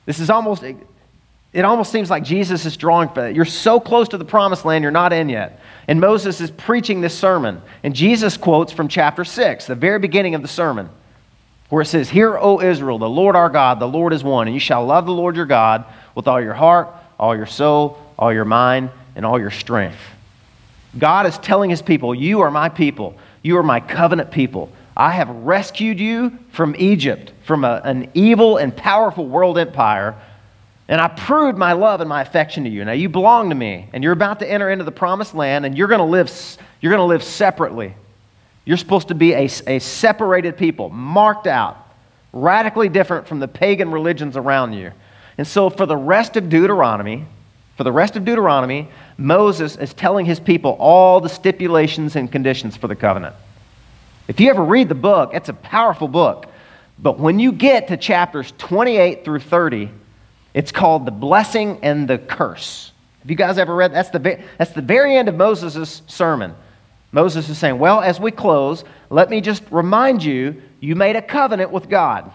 This 0.05 0.21
is 0.21 0.29
almost, 0.29 0.63
it 0.63 1.65
almost 1.65 1.91
seems 1.91 2.11
like 2.11 2.23
Jesus 2.23 2.67
is 2.67 2.77
drawing 2.77 3.09
for 3.09 3.23
that. 3.23 3.35
You're 3.35 3.47
so 3.47 3.81
close 3.81 4.09
to 4.11 4.19
the 4.19 4.27
promised 4.27 4.67
land, 4.67 4.83
you're 4.83 4.91
not 4.91 5.15
in 5.15 5.31
yet. 5.31 5.59
And 5.89 6.03
Moses 6.03 6.43
is 6.43 6.51
preaching 6.51 7.01
this 7.01 7.17
sermon. 7.17 7.63
And 7.83 7.97
Jesus 7.97 8.37
quotes 8.37 8.73
from 8.73 8.89
chapter 8.89 9.25
6, 9.25 9.67
the 9.67 9.75
very 9.75 9.99
beginning 9.99 10.35
of 10.35 10.43
the 10.43 10.49
sermon, 10.49 10.91
where 11.69 11.83
it 11.83 11.87
says, 11.87 12.09
Hear, 12.09 12.37
O 12.39 12.61
Israel, 12.61 12.99
the 12.99 13.09
Lord 13.09 13.37
our 13.37 13.51
God, 13.51 13.81
the 13.81 13.89
Lord 13.89 14.13
is 14.13 14.23
one, 14.23 14.47
and 14.47 14.55
you 14.55 14.61
shall 14.61 14.85
love 14.85 15.07
the 15.07 15.13
Lord 15.13 15.37
your 15.37 15.47
God 15.47 15.85
with 16.15 16.29
all 16.29 16.41
your 16.41 16.55
heart, 16.55 16.89
all 17.19 17.37
your 17.37 17.47
soul, 17.47 17.99
all 18.19 18.33
your 18.33 18.45
mind, 18.45 18.91
and 19.15 19.27
all 19.27 19.39
your 19.39 19.51
strength. 19.51 19.99
God 20.99 21.27
is 21.27 21.37
telling 21.39 21.71
his 21.71 21.83
people, 21.83 22.15
You 22.15 22.41
are 22.41 22.51
my 22.51 22.69
people. 22.69 23.17
You 23.43 23.59
are 23.59 23.63
my 23.63 23.81
covenant 23.81 24.31
people. 24.31 24.73
I 24.97 25.11
have 25.11 25.29
rescued 25.29 26.01
you 26.01 26.39
from 26.51 26.75
Egypt, 26.79 27.33
from 27.45 27.65
a, 27.65 27.81
an 27.85 28.11
evil 28.15 28.57
and 28.57 28.75
powerful 28.75 29.27
world 29.27 29.59
empire, 29.59 30.15
and 30.89 31.01
I 31.01 31.09
proved 31.09 31.59
my 31.59 31.73
love 31.73 32.01
and 32.01 32.09
my 32.09 32.23
affection 32.23 32.65
to 32.65 32.71
you. 32.71 32.85
Now 32.85 32.93
you 32.93 33.09
belong 33.09 33.51
to 33.51 33.55
me, 33.55 33.89
and 33.93 34.03
you're 34.03 34.13
about 34.13 34.39
to 34.39 34.51
enter 34.51 34.71
into 34.71 34.85
the 34.85 34.93
promised 34.93 35.35
land, 35.35 35.67
and 35.67 35.77
you're 35.77 35.89
going 35.89 35.99
to 35.99 36.05
live, 36.05 36.33
you're 36.81 36.91
going 36.91 37.01
to 37.01 37.05
live 37.05 37.23
separately. 37.23 37.95
You're 38.67 38.77
supposed 38.77 39.09
to 39.09 39.15
be 39.15 39.33
a, 39.33 39.49
a 39.67 39.79
separated 39.79 40.59
people, 40.59 40.91
marked 40.91 41.47
out, 41.47 41.79
radically 42.33 42.89
different 42.91 43.27
from 43.27 43.39
the 43.39 43.49
pagan 43.49 43.93
religions 43.93 44.37
around 44.37 44.75
you. 44.75 44.93
And 45.39 45.47
so, 45.47 45.71
for 45.71 45.87
the 45.87 45.97
rest 45.97 46.37
of 46.37 46.49
Deuteronomy, 46.49 47.25
for 47.77 47.85
the 47.85 47.93
rest 47.93 48.17
of 48.17 48.25
Deuteronomy, 48.25 48.89
Moses 49.17 49.77
is 49.77 49.95
telling 49.95 50.27
his 50.27 50.41
people 50.41 50.77
all 50.81 51.21
the 51.21 51.29
stipulations 51.29 52.17
and 52.17 52.31
conditions 52.31 52.77
for 52.77 52.89
the 52.89 52.97
covenant. 52.97 53.37
If 54.27 54.41
you 54.41 54.51
ever 54.51 54.65
read 54.65 54.89
the 54.89 54.97
book, 54.97 55.31
it's 55.33 55.49
a 55.49 55.55
powerful 55.55 56.09
book. 56.09 56.47
But 56.99 57.21
when 57.21 57.39
you 57.39 57.53
get 57.53 57.89
to 57.89 57.97
chapters 57.97 58.53
28 58.59 59.25
through 59.25 59.41
30, 59.41 59.91
it's 60.55 60.73
called 60.73 61.07
the 61.07 61.13
blessing 61.13 61.79
and 61.83 62.09
the 62.09 62.19
curse. 62.19 62.91
Have 63.21 63.31
you 63.31 63.37
guys 63.37 63.59
ever 63.59 63.75
read? 63.75 63.93
That's 63.93 64.11
the, 64.11 64.41
that's 64.59 64.73
the 64.73 64.83
very 64.83 65.15
end 65.17 65.29
of 65.29 65.37
Moses' 65.37 66.03
sermon. 66.09 66.55
Moses 67.13 67.49
is 67.49 67.59
saying, 67.59 67.79
Well, 67.79 68.01
as 68.01 68.21
we 68.21 68.31
close, 68.31 68.85
let 69.11 69.31
me 69.31 69.41
just 69.41 69.63
remind 69.71 70.23
you 70.23 70.63
you 70.81 70.95
made 70.95 71.17
a 71.17 71.23
covenant 71.23 71.71
with 71.71 71.89
God. 71.89 72.31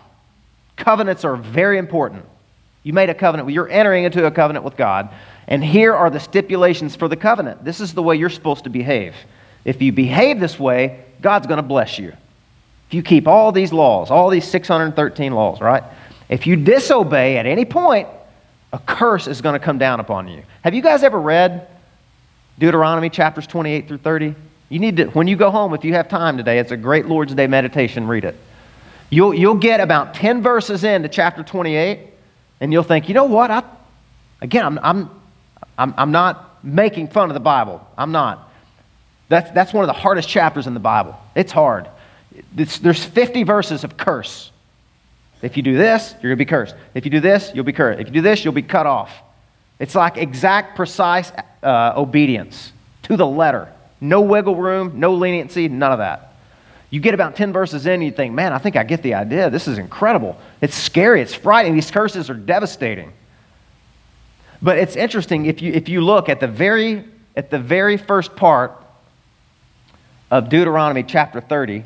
Covenants 0.76 1.24
are 1.24 1.36
very 1.36 1.78
important. 1.78 2.26
You 2.84 2.94
made 2.94 3.10
a 3.10 3.14
covenant. 3.14 3.50
You're 3.52 3.70
entering 3.70 4.06
into 4.06 4.26
a 4.26 4.32
covenant 4.32 4.66
with 4.66 4.76
God. 4.76 5.10
And 5.48 5.64
here 5.64 5.94
are 5.94 6.10
the 6.10 6.20
stipulations 6.20 6.96
for 6.96 7.08
the 7.08 7.16
covenant. 7.16 7.64
This 7.64 7.80
is 7.80 7.94
the 7.94 8.02
way 8.02 8.16
you're 8.16 8.30
supposed 8.30 8.64
to 8.64 8.70
behave. 8.70 9.16
If 9.66 9.82
you 9.82 9.92
behave 9.92 10.40
this 10.40 10.58
way, 10.58 11.04
God's 11.22 11.46
going 11.46 11.58
to 11.58 11.64
bless 11.64 12.00
you. 12.00 12.14
If 12.88 12.94
you 12.96 13.04
keep 13.04 13.28
all 13.28 13.52
these 13.52 13.72
laws, 13.72 14.10
all 14.10 14.30
these 14.30 14.48
613 14.48 15.34
laws, 15.34 15.62
right? 15.62 15.84
If 16.30 16.48
you 16.48 16.56
disobey 16.56 17.38
at 17.38 17.46
any 17.46 17.66
point, 17.66 18.08
a 18.74 18.80
curse 18.80 19.28
is 19.28 19.42
going 19.42 19.54
to 19.54 19.64
come 19.64 19.78
down 19.78 20.00
upon 20.00 20.28
you. 20.28 20.44
Have 20.64 20.74
you 20.74 20.82
guys 20.82 21.04
ever 21.04 21.20
read 21.20 21.68
Deuteronomy 22.58 23.10
chapters 23.10 23.46
28 23.46 23.88
through 23.88 23.98
30? 24.00 24.36
You 24.72 24.80
need 24.80 24.98
to, 24.98 25.08
when 25.08 25.28
you 25.28 25.36
go 25.36 25.52
home, 25.52 25.74
if 25.74 25.84
you 25.84 25.94
have 25.96 26.08
time 26.08 26.38
today, 26.38 26.58
it's 26.58 26.72
a 26.72 26.78
great 26.78 27.06
Lord's 27.06 27.36
Day 27.36 27.46
meditation, 27.46 28.08
read 28.08 28.24
it. 28.24 28.38
You'll, 29.10 29.34
you'll 29.34 29.56
get 29.56 29.82
about 29.82 30.14
10 30.14 30.42
verses 30.42 30.86
into 30.86 31.10
chapter 31.10 31.44
28, 31.44 32.00
and 32.62 32.72
you'll 32.72 32.84
think, 32.84 33.10
you 33.10 33.14
know 33.14 33.26
what? 33.26 33.52
I, 33.52 33.64
again, 34.40 34.66
I'm, 34.66 34.80
I'm, 34.82 35.10
I'm, 35.78 35.94
I'm 35.98 36.12
not 36.14 36.64
making 36.64 37.10
fun 37.10 37.30
of 37.30 37.34
the 37.34 37.42
Bible. 37.42 37.86
I'm 37.98 38.14
not. 38.14 38.50
That's, 39.28 39.52
that's 39.52 39.74
one 39.74 39.84
of 39.84 39.88
the 39.88 40.00
hardest 40.00 40.30
chapters 40.30 40.68
in 40.68 40.74
the 40.74 40.80
Bible. 40.80 41.20
It's 41.36 41.52
hard. 41.52 41.90
It's, 42.56 42.80
there's 42.80 43.04
50 43.04 43.44
verses 43.44 43.84
of 43.84 43.98
curse. 43.98 44.52
If 45.42 45.58
you 45.58 45.64
do 45.64 45.78
this, 45.78 46.14
you're 46.14 46.30
going 46.30 46.38
to 46.38 46.46
be 46.46 46.46
cursed. 46.46 46.76
If 46.94 47.04
you 47.04 47.12
do 47.12 47.20
this, 47.20 47.52
you'll 47.54 47.66
be 47.66 47.74
cursed. 47.74 48.00
If 48.00 48.08
you 48.08 48.14
do 48.14 48.22
this, 48.22 48.46
you'll 48.46 48.54
be 48.54 48.62
cut 48.62 48.86
off. 48.86 49.12
It's 49.80 49.96
like 49.96 50.16
exact, 50.16 50.78
precise 50.78 51.34
uh, 51.62 51.92
obedience 51.98 52.72
to 53.04 53.18
the 53.18 53.28
letter. 53.28 53.68
No 54.02 54.22
wiggle 54.22 54.56
room, 54.56 55.00
no 55.00 55.14
leniency, 55.14 55.70
none 55.70 55.92
of 55.92 56.00
that. 56.00 56.34
You 56.90 57.00
get 57.00 57.14
about 57.14 57.38
10 57.38 57.54
verses 57.54 57.86
in, 57.86 57.94
and 57.94 58.04
you 58.04 58.12
think, 58.12 58.34
man, 58.34 58.52
I 58.52 58.58
think 58.58 58.76
I 58.76 58.84
get 58.84 59.02
the 59.02 59.14
idea. 59.14 59.50
This 59.50 59.68
is 59.68 59.78
incredible. 59.78 60.38
It's 60.60 60.76
scary, 60.76 61.22
it's 61.22 61.34
frightening. 61.34 61.76
These 61.76 61.92
curses 61.92 62.30
are 62.30 62.34
devastating. 62.34 63.14
But 64.62 64.78
it's 64.78 64.98
interesting 64.98 65.46
if 65.46 65.62
you, 65.62 65.72
if 65.72 65.88
you 65.88 66.02
look 66.02 66.28
at 66.28 66.40
the 66.40 66.48
very 66.48 67.06
at 67.36 67.50
the 67.50 67.60
very 67.60 67.98
first 67.98 68.36
part 68.36 68.74
of 70.30 70.50
Deuteronomy 70.50 71.04
chapter 71.04 71.42
30. 71.42 71.84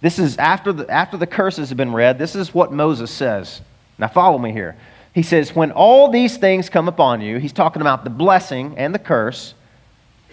This 0.00 0.18
is 0.18 0.36
after 0.38 0.72
the, 0.72 0.88
after 0.90 1.16
the 1.16 1.26
curses 1.26 1.68
have 1.70 1.78
been 1.78 1.92
read. 1.92 2.18
This 2.18 2.36
is 2.36 2.54
what 2.54 2.72
Moses 2.72 3.10
says. 3.10 3.60
Now, 3.98 4.08
follow 4.08 4.38
me 4.38 4.52
here. 4.52 4.76
He 5.12 5.22
says, 5.22 5.54
When 5.54 5.72
all 5.72 6.10
these 6.10 6.36
things 6.36 6.68
come 6.68 6.88
upon 6.88 7.20
you, 7.20 7.38
he's 7.38 7.52
talking 7.52 7.82
about 7.82 8.04
the 8.04 8.10
blessing 8.10 8.74
and 8.76 8.94
the 8.94 8.98
curse, 8.98 9.54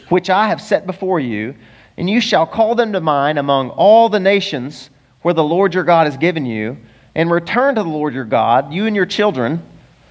which 0.10 0.30
I 0.30 0.48
have 0.48 0.62
set 0.62 0.86
before 0.86 1.20
you, 1.20 1.56
and 1.98 2.10
you 2.10 2.22
shall 2.22 2.46
call 2.46 2.76
them 2.76 2.94
to 2.94 3.02
mind 3.02 3.40
among 3.40 3.70
all 3.72 4.10
the 4.10 4.20
nations 4.20 4.90
where 5.22 5.34
the 5.34 5.44
Lord 5.44 5.74
your 5.74 5.84
God 5.84 6.06
has 6.06 6.18
given 6.18 6.46
you, 6.46 6.78
and 7.16 7.32
return 7.32 7.76
to 7.76 7.84
the 7.84 7.90
Lord 7.90 8.14
your 8.14 8.26
God, 8.26 8.74
you 8.74 8.86
and 8.86 8.96
your 8.96 9.06
children. 9.06 9.64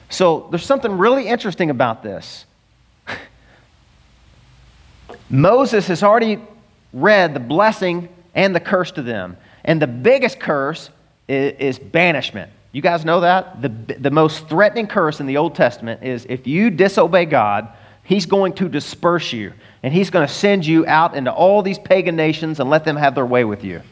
So 0.08 0.48
there's 0.50 0.64
something 0.64 0.96
really 0.98 1.28
interesting 1.28 1.70
about 1.70 2.02
this. 2.02 2.46
Moses 5.30 5.86
has 5.88 6.02
already 6.02 6.40
read 6.92 7.34
the 7.34 7.40
blessing 7.40 8.08
and 8.34 8.54
the 8.54 8.60
curse 8.60 8.90
to 8.92 9.02
them. 9.02 9.36
And 9.64 9.80
the 9.80 9.86
biggest 9.86 10.40
curse 10.40 10.90
is, 11.28 11.52
is, 11.58 11.78
banishment. 11.78 12.50
You 12.72 12.82
guys 12.82 13.04
know 13.04 13.20
that? 13.20 13.62
The, 13.62 13.68
the 13.68 14.10
most 14.10 14.48
threatening 14.48 14.86
curse 14.86 15.20
in 15.20 15.26
the 15.26 15.36
Old 15.36 15.54
Testament 15.54 16.02
is 16.02 16.26
if 16.28 16.46
you 16.46 16.70
disobey 16.70 17.26
God, 17.26 17.68
He's 18.02 18.26
going 18.26 18.52
to 18.54 18.68
disperse 18.68 19.32
you. 19.32 19.52
And 19.84 19.92
He's 19.92 20.08
going 20.08 20.26
to 20.26 20.32
send 20.32 20.64
you 20.64 20.86
out 20.86 21.14
into 21.14 21.30
all 21.30 21.60
these 21.60 21.78
pagan 21.78 22.16
nations 22.16 22.58
and 22.58 22.70
let 22.70 22.86
them 22.86 22.96
have 22.96 23.14
their 23.14 23.26
way 23.26 23.44
with 23.44 23.62
you. 23.62 23.82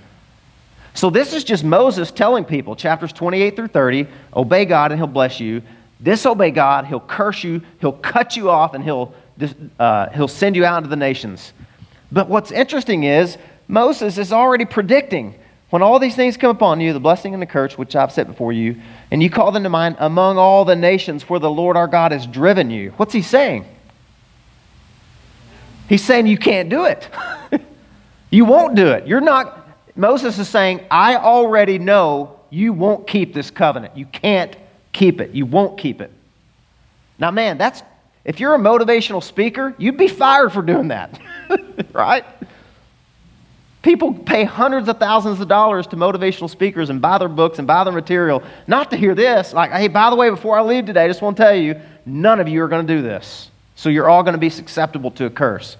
So 0.94 1.10
this 1.10 1.34
is 1.34 1.44
just 1.44 1.64
Moses 1.64 2.10
telling 2.10 2.46
people, 2.46 2.74
chapters 2.76 3.12
28 3.12 3.54
through 3.54 3.68
30, 3.68 4.06
obey 4.34 4.64
God 4.64 4.90
and 4.90 4.98
he'll 4.98 5.06
bless 5.06 5.38
you. 5.38 5.60
Disobey 6.02 6.50
God, 6.50 6.86
he'll 6.86 6.98
curse 6.98 7.44
you, 7.44 7.60
he'll 7.78 7.92
cut 7.92 8.36
you 8.36 8.48
off, 8.48 8.72
and 8.72 8.82
he'll, 8.82 9.14
uh, 9.78 10.08
he'll 10.08 10.28
send 10.28 10.56
you 10.56 10.64
out 10.64 10.78
into 10.78 10.88
the 10.88 10.96
nations. 10.96 11.52
But 12.10 12.26
what's 12.26 12.50
interesting 12.50 13.04
is 13.04 13.36
Moses 13.68 14.16
is 14.16 14.32
already 14.32 14.64
predicting 14.64 15.34
when 15.68 15.82
all 15.82 15.98
these 15.98 16.16
things 16.16 16.38
come 16.38 16.50
upon 16.50 16.80
you, 16.80 16.94
the 16.94 17.00
blessing 17.00 17.34
and 17.34 17.42
the 17.42 17.46
curse 17.46 17.76
which 17.76 17.94
I've 17.94 18.12
set 18.12 18.26
before 18.26 18.54
you, 18.54 18.80
and 19.10 19.22
you 19.22 19.28
call 19.28 19.52
them 19.52 19.62
to 19.62 19.68
mind 19.68 19.96
among 19.98 20.38
all 20.38 20.64
the 20.64 20.74
nations 20.74 21.28
where 21.28 21.40
the 21.40 21.50
Lord 21.50 21.76
our 21.76 21.86
God 21.86 22.12
has 22.12 22.26
driven 22.26 22.70
you. 22.70 22.92
What's 22.96 23.12
he 23.12 23.22
saying? 23.22 23.66
He's 25.88 26.04
saying 26.04 26.26
you 26.26 26.38
can't 26.38 26.68
do 26.68 26.84
it. 26.84 27.08
you 28.30 28.44
won't 28.44 28.74
do 28.74 28.88
it. 28.88 29.06
You're 29.06 29.20
not 29.20 29.62
Moses 29.94 30.38
is 30.38 30.48
saying, 30.48 30.84
I 30.90 31.16
already 31.16 31.78
know 31.78 32.40
you 32.50 32.72
won't 32.72 33.06
keep 33.06 33.34
this 33.34 33.50
covenant. 33.50 33.96
You 33.96 34.06
can't 34.06 34.56
keep 34.92 35.20
it. 35.20 35.32
You 35.32 35.46
won't 35.46 35.78
keep 35.78 36.00
it. 36.00 36.10
Now, 37.18 37.30
man, 37.30 37.58
that's 37.58 37.82
if 38.24 38.40
you're 38.40 38.54
a 38.54 38.58
motivational 38.58 39.22
speaker, 39.22 39.74
you'd 39.78 39.96
be 39.96 40.08
fired 40.08 40.52
for 40.52 40.62
doing 40.62 40.88
that, 40.88 41.20
right? 41.92 42.24
People 43.82 44.14
pay 44.14 44.44
hundreds 44.44 44.88
of 44.88 44.98
thousands 44.98 45.40
of 45.40 45.48
dollars 45.48 45.88
to 45.88 45.96
motivational 45.96 46.48
speakers 46.48 46.88
and 46.88 47.02
buy 47.02 47.18
their 47.18 47.28
books 47.28 47.58
and 47.58 47.66
buy 47.66 47.82
their 47.82 47.92
material, 47.92 48.42
not 48.68 48.90
to 48.92 48.96
hear 48.96 49.14
this. 49.14 49.52
Like, 49.52 49.72
hey, 49.72 49.88
by 49.88 50.08
the 50.08 50.16
way, 50.16 50.30
before 50.30 50.56
I 50.56 50.62
leave 50.62 50.86
today, 50.86 51.04
I 51.04 51.08
just 51.08 51.20
want 51.20 51.36
to 51.36 51.42
tell 51.42 51.54
you, 51.54 51.80
none 52.06 52.38
of 52.38 52.48
you 52.48 52.62
are 52.62 52.68
going 52.68 52.86
to 52.86 52.94
do 52.94 53.02
this. 53.02 53.50
So 53.74 53.88
you're 53.88 54.08
all 54.08 54.22
going 54.22 54.34
to 54.34 54.38
be 54.38 54.50
susceptible 54.50 55.10
to 55.12 55.26
a 55.26 55.30
curse. 55.30 55.76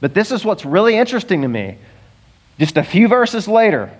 But 0.00 0.14
this 0.14 0.30
is 0.32 0.44
what's 0.44 0.64
really 0.64 0.96
interesting 0.96 1.42
to 1.42 1.48
me. 1.48 1.78
Just 2.58 2.76
a 2.76 2.82
few 2.82 3.08
verses 3.08 3.48
later, 3.48 3.90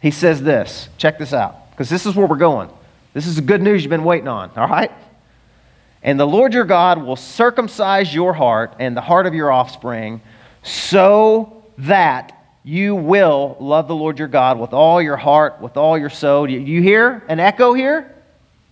he 0.00 0.10
says 0.10 0.42
this. 0.42 0.88
Check 0.98 1.18
this 1.18 1.32
out, 1.32 1.70
because 1.70 1.88
this 1.88 2.06
is 2.06 2.14
where 2.14 2.26
we're 2.26 2.36
going. 2.36 2.68
This 3.14 3.26
is 3.26 3.36
the 3.36 3.42
good 3.42 3.62
news 3.62 3.82
you've 3.82 3.90
been 3.90 4.04
waiting 4.04 4.28
on, 4.28 4.50
all 4.56 4.68
right? 4.68 4.92
And 6.02 6.20
the 6.20 6.26
Lord 6.26 6.52
your 6.54 6.64
God 6.64 7.02
will 7.02 7.16
circumcise 7.16 8.14
your 8.14 8.32
heart 8.32 8.74
and 8.78 8.96
the 8.96 9.00
heart 9.00 9.26
of 9.26 9.34
your 9.34 9.50
offspring 9.50 10.20
so 10.62 11.64
that 11.78 12.32
you 12.62 12.94
will 12.94 13.56
love 13.58 13.88
the 13.88 13.94
Lord 13.94 14.18
your 14.18 14.28
God 14.28 14.58
with 14.58 14.72
all 14.72 15.00
your 15.00 15.16
heart, 15.16 15.60
with 15.60 15.76
all 15.76 15.96
your 15.96 16.10
soul. 16.10 16.50
You, 16.50 16.58
you 16.58 16.82
hear 16.82 17.24
an 17.28 17.40
echo 17.40 17.72
here? 17.72 18.14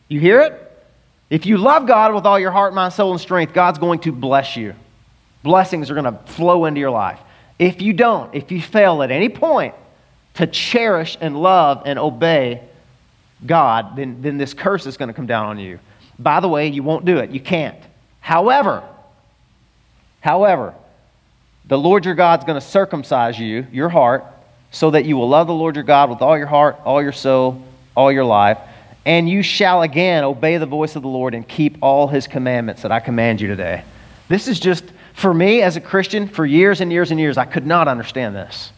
You 0.09 0.21
hear 0.21 0.41
it? 0.41 0.64
If 1.31 1.47
you 1.47 1.57
love 1.57 1.87
God 1.87 2.14
with 2.14 2.27
all 2.27 2.39
your 2.39 2.51
heart, 2.51 2.75
mind, 2.75 2.93
soul, 2.93 3.12
and 3.12 3.20
strength, 3.20 3.53
God's 3.53 3.79
going 3.79 4.01
to 4.01 4.12
bless 4.12 4.57
you. 4.57 4.75
Blessings 5.43 5.91
are 5.91 5.95
going 5.95 6.05
to 6.05 6.18
flow 6.33 6.64
into 6.64 6.81
your 6.81 6.91
life. 6.91 7.18
If 7.59 7.83
you 7.83 7.93
don't, 7.93 8.35
if 8.35 8.51
you 8.51 8.61
fail 8.61 9.03
at 9.03 9.11
any 9.11 9.29
point 9.29 9.75
to 10.35 10.47
cherish 10.47 11.16
and 11.20 11.41
love 11.41 11.83
and 11.87 11.99
obey 11.99 12.62
God, 13.45 13.97
then, 13.97 14.22
then 14.22 14.39
this 14.39 14.55
curse 14.55 14.87
is 14.87 14.97
going 14.97 15.09
to 15.09 15.14
come 15.14 15.27
down 15.27 15.47
on 15.47 15.59
you. 15.59 15.79
By 16.18 16.41
the 16.41 16.49
way, 16.49 16.68
you 16.68 16.83
won't 16.83 17.05
do 17.05 17.18
it. 17.18 17.31
You 17.31 17.41
can't. 17.41 17.79
However, 18.20 18.83
however, 20.20 20.75
the 21.66 21.79
Lord 21.79 22.05
your 22.05 22.14
God's 22.14 22.45
going 22.45 22.61
to 22.61 22.66
circumcise 22.66 23.39
you, 23.39 23.66
your 23.72 23.89
heart, 23.89 24.25
so 24.70 24.91
that 24.91 25.05
you 25.05 25.16
will 25.16 25.29
love 25.29 25.47
the 25.47 25.55
Lord 25.55 25.77
your 25.77 25.85
God 25.85 26.11
with 26.11 26.20
all 26.20 26.37
your 26.37 26.47
heart, 26.47 26.79
all 26.85 27.03
your 27.03 27.12
soul, 27.12 27.62
all 27.97 28.11
your 28.11 28.25
life, 28.25 28.59
and 29.07 29.29
you 29.29 29.43
shall 29.43 29.83
again 29.83 30.25
obey 30.25 30.57
the 30.57 30.67
voice 30.67 30.97
of 30.97 31.03
the 31.03 31.09
Lord 31.09 31.35
and 31.35 31.47
keep 31.47 31.79
all 31.83 32.09
his 32.09 32.27
commandments 32.27 32.83
that 32.83 32.93
I 32.93 33.01
command 33.01 33.41
you 33.41 33.49
today. 33.49 33.85
This 34.29 34.49
is 34.49 34.59
just 34.59 34.85
for 35.15 35.33
me 35.33 35.63
as 35.63 35.77
a 35.77 35.81
Christian, 35.81 36.27
for 36.29 36.45
years 36.45 36.81
and 36.81 36.91
years 36.91 37.11
and 37.11 37.21
years, 37.21 37.39
I 37.39 37.45
could 37.45 37.67
not 37.67 37.89
understand 37.89 38.35
this. 38.35 38.73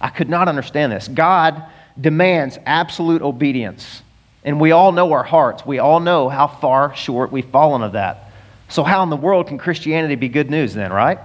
I 0.00 0.08
could 0.08 0.28
not 0.28 0.48
understand 0.48 0.92
this. 0.92 1.08
God 1.08 1.62
demands 2.00 2.58
absolute 2.64 3.22
obedience. 3.22 4.02
And 4.44 4.60
we 4.60 4.70
all 4.70 4.92
know 4.92 5.12
our 5.12 5.24
hearts. 5.24 5.66
We 5.66 5.78
all 5.78 6.00
know 6.00 6.28
how 6.28 6.46
far 6.46 6.94
short 6.94 7.32
we've 7.32 7.48
fallen 7.48 7.82
of 7.82 7.92
that. 7.92 8.30
So, 8.68 8.84
how 8.84 9.02
in 9.02 9.10
the 9.10 9.16
world 9.16 9.48
can 9.48 9.58
Christianity 9.58 10.14
be 10.14 10.28
good 10.28 10.50
news 10.50 10.74
then, 10.74 10.92
right? 10.92 11.18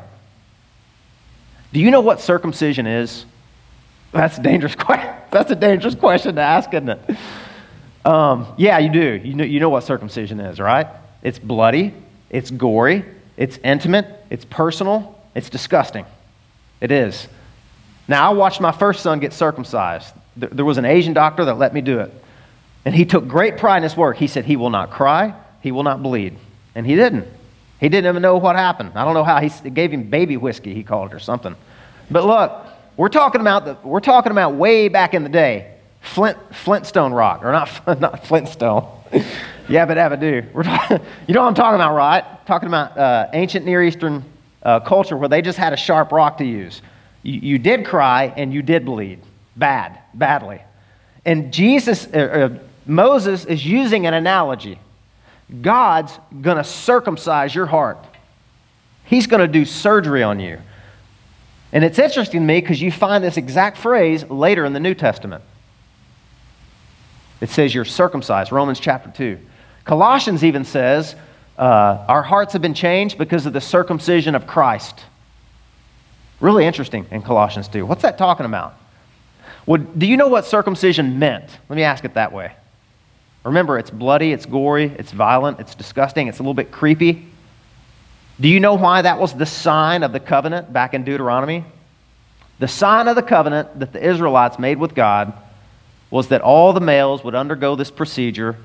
Do 1.71 1.79
you 1.79 1.91
know 1.91 2.01
what 2.01 2.19
circumcision 2.19 2.87
is? 2.87 3.25
That's 4.11 4.37
a 4.37 4.41
dangerous 4.41 4.75
question. 4.77 5.13
That's 5.31 5.51
a 5.51 5.55
dangerous 5.55 5.95
question 5.95 6.35
to 6.35 6.41
ask, 6.41 6.73
isn't 6.73 6.89
it? 6.89 7.17
Um, 8.05 8.47
yeah, 8.57 8.79
you 8.79 8.89
do. 8.89 9.21
You 9.23 9.33
know, 9.33 9.43
you 9.43 9.59
know 9.59 9.69
what 9.69 9.83
circumcision 9.83 10.39
is, 10.39 10.59
right? 10.59 10.87
It's 11.21 11.39
bloody, 11.39 11.93
it's 12.29 12.49
gory, 12.49 13.05
it's 13.37 13.57
intimate, 13.63 14.07
it's 14.29 14.45
personal, 14.45 15.19
it's 15.35 15.49
disgusting. 15.49 16.05
It 16.79 16.91
is. 16.91 17.27
Now, 18.07 18.29
I 18.29 18.33
watched 18.33 18.59
my 18.59 18.71
first 18.71 19.03
son 19.03 19.19
get 19.19 19.33
circumcised. 19.33 20.13
There 20.35 20.65
was 20.65 20.77
an 20.77 20.85
Asian 20.85 21.13
doctor 21.13 21.45
that 21.45 21.57
let 21.57 21.73
me 21.73 21.81
do 21.81 21.99
it. 21.99 22.11
And 22.83 22.95
he 22.95 23.05
took 23.05 23.27
great 23.27 23.57
pride 23.57 23.77
in 23.77 23.83
his 23.83 23.95
work. 23.95 24.17
He 24.17 24.27
said, 24.27 24.45
He 24.45 24.55
will 24.55 24.71
not 24.71 24.89
cry, 24.89 25.35
he 25.61 25.71
will 25.71 25.83
not 25.83 26.01
bleed. 26.01 26.37
And 26.73 26.85
he 26.85 26.95
didn't. 26.95 27.27
He 27.79 27.89
didn't 27.89 28.09
even 28.09 28.21
know 28.21 28.37
what 28.37 28.55
happened. 28.55 28.91
I 28.95 29.03
don't 29.03 29.13
know 29.13 29.23
how. 29.23 29.39
He 29.41 29.69
gave 29.69 29.91
him 29.91 30.09
baby 30.09 30.37
whiskey, 30.37 30.73
he 30.73 30.83
called 30.83 31.11
it, 31.11 31.15
or 31.15 31.19
something. 31.19 31.55
But 32.09 32.25
look, 32.25 32.67
we're 32.95 33.09
talking 33.09 33.41
about, 33.41 33.65
the, 33.65 33.77
we're 33.83 34.01
talking 34.01 34.31
about 34.31 34.53
way 34.53 34.87
back 34.87 35.13
in 35.13 35.23
the 35.23 35.29
day. 35.29 35.75
Flint, 36.01 36.37
Flintstone 36.53 37.13
rock, 37.13 37.43
or 37.43 37.51
not, 37.51 37.99
not 37.99 38.25
Flintstone. 38.25 38.87
Yabba 39.67 39.95
dabba 39.95 40.19
do. 40.19 40.43
We're 40.53 40.63
talking, 40.63 40.99
you 41.27 41.33
know 41.33 41.41
what 41.41 41.47
I'm 41.47 41.53
talking 41.53 41.75
about, 41.75 41.95
right? 41.95 42.45
Talking 42.45 42.67
about 42.67 42.97
uh, 42.97 43.29
ancient 43.33 43.65
Near 43.65 43.83
Eastern 43.83 44.23
uh, 44.63 44.79
culture 44.81 45.15
where 45.15 45.29
they 45.29 45.41
just 45.41 45.57
had 45.57 45.73
a 45.73 45.77
sharp 45.77 46.11
rock 46.11 46.37
to 46.39 46.45
use. 46.45 46.81
You, 47.23 47.39
you, 47.39 47.57
did 47.59 47.85
cry 47.85 48.33
and 48.35 48.53
you 48.53 48.61
did 48.61 48.85
bleed. 48.85 49.21
Bad, 49.55 49.99
badly. 50.13 50.61
And 51.23 51.53
Jesus, 51.53 52.07
uh, 52.07 52.17
uh 52.17 52.59
Moses 52.85 53.45
is 53.45 53.65
using 53.65 54.07
an 54.07 54.13
analogy. 54.13 54.79
God's 55.61 56.17
going 56.41 56.57
to 56.57 56.63
circumcise 56.63 57.53
your 57.53 57.67
heart. 57.67 57.97
He's 59.05 59.27
going 59.27 59.41
to 59.41 59.47
do 59.47 59.65
surgery 59.65 60.23
on 60.23 60.39
you. 60.39 60.57
And 61.71 61.83
it's 61.83 61.99
interesting 61.99 62.41
to 62.41 62.45
me 62.45 62.59
because 62.59 62.81
you 62.81 62.91
find 62.91 63.23
this 63.23 63.37
exact 63.37 63.77
phrase 63.77 64.23
later 64.29 64.65
in 64.65 64.73
the 64.73 64.79
New 64.79 64.95
Testament. 64.95 65.43
It 67.41 67.49
says 67.49 67.73
you're 67.73 67.85
circumcised, 67.85 68.51
Romans 68.51 68.79
chapter 68.79 69.09
2. 69.09 69.39
Colossians 69.83 70.43
even 70.43 70.63
says 70.63 71.15
uh, 71.57 72.05
our 72.07 72.21
hearts 72.21 72.53
have 72.53 72.61
been 72.61 72.75
changed 72.75 73.17
because 73.17 73.45
of 73.45 73.53
the 73.53 73.61
circumcision 73.61 74.35
of 74.35 74.45
Christ. 74.47 75.03
Really 76.39 76.65
interesting 76.65 77.07
in 77.11 77.23
Colossians 77.23 77.67
2. 77.67 77.85
What's 77.85 78.03
that 78.03 78.17
talking 78.17 78.45
about? 78.45 78.75
Well, 79.65 79.81
do 79.81 80.05
you 80.05 80.17
know 80.17 80.27
what 80.27 80.45
circumcision 80.45 81.19
meant? 81.19 81.45
Let 81.67 81.75
me 81.75 81.83
ask 81.83 82.05
it 82.05 82.13
that 82.13 82.31
way. 82.31 82.53
Remember, 83.43 83.79
it's 83.79 83.89
bloody, 83.89 84.33
it's 84.33 84.45
gory, 84.45 84.85
it's 84.97 85.11
violent, 85.11 85.59
it's 85.59 85.73
disgusting, 85.73 86.27
it's 86.27 86.39
a 86.39 86.43
little 86.43 86.53
bit 86.53 86.71
creepy. 86.71 87.27
Do 88.39 88.47
you 88.47 88.59
know 88.59 88.75
why 88.75 89.01
that 89.01 89.19
was 89.19 89.33
the 89.33 89.45
sign 89.45 90.03
of 90.03 90.13
the 90.13 90.19
covenant 90.19 90.71
back 90.71 90.93
in 90.93 91.03
Deuteronomy? 91.03 91.65
The 92.59 92.67
sign 92.67 93.07
of 93.07 93.15
the 93.15 93.23
covenant 93.23 93.79
that 93.79 93.93
the 93.93 94.03
Israelites 94.03 94.59
made 94.59 94.77
with 94.77 94.93
God 94.93 95.33
was 96.11 96.27
that 96.27 96.41
all 96.41 96.73
the 96.73 96.81
males 96.81 97.23
would 97.23 97.33
undergo 97.33 97.75
this 97.75 97.89
procedure 97.89 98.57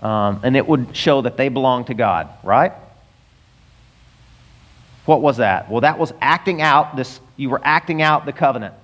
um, 0.00 0.40
and 0.42 0.56
it 0.56 0.66
would 0.66 0.96
show 0.96 1.22
that 1.22 1.36
they 1.36 1.48
belonged 1.48 1.86
to 1.86 1.94
God, 1.94 2.28
right? 2.42 2.72
What 5.04 5.20
was 5.20 5.36
that? 5.36 5.70
Well, 5.70 5.82
that 5.82 5.98
was 5.98 6.12
acting 6.20 6.62
out 6.62 6.96
this, 6.96 7.20
you 7.36 7.50
were 7.50 7.60
acting 7.62 8.02
out 8.02 8.26
the 8.26 8.32
covenant 8.32 8.74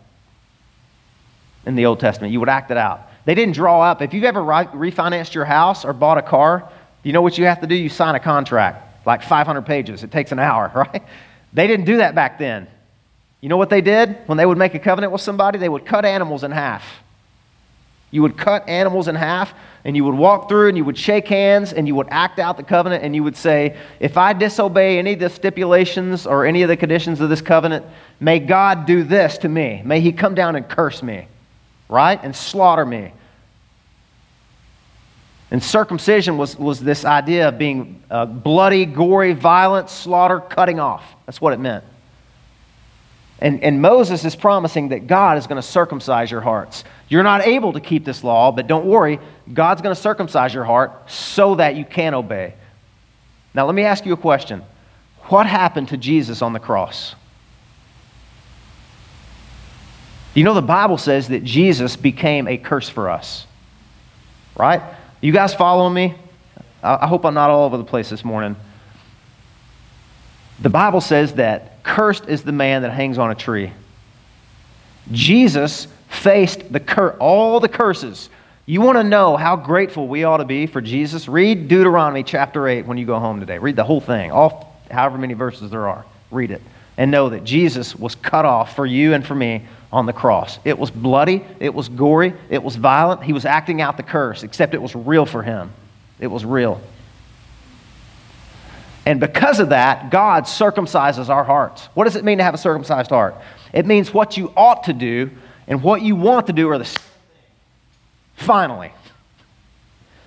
in 1.66 1.74
the 1.74 1.86
Old 1.86 2.00
Testament. 2.00 2.32
You 2.32 2.40
would 2.40 2.48
act 2.48 2.70
it 2.70 2.76
out. 2.76 3.02
They 3.24 3.34
didn't 3.34 3.54
draw 3.54 3.82
up. 3.82 4.02
If 4.02 4.14
you've 4.14 4.24
ever 4.24 4.40
refinanced 4.40 5.34
your 5.34 5.44
house 5.44 5.84
or 5.84 5.92
bought 5.92 6.18
a 6.18 6.22
car, 6.22 6.70
you 7.02 7.12
know 7.12 7.22
what 7.22 7.36
you 7.38 7.46
have 7.46 7.60
to 7.60 7.66
do? 7.66 7.74
You 7.74 7.88
sign 7.88 8.14
a 8.14 8.20
contract, 8.20 9.06
like 9.06 9.22
500 9.22 9.62
pages. 9.62 10.02
It 10.02 10.10
takes 10.10 10.32
an 10.32 10.38
hour, 10.38 10.70
right? 10.74 11.02
They 11.52 11.66
didn't 11.66 11.86
do 11.86 11.98
that 11.98 12.14
back 12.14 12.38
then. 12.38 12.66
You 13.40 13.48
know 13.48 13.56
what 13.56 13.70
they 13.70 13.80
did? 13.80 14.16
When 14.26 14.36
they 14.36 14.44
would 14.44 14.58
make 14.58 14.74
a 14.74 14.78
covenant 14.78 15.12
with 15.12 15.22
somebody, 15.22 15.58
they 15.58 15.68
would 15.68 15.86
cut 15.86 16.04
animals 16.04 16.44
in 16.44 16.50
half. 16.50 16.84
You 18.10 18.22
would 18.22 18.36
cut 18.36 18.68
animals 18.68 19.08
in 19.08 19.14
half, 19.14 19.54
and 19.84 19.96
you 19.96 20.04
would 20.04 20.14
walk 20.14 20.48
through 20.48 20.68
and 20.68 20.76
you 20.76 20.84
would 20.84 20.98
shake 20.98 21.28
hands 21.28 21.72
and 21.72 21.86
you 21.86 21.94
would 21.94 22.08
act 22.10 22.38
out 22.38 22.56
the 22.56 22.62
covenant 22.62 23.02
and 23.02 23.14
you 23.14 23.22
would 23.22 23.36
say, 23.36 23.76
If 23.98 24.16
I 24.16 24.32
disobey 24.32 24.98
any 24.98 25.14
of 25.14 25.20
the 25.20 25.30
stipulations 25.30 26.26
or 26.26 26.44
any 26.44 26.62
of 26.62 26.68
the 26.68 26.76
conditions 26.76 27.20
of 27.20 27.30
this 27.30 27.40
covenant, 27.40 27.86
may 28.18 28.40
God 28.40 28.84
do 28.84 29.04
this 29.04 29.38
to 29.38 29.48
me. 29.48 29.82
May 29.84 30.00
He 30.00 30.12
come 30.12 30.34
down 30.34 30.56
and 30.56 30.68
curse 30.68 31.02
me, 31.02 31.28
right? 31.88 32.20
And 32.22 32.34
slaughter 32.34 32.84
me. 32.84 33.12
And 35.50 35.62
circumcision 35.62 36.36
was, 36.36 36.56
was 36.56 36.78
this 36.80 37.04
idea 37.04 37.48
of 37.48 37.58
being 37.58 38.02
uh, 38.10 38.26
bloody, 38.26 38.86
gory, 38.86 39.32
violent, 39.32 39.90
slaughter, 39.90 40.40
cutting 40.40 40.78
off. 40.78 41.04
That's 41.26 41.40
what 41.40 41.52
it 41.52 41.58
meant. 41.58 41.84
And, 43.40 43.62
and 43.64 43.80
Moses 43.80 44.24
is 44.24 44.36
promising 44.36 44.90
that 44.90 45.06
God 45.06 45.38
is 45.38 45.46
going 45.46 45.60
to 45.60 45.66
circumcise 45.66 46.30
your 46.30 46.42
hearts. 46.42 46.84
You're 47.08 47.22
not 47.22 47.46
able 47.46 47.72
to 47.72 47.80
keep 47.80 48.04
this 48.04 48.22
law, 48.22 48.52
but 48.52 48.66
don't 48.66 48.84
worry, 48.84 49.18
God's 49.52 49.80
going 49.80 49.94
to 49.94 50.00
circumcise 50.00 50.52
your 50.52 50.64
heart 50.64 51.10
so 51.10 51.54
that 51.54 51.74
you 51.74 51.86
can 51.86 52.12
obey. 52.12 52.54
Now, 53.54 53.64
let 53.66 53.74
me 53.74 53.82
ask 53.82 54.04
you 54.04 54.12
a 54.12 54.18
question 54.18 54.62
What 55.24 55.46
happened 55.46 55.88
to 55.88 55.96
Jesus 55.96 56.42
on 56.42 56.52
the 56.52 56.60
cross? 56.60 57.14
You 60.34 60.44
know, 60.44 60.54
the 60.54 60.62
Bible 60.62 60.98
says 60.98 61.28
that 61.28 61.42
Jesus 61.42 61.96
became 61.96 62.46
a 62.46 62.56
curse 62.56 62.88
for 62.88 63.10
us, 63.10 63.46
right? 64.56 64.82
You 65.20 65.32
guys 65.32 65.54
following 65.54 65.94
me? 65.94 66.14
I 66.82 67.06
hope 67.06 67.24
I'm 67.24 67.34
not 67.34 67.50
all 67.50 67.64
over 67.64 67.76
the 67.76 67.84
place 67.84 68.10
this 68.10 68.24
morning. 68.24 68.56
The 70.60 70.70
Bible 70.70 71.00
says 71.00 71.34
that 71.34 71.82
cursed 71.82 72.28
is 72.28 72.42
the 72.42 72.52
man 72.52 72.82
that 72.82 72.92
hangs 72.92 73.18
on 73.18 73.30
a 73.30 73.34
tree. 73.34 73.72
Jesus 75.10 75.88
faced 76.08 76.72
the 76.72 76.80
cur- 76.80 77.16
all 77.18 77.60
the 77.60 77.68
curses. 77.68 78.28
You 78.66 78.82
want 78.82 78.98
to 78.98 79.04
know 79.04 79.36
how 79.36 79.56
grateful 79.56 80.06
we 80.06 80.24
ought 80.24 80.36
to 80.36 80.44
be 80.44 80.66
for 80.66 80.80
Jesus? 80.80 81.28
Read 81.28 81.68
Deuteronomy 81.68 82.22
chapter 82.22 82.68
8 82.68 82.86
when 82.86 82.98
you 82.98 83.06
go 83.06 83.18
home 83.18 83.40
today. 83.40 83.58
Read 83.58 83.76
the 83.76 83.84
whole 83.84 84.00
thing, 84.00 84.30
all 84.30 84.78
however 84.90 85.18
many 85.18 85.34
verses 85.34 85.70
there 85.70 85.88
are. 85.88 86.04
Read 86.30 86.50
it 86.50 86.62
and 87.00 87.10
know 87.10 87.30
that 87.30 87.44
Jesus 87.44 87.96
was 87.96 88.14
cut 88.14 88.44
off 88.44 88.76
for 88.76 88.84
you 88.84 89.14
and 89.14 89.26
for 89.26 89.34
me 89.34 89.64
on 89.90 90.04
the 90.04 90.12
cross. 90.12 90.58
It 90.66 90.78
was 90.78 90.90
bloody, 90.90 91.42
it 91.58 91.72
was 91.72 91.88
gory, 91.88 92.34
it 92.50 92.62
was 92.62 92.76
violent. 92.76 93.22
He 93.22 93.32
was 93.32 93.46
acting 93.46 93.80
out 93.80 93.96
the 93.96 94.02
curse, 94.02 94.42
except 94.42 94.74
it 94.74 94.82
was 94.82 94.94
real 94.94 95.24
for 95.24 95.42
him. 95.42 95.72
It 96.18 96.26
was 96.26 96.44
real. 96.44 96.78
And 99.06 99.18
because 99.18 99.60
of 99.60 99.70
that, 99.70 100.10
God 100.10 100.44
circumcises 100.44 101.28
our 101.28 101.44
hearts. 101.44 101.86
What 101.94 102.04
does 102.04 102.16
it 102.16 102.24
mean 102.24 102.38
to 102.38 102.44
have 102.44 102.54
a 102.54 102.58
circumcised 102.58 103.10
heart? 103.10 103.34
It 103.72 103.86
means 103.86 104.12
what 104.12 104.36
you 104.36 104.52
ought 104.56 104.84
to 104.84 104.92
do 104.92 105.30
and 105.66 105.82
what 105.82 106.02
you 106.02 106.16
want 106.16 106.48
to 106.48 106.52
do 106.52 106.68
are 106.70 106.78
the 106.78 106.84
same 106.84 106.98
thing. 106.98 108.46
Finally. 108.46 108.92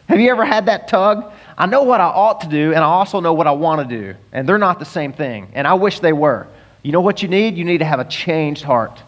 Have 0.08 0.20
you 0.20 0.32
ever 0.32 0.46
had 0.46 0.68
that 0.68 0.88
tug? 0.88 1.32
I 1.58 1.66
know 1.66 1.84
what 1.84 2.02
I 2.02 2.06
ought 2.06 2.42
to 2.42 2.48
do, 2.48 2.74
and 2.74 2.80
I 2.80 2.88
also 2.88 3.20
know 3.20 3.34
what 3.34 3.48
I 3.48 3.52
want 3.52 3.88
to 3.88 3.98
do, 3.98 4.18
and 4.32 4.48
they're 4.48 4.58
not 4.58 4.80
the 4.80 4.86
same 4.86 5.14
thing, 5.14 5.50
and 5.54 5.68
I 5.68 5.76
wish 5.76 6.00
they 6.00 6.14
were. 6.14 6.48
You 6.82 6.92
know 6.92 7.02
what 7.02 7.22
you 7.22 7.30
need? 7.30 7.58
You 7.58 7.64
need 7.64 7.78
to 7.80 7.86
have 7.86 8.00
a 8.00 8.06
changed 8.06 8.64
heart. 8.64 9.02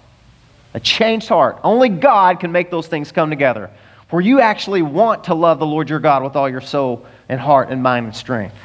A 0.74 0.80
changed 0.80 1.28
heart. 1.28 1.60
Only 1.64 1.90
God 1.90 2.40
can 2.40 2.52
make 2.52 2.72
those 2.72 2.88
things 2.88 3.12
come 3.12 3.30
together, 3.30 3.70
where 4.10 4.22
you 4.22 4.40
actually 4.40 4.84
want 4.84 5.26
to 5.26 5.34
love 5.34 5.60
the 5.60 5.66
Lord 5.66 5.90
your 5.90 6.00
God 6.00 6.24
with 6.24 6.36
all 6.36 6.50
your 6.50 6.62
soul 6.62 7.06
and 7.28 7.40
heart 7.40 7.70
and 7.70 7.82
mind 7.84 8.06
and 8.06 8.16
strength 8.16 8.56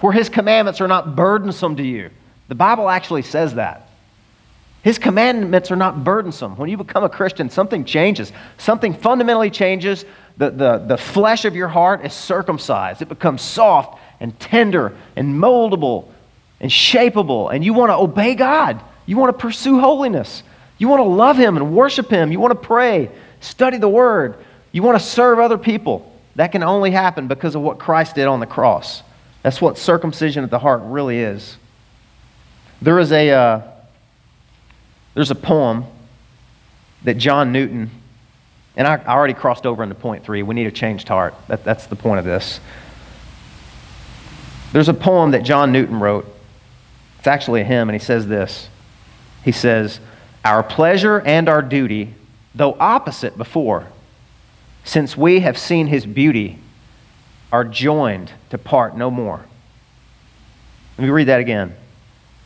where 0.00 0.12
his 0.12 0.28
commandments 0.28 0.80
are 0.80 0.88
not 0.88 1.16
burdensome 1.16 1.76
to 1.76 1.82
you. 1.82 2.10
The 2.48 2.54
Bible 2.54 2.88
actually 2.88 3.22
says 3.22 3.54
that. 3.54 3.88
His 4.82 4.98
commandments 4.98 5.72
are 5.72 5.76
not 5.76 6.04
burdensome. 6.04 6.56
When 6.56 6.70
you 6.70 6.76
become 6.76 7.02
a 7.02 7.08
Christian, 7.08 7.50
something 7.50 7.84
changes. 7.84 8.30
Something 8.56 8.94
fundamentally 8.94 9.50
changes. 9.50 10.04
The, 10.36 10.50
the, 10.50 10.78
the 10.78 10.96
flesh 10.96 11.44
of 11.44 11.56
your 11.56 11.68
heart 11.68 12.04
is 12.04 12.12
circumcised, 12.12 13.02
it 13.02 13.08
becomes 13.08 13.42
soft 13.42 13.98
and 14.20 14.38
tender 14.38 14.96
and 15.16 15.34
moldable 15.34 16.08
and 16.60 16.70
shapeable. 16.70 17.52
And 17.52 17.64
you 17.64 17.74
want 17.74 17.90
to 17.90 17.96
obey 17.96 18.34
God. 18.34 18.80
You 19.06 19.16
want 19.16 19.36
to 19.36 19.42
pursue 19.42 19.80
holiness. 19.80 20.42
You 20.78 20.88
want 20.88 21.00
to 21.00 21.08
love 21.08 21.36
Him 21.36 21.56
and 21.56 21.74
worship 21.74 22.10
Him. 22.10 22.30
You 22.30 22.38
want 22.38 22.52
to 22.52 22.66
pray, 22.66 23.10
study 23.40 23.78
the 23.78 23.88
Word. 23.88 24.36
You 24.72 24.82
want 24.82 24.98
to 24.98 25.04
serve 25.04 25.38
other 25.38 25.58
people. 25.58 26.12
That 26.36 26.52
can 26.52 26.62
only 26.62 26.90
happen 26.90 27.28
because 27.28 27.54
of 27.54 27.62
what 27.62 27.78
Christ 27.78 28.14
did 28.14 28.26
on 28.26 28.40
the 28.40 28.46
cross. 28.46 29.02
That's 29.46 29.60
what 29.60 29.78
circumcision 29.78 30.42
of 30.42 30.50
the 30.50 30.58
heart 30.58 30.80
really 30.82 31.20
is. 31.20 31.56
There 32.82 32.98
is 32.98 33.12
a, 33.12 33.30
uh, 33.30 33.62
there's 35.14 35.30
a 35.30 35.36
poem 35.36 35.84
that 37.04 37.16
John 37.16 37.52
Newton, 37.52 37.92
and 38.76 38.88
I, 38.88 38.96
I, 38.96 39.14
already 39.14 39.34
crossed 39.34 39.64
over 39.64 39.84
into 39.84 39.94
point 39.94 40.24
three. 40.24 40.42
We 40.42 40.56
need 40.56 40.66
a 40.66 40.72
changed 40.72 41.06
heart. 41.06 41.32
That, 41.46 41.62
that's 41.62 41.86
the 41.86 41.94
point 41.94 42.18
of 42.18 42.24
this. 42.24 42.58
There's 44.72 44.88
a 44.88 44.94
poem 44.94 45.30
that 45.30 45.44
John 45.44 45.70
Newton 45.70 46.00
wrote. 46.00 46.26
It's 47.20 47.28
actually 47.28 47.60
a 47.60 47.64
hymn, 47.64 47.88
and 47.88 47.94
he 47.94 48.04
says 48.04 48.26
this. 48.26 48.68
He 49.44 49.52
says, 49.52 50.00
Our 50.44 50.64
pleasure 50.64 51.20
and 51.20 51.48
our 51.48 51.62
duty, 51.62 52.14
though 52.52 52.76
opposite 52.80 53.38
before, 53.38 53.86
since 54.82 55.16
we 55.16 55.38
have 55.38 55.56
seen 55.56 55.86
his 55.86 56.04
beauty, 56.04 56.58
are 57.56 57.64
joined 57.64 58.30
to 58.50 58.58
part 58.58 58.94
no 58.98 59.10
more. 59.10 59.42
Let 60.98 61.04
me 61.04 61.08
read 61.08 61.28
that 61.28 61.40
again. 61.40 61.74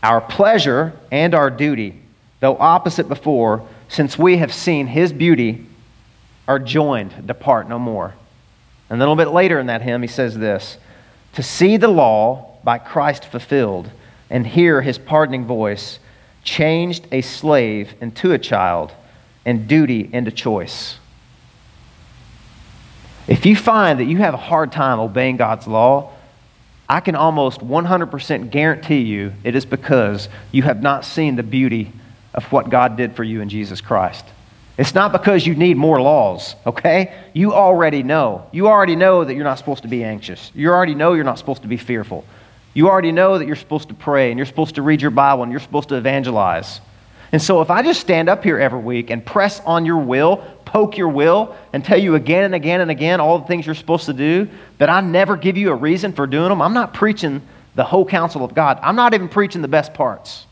Our 0.05 0.21
pleasure 0.21 0.93
and 1.11 1.35
our 1.35 1.51
duty, 1.51 2.01
though 2.39 2.57
opposite 2.57 3.09
before, 3.09 3.67
since 3.89 4.17
we 4.17 4.37
have 4.37 4.55
seen 4.55 4.87
his 4.87 5.13
beauty, 5.13 5.67
are 6.47 6.61
joined 6.61 7.27
to 7.27 7.35
part 7.35 7.69
no 7.69 7.77
more. 7.77 8.15
And 8.89 8.99
a 8.99 9.03
little 9.03 9.17
bit 9.17 9.33
later 9.33 9.59
in 9.59 9.67
that 9.67 9.83
hymn, 9.83 10.03
he 10.03 10.07
says 10.07 10.39
this 10.39 10.79
To 11.33 11.43
see 11.43 11.77
the 11.77 11.89
law 11.89 12.59
by 12.63 12.79
Christ 12.79 13.25
fulfilled 13.25 13.91
and 14.31 14.47
hear 14.47 14.81
his 14.81 14.97
pardoning 14.97 15.45
voice 15.45 15.99
changed 16.45 17.09
a 17.11 17.21
slave 17.21 17.95
into 18.01 18.31
a 18.31 18.39
child 18.39 18.93
and 19.45 19.67
duty 19.67 20.09
into 20.13 20.31
choice. 20.31 21.00
If 23.29 23.47
you 23.47 23.55
find 23.55 24.01
that 24.01 24.05
you 24.05 24.19
have 24.19 24.35
a 24.35 24.39
hard 24.39 24.73
time 24.73 24.99
obeying 24.99 25.37
God's 25.37 25.67
law, 25.67 26.13
I 26.89 27.01
can 27.01 27.15
almost 27.15 27.61
100% 27.61 28.51
guarantee 28.51 29.03
you 29.03 29.33
it 29.45 29.55
is 29.55 29.65
because 29.65 30.29
you 30.51 30.63
have 30.65 30.83
not 30.83 31.05
seen 31.05 31.37
the 31.37 31.43
beauty 31.43 31.93
of 32.35 32.45
what 32.51 32.69
God 32.69 32.97
did 32.97 33.15
for 33.15 33.23
you 33.23 33.41
in 33.41 33.49
Jesus 33.49 33.81
Christ. 33.81 34.25
It's 34.77 34.95
not 34.95 35.13
because 35.13 35.47
you 35.47 35.55
need 35.55 35.77
more 35.77 36.01
laws, 36.01 36.57
okay? 36.67 37.15
You 37.35 37.53
already 37.53 38.03
know. 38.03 38.47
You 38.51 38.67
already 38.67 38.97
know 38.97 39.25
that 39.25 39.35
you're 39.35 39.45
not 39.45 39.59
supposed 39.59 39.83
to 39.83 39.89
be 39.89 40.03
anxious. 40.03 40.51
You 40.55 40.71
already 40.71 40.95
know 40.95 41.13
you're 41.13 41.23
not 41.23 41.39
supposed 41.39 41.63
to 41.63 41.69
be 41.69 41.77
fearful. 41.77 42.25
You 42.73 42.89
already 42.89 43.13
know 43.13 43.39
that 43.39 43.47
you're 43.47 43.57
supposed 43.57 43.89
to 43.89 43.95
pray 43.95 44.31
and 44.31 44.39
you're 44.39 44.47
supposed 44.47 44.77
to 44.77 44.83
read 44.83 45.03
your 45.03 45.11
Bible 45.11 45.43
and 45.43 45.53
you're 45.53 45.61
supposed 45.61 45.91
to 45.91 45.97
evangelize. 45.97 46.81
And 47.33 47.41
so 47.41 47.61
if 47.61 47.71
I 47.71 47.83
just 47.83 48.01
stand 48.01 48.29
up 48.29 48.43
here 48.43 48.59
every 48.59 48.81
week 48.81 49.11
and 49.11 49.25
press 49.25 49.61
on 49.61 49.87
your 49.87 49.99
will 49.99 50.45
poke 50.71 50.97
your 50.97 51.09
will 51.09 51.57
and 51.73 51.85
tell 51.85 51.99
you 51.99 52.15
again 52.15 52.45
and 52.45 52.55
again 52.55 52.81
and 52.81 52.91
again 52.91 53.21
all 53.21 53.39
the 53.41 53.47
things 53.47 53.67
you're 53.67 53.75
supposed 53.75 54.07
to 54.07 54.13
do, 54.13 54.49
but 54.79 54.89
I 54.89 55.01
never 55.01 55.37
give 55.37 55.57
you 55.57 55.71
a 55.71 55.75
reason 55.75 56.13
for 56.13 56.27
doing 56.27 56.49
them, 56.49 56.63
I'm 56.63 56.75
not 56.75 56.95
preaching 56.95 57.43
the 57.75 57.83
whole 57.83 58.05
counsel 58.05 58.45
of 58.45 58.55
God. 58.55 58.79
I'm 58.83 58.95
not 58.95 59.13
even 59.13 59.29
preaching 59.29 59.63
the 59.63 59.69
best 59.69 59.95
parts. 59.95 60.47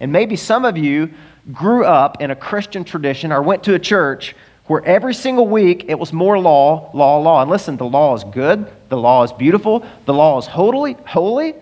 And 0.00 0.12
maybe 0.12 0.36
some 0.36 0.64
of 0.64 0.76
you 0.76 1.10
grew 1.52 1.84
up 1.84 2.20
in 2.20 2.30
a 2.30 2.36
Christian 2.36 2.84
tradition 2.84 3.32
or 3.32 3.42
went 3.42 3.64
to 3.64 3.74
a 3.74 3.78
church 3.78 4.34
where 4.66 4.84
every 4.84 5.14
single 5.14 5.46
week 5.46 5.86
it 5.88 5.98
was 5.98 6.12
more 6.12 6.38
law, 6.38 6.90
law, 6.92 7.18
law. 7.18 7.40
And 7.40 7.50
listen, 7.50 7.78
the 7.78 7.86
law 7.86 8.14
is 8.14 8.24
good, 8.24 8.70
the 8.90 8.98
law 8.98 9.22
is 9.22 9.32
beautiful, 9.32 9.84
the 10.04 10.12
law 10.12 10.38
is 10.38 10.46
holy, 10.46 10.92
holy, 11.06 11.54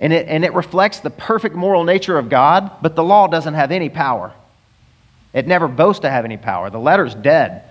and 0.00 0.12
it, 0.12 0.28
and 0.28 0.44
it 0.44 0.54
reflects 0.54 1.00
the 1.00 1.10
perfect 1.10 1.54
moral 1.54 1.84
nature 1.84 2.18
of 2.18 2.28
God, 2.28 2.70
but 2.82 2.94
the 2.94 3.02
law 3.02 3.26
doesn't 3.26 3.54
have 3.54 3.72
any 3.72 3.88
power. 3.88 4.32
It 5.32 5.46
never 5.46 5.68
boasts 5.68 6.00
to 6.00 6.10
have 6.10 6.24
any 6.24 6.36
power. 6.36 6.70
The 6.70 6.78
letter's 6.78 7.14
dead. 7.14 7.64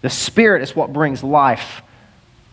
The 0.00 0.10
Spirit 0.10 0.62
is 0.62 0.74
what 0.74 0.92
brings 0.92 1.22
life. 1.22 1.82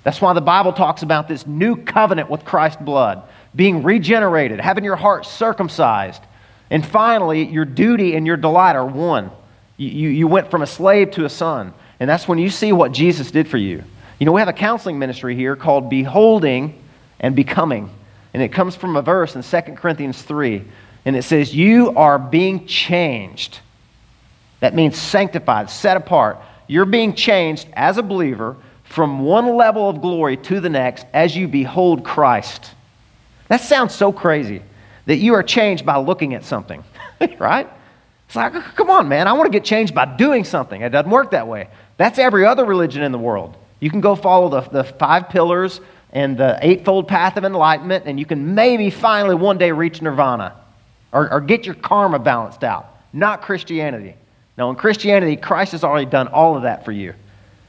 That's 0.03 0.21
why 0.21 0.33
the 0.33 0.41
Bible 0.41 0.73
talks 0.73 1.03
about 1.03 1.27
this 1.27 1.45
new 1.45 1.75
covenant 1.75 2.29
with 2.29 2.45
Christ's 2.45 2.81
blood, 2.81 3.23
being 3.55 3.83
regenerated, 3.83 4.59
having 4.59 4.83
your 4.83 4.95
heart 4.95 5.25
circumcised. 5.25 6.21
And 6.69 6.85
finally, 6.85 7.45
your 7.45 7.65
duty 7.65 8.15
and 8.15 8.25
your 8.25 8.37
delight 8.37 8.75
are 8.75 8.85
one. 8.85 9.31
You, 9.77 9.89
you, 9.89 10.09
you 10.09 10.27
went 10.27 10.51
from 10.51 10.61
a 10.61 10.67
slave 10.67 11.11
to 11.11 11.25
a 11.25 11.29
son. 11.29 11.73
And 11.99 12.09
that's 12.09 12.27
when 12.27 12.37
you 12.37 12.49
see 12.49 12.71
what 12.71 12.91
Jesus 12.91 13.31
did 13.31 13.47
for 13.47 13.57
you. 13.57 13.83
You 14.19 14.25
know, 14.25 14.31
we 14.31 14.41
have 14.41 14.47
a 14.47 14.53
counseling 14.53 14.99
ministry 14.99 15.35
here 15.35 15.55
called 15.55 15.89
Beholding 15.89 16.81
and 17.19 17.35
Becoming. 17.35 17.89
And 18.39 18.45
it 18.45 18.53
comes 18.53 18.75
from 18.75 18.95
a 18.95 19.01
verse 19.01 19.35
in 19.35 19.43
2 19.43 19.73
Corinthians 19.73 20.21
3. 20.21 20.63
And 21.03 21.15
it 21.15 21.23
says, 21.23 21.53
You 21.53 21.91
are 21.97 22.17
being 22.17 22.65
changed 22.65 23.59
that 24.59 24.75
means 24.75 24.97
sanctified, 24.97 25.69
set 25.69 25.97
apart. 25.97 26.37
You're 26.67 26.85
being 26.85 27.13
changed 27.13 27.67
as 27.73 27.97
a 27.97 28.03
believer 28.03 28.57
from 28.83 29.19
one 29.19 29.55
level 29.55 29.89
of 29.89 30.01
glory 30.01 30.37
to 30.37 30.59
the 30.59 30.69
next 30.69 31.05
as 31.13 31.35
you 31.35 31.47
behold 31.47 32.03
Christ. 32.03 32.71
That 33.47 33.61
sounds 33.61 33.95
so 33.95 34.11
crazy 34.11 34.61
that 35.05 35.17
you 35.17 35.33
are 35.33 35.43
changed 35.43 35.85
by 35.85 35.97
looking 35.97 36.33
at 36.33 36.43
something, 36.43 36.83
right? 37.39 37.67
It's 38.27 38.35
like, 38.35 38.53
come 38.53 38.89
on, 38.89 39.07
man, 39.07 39.27
I 39.27 39.33
want 39.33 39.51
to 39.51 39.57
get 39.57 39.65
changed 39.65 39.95
by 39.95 40.05
doing 40.05 40.43
something. 40.43 40.81
It 40.81 40.89
doesn't 40.89 41.09
work 41.09 41.31
that 41.31 41.47
way. 41.47 41.69
That's 41.97 42.19
every 42.19 42.45
other 42.45 42.65
religion 42.65 43.01
in 43.01 43.11
the 43.11 43.17
world. 43.17 43.57
You 43.79 43.89
can 43.89 44.01
go 44.01 44.15
follow 44.15 44.49
the, 44.49 44.69
the 44.69 44.83
five 44.83 45.29
pillars 45.29 45.81
and 46.11 46.37
the 46.37 46.57
eightfold 46.61 47.07
path 47.07 47.37
of 47.37 47.45
enlightenment, 47.45 48.05
and 48.07 48.19
you 48.19 48.25
can 48.25 48.55
maybe 48.55 48.89
finally 48.89 49.35
one 49.35 49.57
day 49.57 49.71
reach 49.71 50.01
nirvana 50.01 50.55
or, 51.11 51.31
or 51.31 51.41
get 51.41 51.65
your 51.65 51.75
karma 51.75 52.19
balanced 52.19 52.63
out. 52.63 52.97
Not 53.13 53.41
Christianity. 53.41 54.15
Now, 54.57 54.69
in 54.69 54.75
Christianity, 54.75 55.35
Christ 55.35 55.71
has 55.71 55.83
already 55.83 56.09
done 56.09 56.27
all 56.27 56.55
of 56.55 56.63
that 56.63 56.83
for 56.83 56.91
you. 56.91 57.13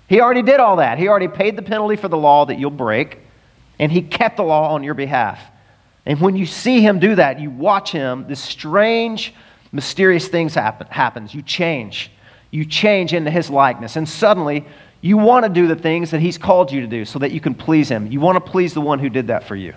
He 0.09 0.21
already 0.21 0.43
did 0.43 0.59
all 0.59 0.77
that. 0.77 0.99
He 0.99 1.07
already 1.07 1.29
paid 1.29 1.57
the 1.57 1.63
penalty 1.63 1.97
for 1.97 2.09
the 2.09 2.17
law 2.17 2.47
that 2.47 2.59
you'll 2.59 2.71
break, 2.71 3.19
and 3.79 3.93
He 3.93 4.03
kept 4.03 4.37
the 4.37 4.43
law 4.43 4.75
on 4.75 4.83
your 4.83 4.95
behalf. 4.95 5.41
And 6.05 6.21
when 6.21 6.37
you 6.37 6.47
see 6.47 6.81
Him 6.81 6.99
do 6.99 7.15
that, 7.15 7.39
you 7.39 7.51
watch 7.51 7.93
Him, 7.93 8.27
this 8.27 8.41
strange, 8.41 9.33
mysterious 9.71 10.27
things 10.27 10.55
happen, 10.55 10.89
happens. 10.89 11.33
You 11.35 11.43
change. 11.43 12.11
You 12.51 12.65
change 12.65 13.13
into 13.13 13.31
His 13.31 13.51
likeness, 13.51 13.95
and 13.95 14.09
suddenly 14.09 14.67
you 15.01 15.17
want 15.17 15.45
to 15.45 15.49
do 15.49 15.67
the 15.67 15.77
things 15.77 16.11
that 16.11 16.21
He's 16.21 16.39
called 16.39 16.71
you 16.71 16.81
to 16.83 16.87
do 16.87 17.05
so 17.05 17.19
that 17.21 17.33
you 17.33 17.41
can 17.41 17.55
please 17.55 17.89
Him. 17.89 18.11
You 18.11 18.21
want 18.21 18.37
to 18.37 18.51
please 18.51 18.75
the 18.75 18.81
one 18.81 18.99
who 18.99 19.09
did 19.09 19.29
that 19.29 19.45
for 19.45 19.57
you. 19.57 19.75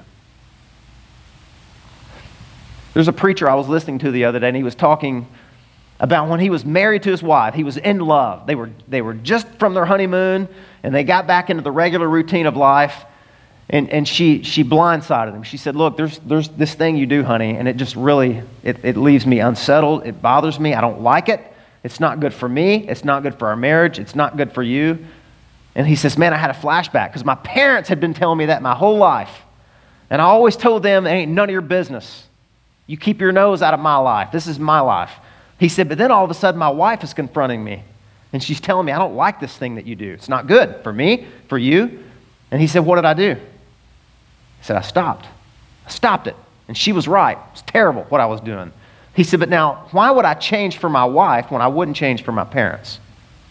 There's 2.93 3.07
a 3.07 3.13
preacher 3.13 3.49
I 3.49 3.55
was 3.55 3.67
listening 3.67 3.99
to 3.99 4.11
the 4.11 4.25
other 4.25 4.39
day, 4.39 4.47
and 4.47 4.55
he 4.55 4.63
was 4.63 4.75
talking 4.75 5.27
about 5.99 6.29
when 6.29 6.39
he 6.39 6.49
was 6.49 6.63
married 6.63 7.03
to 7.03 7.09
his 7.09 7.23
wife. 7.23 7.53
He 7.53 7.63
was 7.63 7.77
in 7.77 7.99
love. 7.99 8.45
They 8.45 8.55
were, 8.55 8.69
they 8.87 9.01
were 9.01 9.15
just 9.15 9.47
from 9.57 9.73
their 9.73 9.85
honeymoon, 9.85 10.47
and 10.83 10.93
they 10.93 11.03
got 11.03 11.25
back 11.25 11.49
into 11.49 11.63
the 11.63 11.71
regular 11.71 12.07
routine 12.07 12.45
of 12.45 12.55
life. 12.55 13.05
And, 13.69 13.89
and 13.89 14.07
she, 14.07 14.43
she 14.43 14.63
blindsided 14.63 15.33
him. 15.33 15.43
She 15.43 15.57
said, 15.57 15.75
Look, 15.75 15.97
there's, 15.97 16.19
there's 16.19 16.49
this 16.49 16.75
thing 16.75 16.97
you 16.97 17.07
do, 17.07 17.23
honey, 17.23 17.55
and 17.55 17.67
it 17.67 17.77
just 17.77 17.95
really, 17.95 18.43
it, 18.61 18.83
it 18.83 18.97
leaves 18.97 19.25
me 19.25 19.39
unsettled. 19.39 20.05
It 20.05 20.21
bothers 20.21 20.59
me. 20.59 20.73
I 20.73 20.81
don't 20.81 21.01
like 21.01 21.29
it. 21.29 21.52
It's 21.83 21.99
not 21.99 22.19
good 22.19 22.33
for 22.33 22.47
me. 22.47 22.87
It's 22.87 23.03
not 23.03 23.23
good 23.23 23.37
for 23.37 23.49
our 23.49 23.55
marriage. 23.55 23.99
It's 23.99 24.15
not 24.15 24.37
good 24.37 24.53
for 24.53 24.63
you. 24.63 25.05
And 25.75 25.87
he 25.87 25.95
says, 25.95 26.17
Man, 26.17 26.33
I 26.33 26.37
had 26.37 26.49
a 26.49 26.53
flashback 26.53 27.09
because 27.09 27.25
my 27.25 27.35
parents 27.35 27.89
had 27.89 27.99
been 27.99 28.13
telling 28.13 28.37
me 28.37 28.45
that 28.47 28.61
my 28.61 28.73
whole 28.73 28.97
life. 28.97 29.41
And 30.09 30.21
I 30.21 30.25
always 30.25 30.55
told 30.55 30.83
them, 30.83 31.05
It 31.05 31.11
ain't 31.11 31.31
none 31.31 31.49
of 31.49 31.53
your 31.53 31.61
business. 31.61 32.27
You 32.87 32.97
keep 32.97 33.19
your 33.19 33.31
nose 33.31 33.61
out 33.61 33.73
of 33.73 33.79
my 33.79 33.97
life. 33.97 34.31
This 34.31 34.47
is 34.47 34.59
my 34.59 34.79
life. 34.79 35.11
He 35.59 35.69
said, 35.69 35.89
But 35.89 35.97
then 35.97 36.11
all 36.11 36.23
of 36.23 36.31
a 36.31 36.35
sudden, 36.35 36.59
my 36.59 36.69
wife 36.69 37.03
is 37.03 37.13
confronting 37.13 37.63
me. 37.63 37.83
And 38.31 38.41
she's 38.41 38.59
telling 38.59 38.85
me, 38.85 38.91
I 38.91 38.97
don't 38.97 39.15
like 39.15 39.39
this 39.39 39.55
thing 39.55 39.75
that 39.75 39.85
you 39.85 39.95
do. 39.95 40.11
It's 40.11 40.29
not 40.29 40.47
good 40.47 40.83
for 40.83 40.91
me, 40.91 41.27
for 41.47 41.57
you. 41.57 42.03
And 42.51 42.61
he 42.61 42.67
said, 42.67 42.85
What 42.85 42.95
did 42.95 43.05
I 43.05 43.13
do? 43.13 43.33
He 43.33 44.63
said, 44.63 44.77
I 44.77 44.81
stopped. 44.81 45.25
I 45.85 45.89
stopped 45.89 46.27
it. 46.27 46.35
And 46.67 46.77
she 46.77 46.93
was 46.93 47.07
right. 47.07 47.37
It 47.37 47.51
was 47.51 47.61
terrible 47.63 48.03
what 48.03 48.21
I 48.21 48.25
was 48.25 48.39
doing. 48.41 48.71
He 49.13 49.23
said, 49.23 49.39
But 49.39 49.49
now, 49.49 49.87
why 49.91 50.11
would 50.11 50.25
I 50.25 50.33
change 50.33 50.77
for 50.77 50.89
my 50.89 51.05
wife 51.05 51.51
when 51.51 51.61
I 51.61 51.67
wouldn't 51.67 51.97
change 51.97 52.23
for 52.23 52.31
my 52.31 52.45
parents? 52.45 52.99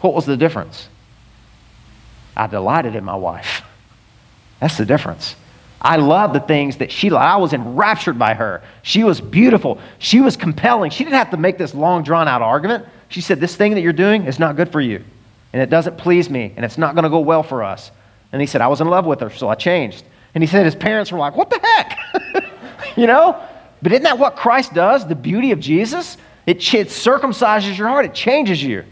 What 0.00 0.14
was 0.14 0.26
the 0.26 0.36
difference? 0.36 0.88
I 2.36 2.46
delighted 2.46 2.96
in 2.96 3.04
my 3.04 3.14
wife. 3.14 3.62
That's 4.60 4.76
the 4.76 4.86
difference. 4.86 5.36
I 5.80 5.96
loved 5.96 6.34
the 6.34 6.40
things 6.40 6.76
that 6.76 6.92
she 6.92 7.10
loved. 7.10 7.24
I 7.24 7.36
was 7.36 7.52
enraptured 7.52 8.18
by 8.18 8.34
her. 8.34 8.62
She 8.82 9.02
was 9.02 9.20
beautiful. 9.20 9.80
She 9.98 10.20
was 10.20 10.36
compelling. 10.36 10.92
She 10.92 11.02
didn't 11.02 11.16
have 11.16 11.30
to 11.30 11.36
make 11.36 11.58
this 11.58 11.74
long, 11.74 12.04
drawn 12.04 12.28
out 12.28 12.40
argument. 12.42 12.86
She 13.08 13.20
said, 13.20 13.40
This 13.40 13.56
thing 13.56 13.74
that 13.74 13.80
you're 13.80 13.92
doing 13.92 14.24
is 14.24 14.38
not 14.38 14.56
good 14.56 14.70
for 14.70 14.80
you. 14.80 15.04
And 15.52 15.60
it 15.60 15.70
doesn't 15.70 15.98
please 15.98 16.30
me. 16.30 16.52
And 16.56 16.64
it's 16.64 16.78
not 16.78 16.94
going 16.94 17.04
to 17.04 17.10
go 17.10 17.20
well 17.20 17.42
for 17.42 17.62
us. 17.62 17.90
And 18.32 18.40
he 18.40 18.46
said, 18.46 18.60
I 18.60 18.68
was 18.68 18.80
in 18.80 18.88
love 18.88 19.04
with 19.04 19.20
her, 19.20 19.30
so 19.30 19.48
I 19.48 19.54
changed. 19.54 20.04
And 20.34 20.42
he 20.42 20.48
said 20.48 20.64
his 20.64 20.74
parents 20.74 21.12
were 21.12 21.18
like, 21.18 21.36
What 21.36 21.50
the 21.50 21.60
heck? 21.60 22.96
you 22.96 23.06
know? 23.06 23.40
But 23.82 23.92
isn't 23.92 24.04
that 24.04 24.18
what 24.18 24.36
Christ 24.36 24.72
does? 24.72 25.06
The 25.06 25.14
beauty 25.14 25.50
of 25.50 25.60
Jesus? 25.60 26.16
It, 26.46 26.56
it 26.74 26.88
circumcises 26.88 27.76
your 27.76 27.88
heart, 27.88 28.04
it 28.04 28.14
changes 28.14 28.62
you. 28.62 28.84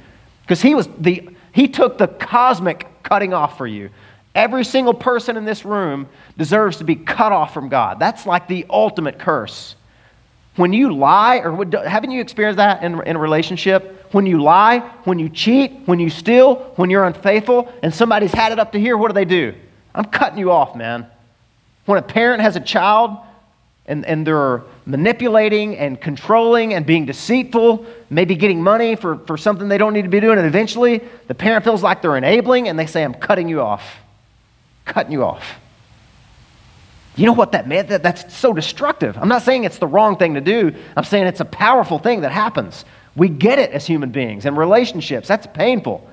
Because 0.42 0.60
he 0.60 0.74
was 0.74 0.88
the 0.98 1.28
he 1.52 1.68
took 1.68 1.98
the 1.98 2.08
cosmic 2.08 2.86
cutting 3.02 3.32
off 3.32 3.56
for 3.58 3.66
you. 3.66 3.90
Every 4.34 4.64
single 4.64 4.94
person 4.94 5.36
in 5.36 5.44
this 5.44 5.64
room 5.64 6.08
deserves 6.38 6.76
to 6.76 6.84
be 6.84 6.94
cut 6.94 7.32
off 7.32 7.52
from 7.52 7.68
God. 7.68 7.98
That's 7.98 8.26
like 8.26 8.46
the 8.46 8.66
ultimate 8.70 9.18
curse. 9.18 9.74
When 10.56 10.72
you 10.72 10.94
lie, 10.94 11.38
or 11.38 11.64
haven't 11.86 12.10
you 12.10 12.20
experienced 12.20 12.58
that 12.58 12.82
in, 12.82 13.00
in 13.06 13.16
a 13.16 13.18
relationship? 13.18 14.12
When 14.12 14.26
you 14.26 14.42
lie, 14.42 14.80
when 15.04 15.18
you 15.18 15.28
cheat, 15.28 15.72
when 15.86 15.98
you 15.98 16.10
steal, 16.10 16.56
when 16.76 16.90
you're 16.90 17.04
unfaithful, 17.04 17.72
and 17.82 17.92
somebody's 17.94 18.32
had 18.32 18.52
it 18.52 18.58
up 18.58 18.72
to 18.72 18.80
here, 18.80 18.96
what 18.96 19.08
do 19.08 19.14
they 19.14 19.24
do? 19.24 19.54
I'm 19.94 20.04
cutting 20.04 20.38
you 20.38 20.52
off, 20.52 20.76
man. 20.76 21.06
When 21.86 21.98
a 21.98 22.02
parent 22.02 22.42
has 22.42 22.56
a 22.56 22.60
child 22.60 23.18
and, 23.90 24.06
and 24.06 24.26
they're 24.26 24.62
manipulating 24.86 25.76
and 25.76 26.00
controlling 26.00 26.72
and 26.72 26.86
being 26.86 27.04
deceitful, 27.04 27.84
maybe 28.08 28.34
getting 28.34 28.62
money 28.62 28.96
for, 28.96 29.18
for 29.26 29.36
something 29.36 29.68
they 29.68 29.78
don't 29.78 29.92
need 29.92 30.02
to 30.02 30.08
be 30.08 30.20
doing, 30.20 30.38
and 30.38 30.46
eventually 30.46 31.02
the 31.26 31.34
parent 31.34 31.64
feels 31.64 31.82
like 31.82 32.00
they're 32.00 32.16
enabling 32.16 32.68
and 32.68 32.78
they 32.78 32.86
say, 32.86 33.04
I'm 33.04 33.14
cutting 33.14 33.48
you 33.48 33.60
off 33.60 34.00
cutting 34.90 35.12
you 35.12 35.24
off. 35.24 35.58
You 37.16 37.26
know 37.26 37.32
what 37.32 37.52
that 37.52 37.66
meant? 37.68 37.88
That, 37.88 38.02
that's 38.02 38.34
so 38.34 38.52
destructive. 38.52 39.16
I'm 39.18 39.28
not 39.28 39.42
saying 39.42 39.64
it's 39.64 39.78
the 39.78 39.86
wrong 39.86 40.16
thing 40.16 40.34
to 40.34 40.40
do. 40.40 40.74
I'm 40.96 41.04
saying 41.04 41.26
it's 41.26 41.40
a 41.40 41.44
powerful 41.44 41.98
thing 41.98 42.22
that 42.22 42.32
happens. 42.32 42.84
We 43.16 43.28
get 43.28 43.58
it 43.58 43.70
as 43.72 43.86
human 43.86 44.10
beings 44.10 44.46
and 44.46 44.56
relationships. 44.56 45.28
That's 45.28 45.46
painful. 45.46 46.08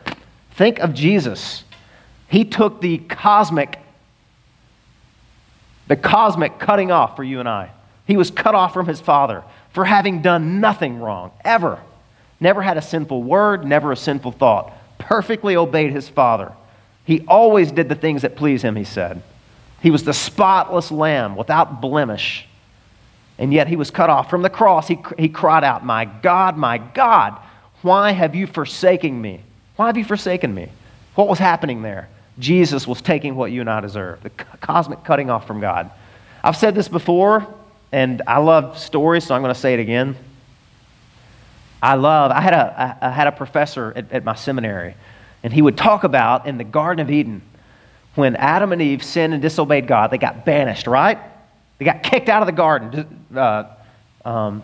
Think 0.51 0.80
of 0.80 0.93
Jesus. 0.93 1.63
He 2.30 2.43
took 2.43 2.82
the 2.82 2.97
cosmic, 2.97 3.80
the 5.88 5.95
cosmic 5.95 6.59
cutting 6.59 6.91
off 6.91 7.15
for 7.15 7.23
you 7.23 7.39
and 7.39 7.47
I. 7.47 7.71
He 8.05 8.17
was 8.17 8.31
cut 8.31 8.55
off 8.55 8.73
from 8.73 8.88
his 8.88 9.01
Father 9.01 9.43
for 9.71 9.85
having 9.85 10.21
done 10.21 10.59
nothing 10.59 10.99
wrong, 10.99 11.31
ever. 11.43 11.79
Never 12.39 12.61
had 12.61 12.77
a 12.77 12.81
sinful 12.81 13.23
word, 13.23 13.65
never 13.65 13.91
a 13.91 13.97
sinful 13.97 14.33
thought. 14.33 14.73
Perfectly 14.97 15.55
obeyed 15.55 15.91
his 15.91 16.07
Father. 16.07 16.51
He 17.05 17.21
always 17.27 17.71
did 17.71 17.89
the 17.89 17.95
things 17.95 18.21
that 18.23 18.35
please 18.35 18.61
him, 18.61 18.75
he 18.75 18.83
said. 18.83 19.21
He 19.81 19.91
was 19.91 20.03
the 20.03 20.13
spotless 20.13 20.91
lamb 20.91 21.35
without 21.35 21.81
blemish. 21.81 22.47
And 23.38 23.53
yet 23.53 23.67
he 23.67 23.75
was 23.75 23.91
cut 23.91 24.09
off. 24.09 24.29
From 24.29 24.41
the 24.41 24.49
cross, 24.49 24.88
he, 24.88 24.99
he 25.17 25.29
cried 25.29 25.63
out, 25.63 25.85
My 25.85 26.05
God, 26.05 26.57
my 26.57 26.79
God, 26.79 27.38
why 27.81 28.11
have 28.11 28.35
you 28.35 28.47
forsaken 28.47 29.21
me? 29.21 29.41
Why 29.75 29.88
have 29.88 29.97
you 29.97 30.03
forsaken 30.03 30.53
me? 30.53 30.69
What 31.15 31.27
was 31.27 31.39
happening 31.39 31.81
there? 31.81 32.09
Jesus 32.39 32.88
was 32.88 33.01
taking 33.01 33.35
what 33.35 33.51
you 33.51 33.61
and 33.61 33.69
I 33.69 33.81
deserve 33.81 34.21
the 34.23 34.29
cosmic 34.29 35.03
cutting 35.03 35.29
off 35.29 35.47
from 35.47 35.59
God. 35.59 35.91
I've 36.43 36.57
said 36.57 36.75
this 36.75 36.88
before, 36.88 37.47
and 37.91 38.21
I 38.27 38.38
love 38.38 38.77
stories, 38.77 39.25
so 39.25 39.35
I'm 39.35 39.41
going 39.41 39.53
to 39.53 39.59
say 39.59 39.73
it 39.73 39.79
again. 39.79 40.15
I 41.81 41.95
love, 41.95 42.31
I 42.31 42.41
had 42.41 42.53
a, 42.53 42.97
I 43.01 43.09
had 43.09 43.27
a 43.27 43.31
professor 43.31 43.93
at, 43.95 44.11
at 44.11 44.23
my 44.23 44.35
seminary 44.35 44.95
and 45.43 45.53
he 45.53 45.61
would 45.61 45.77
talk 45.77 46.03
about 46.03 46.47
in 46.47 46.57
the 46.57 46.63
Garden 46.63 47.05
of 47.05 47.11
Eden 47.11 47.41
when 48.15 48.35
Adam 48.35 48.71
and 48.71 48.81
Eve 48.81 49.03
sinned 49.03 49.33
and 49.33 49.41
disobeyed 49.41 49.88
God, 49.88 50.09
they 50.09 50.17
got 50.17 50.43
banished, 50.43 50.88
right? 50.88 51.19
They 51.77 51.85
got 51.85 52.01
kicked 52.01 52.29
out 52.29 52.41
of 52.41 52.47
the 52.47 52.51
garden. 52.51 53.25
Uh, 53.33 53.65
um, 54.25 54.63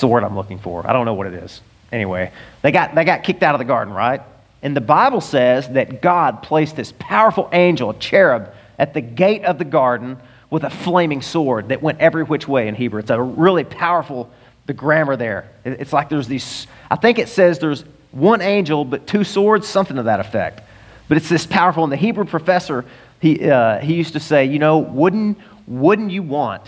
the 0.00 0.06
word 0.06 0.24
I'm 0.24 0.36
looking 0.36 0.58
for. 0.58 0.86
I 0.86 0.92
don't 0.92 1.06
know 1.06 1.14
what 1.14 1.26
it 1.26 1.34
is. 1.34 1.60
Anyway, 1.90 2.32
they 2.62 2.70
got, 2.70 2.94
they 2.94 3.04
got 3.04 3.24
kicked 3.24 3.42
out 3.42 3.54
of 3.54 3.58
the 3.58 3.64
garden, 3.64 3.92
right? 3.92 4.22
And 4.62 4.74
the 4.74 4.80
Bible 4.80 5.20
says 5.20 5.68
that 5.70 6.02
God 6.02 6.42
placed 6.42 6.76
this 6.76 6.92
powerful 6.98 7.48
angel, 7.52 7.90
a 7.90 7.94
cherub, 7.94 8.52
at 8.78 8.94
the 8.94 9.00
gate 9.00 9.44
of 9.44 9.58
the 9.58 9.64
garden 9.64 10.18
with 10.50 10.64
a 10.64 10.70
flaming 10.70 11.22
sword 11.22 11.68
that 11.68 11.82
went 11.82 12.00
every 12.00 12.22
which 12.22 12.48
way 12.48 12.68
in 12.68 12.74
Hebrew. 12.74 13.00
It's 13.00 13.10
a 13.10 13.20
really 13.20 13.64
powerful, 13.64 14.30
the 14.66 14.72
grammar 14.72 15.16
there. 15.16 15.48
It's 15.64 15.92
like 15.92 16.08
there's 16.08 16.28
these, 16.28 16.66
I 16.90 16.96
think 16.96 17.18
it 17.18 17.28
says 17.28 17.58
there's 17.58 17.84
one 18.12 18.40
angel, 18.40 18.84
but 18.84 19.06
two 19.06 19.24
swords, 19.24 19.68
something 19.68 19.96
to 19.96 20.04
that 20.04 20.20
effect. 20.20 20.62
But 21.08 21.18
it's 21.18 21.28
this 21.28 21.46
powerful. 21.46 21.84
And 21.84 21.92
the 21.92 21.96
Hebrew 21.96 22.24
professor, 22.24 22.84
he, 23.20 23.50
uh, 23.50 23.78
he 23.78 23.94
used 23.94 24.14
to 24.14 24.20
say, 24.20 24.46
you 24.46 24.58
know, 24.58 24.78
wouldn't, 24.78 25.38
wouldn't 25.66 26.10
you 26.10 26.22
want, 26.22 26.62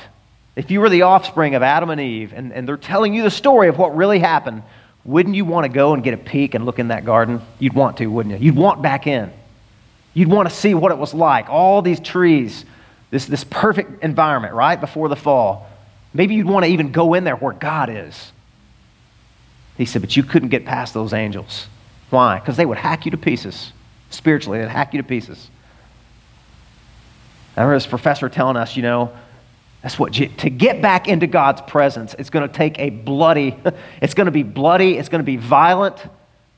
if 0.57 0.71
you 0.71 0.81
were 0.81 0.91
the 0.91 1.03
offspring 1.03 1.55
of 1.55 1.63
Adam 1.63 1.91
and 1.91 2.01
Eve, 2.01 2.33
and, 2.35 2.53
and 2.53 2.69
they're 2.69 2.77
telling 2.77 3.15
you 3.15 3.23
the 3.23 3.31
story 3.31 3.69
of 3.69 3.79
what 3.79 3.97
really 3.97 4.19
happened, 4.19 4.63
wouldn't 5.05 5.35
you 5.35 5.45
want 5.45 5.65
to 5.65 5.69
go 5.69 5.95
and 5.95 6.03
get 6.03 6.15
a 6.15 6.19
peek 6.19 6.55
and 6.55 6.67
look 6.67 6.79
in 6.79 6.89
that 6.89 7.05
garden? 7.05 7.41
You'd 7.59 7.73
want 7.73 7.97
to, 7.99 8.07
wouldn't 8.07 8.39
you? 8.39 8.47
You'd 8.47 8.57
want 8.57 8.83
back 8.83 9.07
in. 9.07 9.33
You'd 10.13 10.29
want 10.29 10.49
to 10.49 10.55
see 10.55 10.75
what 10.75 10.93
it 10.93 10.99
was 10.99 11.15
like. 11.15 11.49
All 11.49 11.83
these 11.83 12.01
trees, 12.01 12.65
this, 13.11 13.27
this 13.27 13.45
perfect 13.45 14.03
environment, 14.03 14.55
right, 14.55 14.81
before 14.81 15.09
the 15.09 15.17
fall. 15.17 15.69
Maybe 16.13 16.35
you'd 16.35 16.47
want 16.47 16.67
to 16.67 16.71
even 16.71 16.93
go 16.93 17.15
in 17.15 17.25
there 17.25 17.37
where 17.37 17.53
God 17.53 17.89
is. 17.89 18.33
He 19.77 19.87
said, 19.87 20.03
But 20.03 20.17
you 20.17 20.23
couldn't 20.23 20.49
get 20.49 20.65
past 20.65 20.93
those 20.93 21.13
angels. 21.13 21.69
Why? 22.11 22.39
Because 22.39 22.57
they 22.57 22.67
would 22.67 22.79
hack 22.79 23.05
you 23.05 23.13
to 23.13 23.17
pieces. 23.17 23.73
Spiritually, 24.11 24.59
they'd 24.59 24.69
hack 24.69 24.93
you 24.93 25.01
to 25.01 25.07
pieces. 25.07 25.49
I 27.57 27.63
remember 27.63 27.77
this 27.77 27.87
professor 27.87 28.29
telling 28.29 28.57
us, 28.57 28.77
you 28.77 28.83
know, 28.83 29.13
that's 29.83 29.99
what 29.99 30.13
to 30.13 30.51
get 30.51 30.83
back 30.83 31.09
into 31.09 31.27
God's 31.27 31.63
presence, 31.63 32.15
it's 32.19 32.31
going 32.31 32.47
to 32.47 32.55
take 32.55 32.79
a 32.79 32.91
bloody, 32.91 33.57
it's 34.03 34.15
going 34.15 34.27
to 34.27 34.33
be 34.33 34.43
bloody, 34.43 34.99
it's 34.99 35.09
going 35.09 35.21
to 35.21 35.27
be 35.27 35.37
violent. 35.37 35.97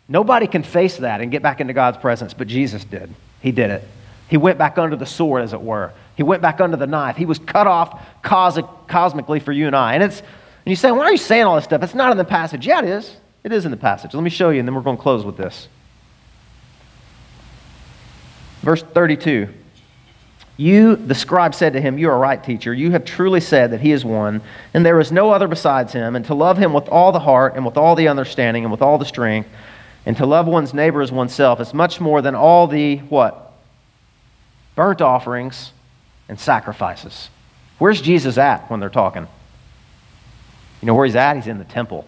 Nobody 0.08 0.46
can 0.46 0.62
face 0.62 0.96
that 0.98 1.20
and 1.20 1.30
get 1.30 1.42
back 1.42 1.60
into 1.60 1.72
God's 1.72 1.98
presence, 1.98 2.34
but 2.34 2.48
Jesus 2.48 2.84
did. 2.84 3.14
He 3.40 3.52
did 3.52 3.70
it. 3.70 3.84
He 4.28 4.36
went 4.36 4.58
back 4.58 4.78
under 4.78 4.96
the 4.96 5.06
sword, 5.06 5.42
as 5.42 5.52
it 5.52 5.60
were. 5.60 5.92
He 6.16 6.22
went 6.22 6.42
back 6.42 6.60
under 6.60 6.76
the 6.76 6.86
knife. 6.86 7.16
He 7.16 7.26
was 7.26 7.38
cut 7.38 7.66
off 7.66 8.02
cosmic, 8.22 8.66
cosmically 8.88 9.40
for 9.40 9.52
you 9.52 9.66
and 9.66 9.76
I. 9.76 9.94
And 9.94 10.02
it's 10.02 10.22
and 10.64 10.70
you 10.70 10.76
say, 10.76 10.92
why 10.92 11.00
are 11.00 11.10
you 11.10 11.16
saying 11.16 11.44
all 11.44 11.56
this 11.56 11.64
stuff? 11.64 11.82
It's 11.82 11.94
not 11.94 12.12
in 12.12 12.18
the 12.18 12.24
passage. 12.24 12.66
Yeah, 12.66 12.78
it 12.80 12.84
is. 12.84 13.16
It 13.42 13.52
is 13.52 13.64
in 13.64 13.72
the 13.72 13.76
passage. 13.76 14.14
Let 14.14 14.22
me 14.22 14.30
show 14.30 14.50
you, 14.50 14.60
and 14.60 14.68
then 14.68 14.74
we're 14.74 14.82
going 14.82 14.96
to 14.96 15.02
close 15.02 15.24
with 15.24 15.36
this. 15.36 15.68
Verse 18.60 18.82
32. 18.82 19.48
You, 20.62 20.94
the 20.94 21.16
scribe, 21.16 21.56
said 21.56 21.72
to 21.72 21.80
him, 21.80 21.98
You 21.98 22.08
are 22.10 22.18
right, 22.18 22.42
teacher. 22.42 22.72
You 22.72 22.92
have 22.92 23.04
truly 23.04 23.40
said 23.40 23.72
that 23.72 23.80
he 23.80 23.90
is 23.90 24.04
one, 24.04 24.40
and 24.72 24.86
there 24.86 25.00
is 25.00 25.10
no 25.10 25.32
other 25.32 25.48
besides 25.48 25.92
him, 25.92 26.14
and 26.14 26.24
to 26.26 26.34
love 26.34 26.56
him 26.56 26.72
with 26.72 26.88
all 26.88 27.10
the 27.10 27.18
heart, 27.18 27.56
and 27.56 27.66
with 27.66 27.76
all 27.76 27.96
the 27.96 28.06
understanding, 28.06 28.62
and 28.62 28.70
with 28.70 28.80
all 28.80 28.96
the 28.96 29.04
strength, 29.04 29.48
and 30.06 30.16
to 30.18 30.24
love 30.24 30.46
one's 30.46 30.72
neighbor 30.72 31.02
as 31.02 31.10
oneself 31.10 31.60
is 31.60 31.74
much 31.74 32.00
more 32.00 32.22
than 32.22 32.36
all 32.36 32.68
the 32.68 32.98
what? 32.98 33.54
Burnt 34.76 35.00
offerings 35.00 35.72
and 36.28 36.38
sacrifices. 36.38 37.28
Where's 37.80 38.00
Jesus 38.00 38.38
at 38.38 38.70
when 38.70 38.78
they're 38.78 38.88
talking? 38.88 39.26
You 40.80 40.86
know 40.86 40.94
where 40.94 41.06
he's 41.06 41.16
at? 41.16 41.34
He's 41.34 41.48
in 41.48 41.58
the 41.58 41.64
temple. 41.64 42.06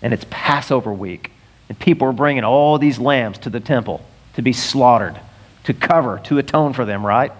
And 0.00 0.14
it's 0.14 0.24
Passover 0.30 0.94
week. 0.94 1.30
And 1.68 1.78
people 1.78 2.08
are 2.08 2.12
bringing 2.12 2.44
all 2.44 2.78
these 2.78 2.98
lambs 2.98 3.36
to 3.40 3.50
the 3.50 3.60
temple 3.60 4.02
to 4.32 4.40
be 4.40 4.54
slaughtered, 4.54 5.20
to 5.68 5.74
cover, 5.74 6.18
to 6.24 6.38
atone 6.38 6.72
for 6.72 6.86
them, 6.86 7.04
right? 7.04 7.30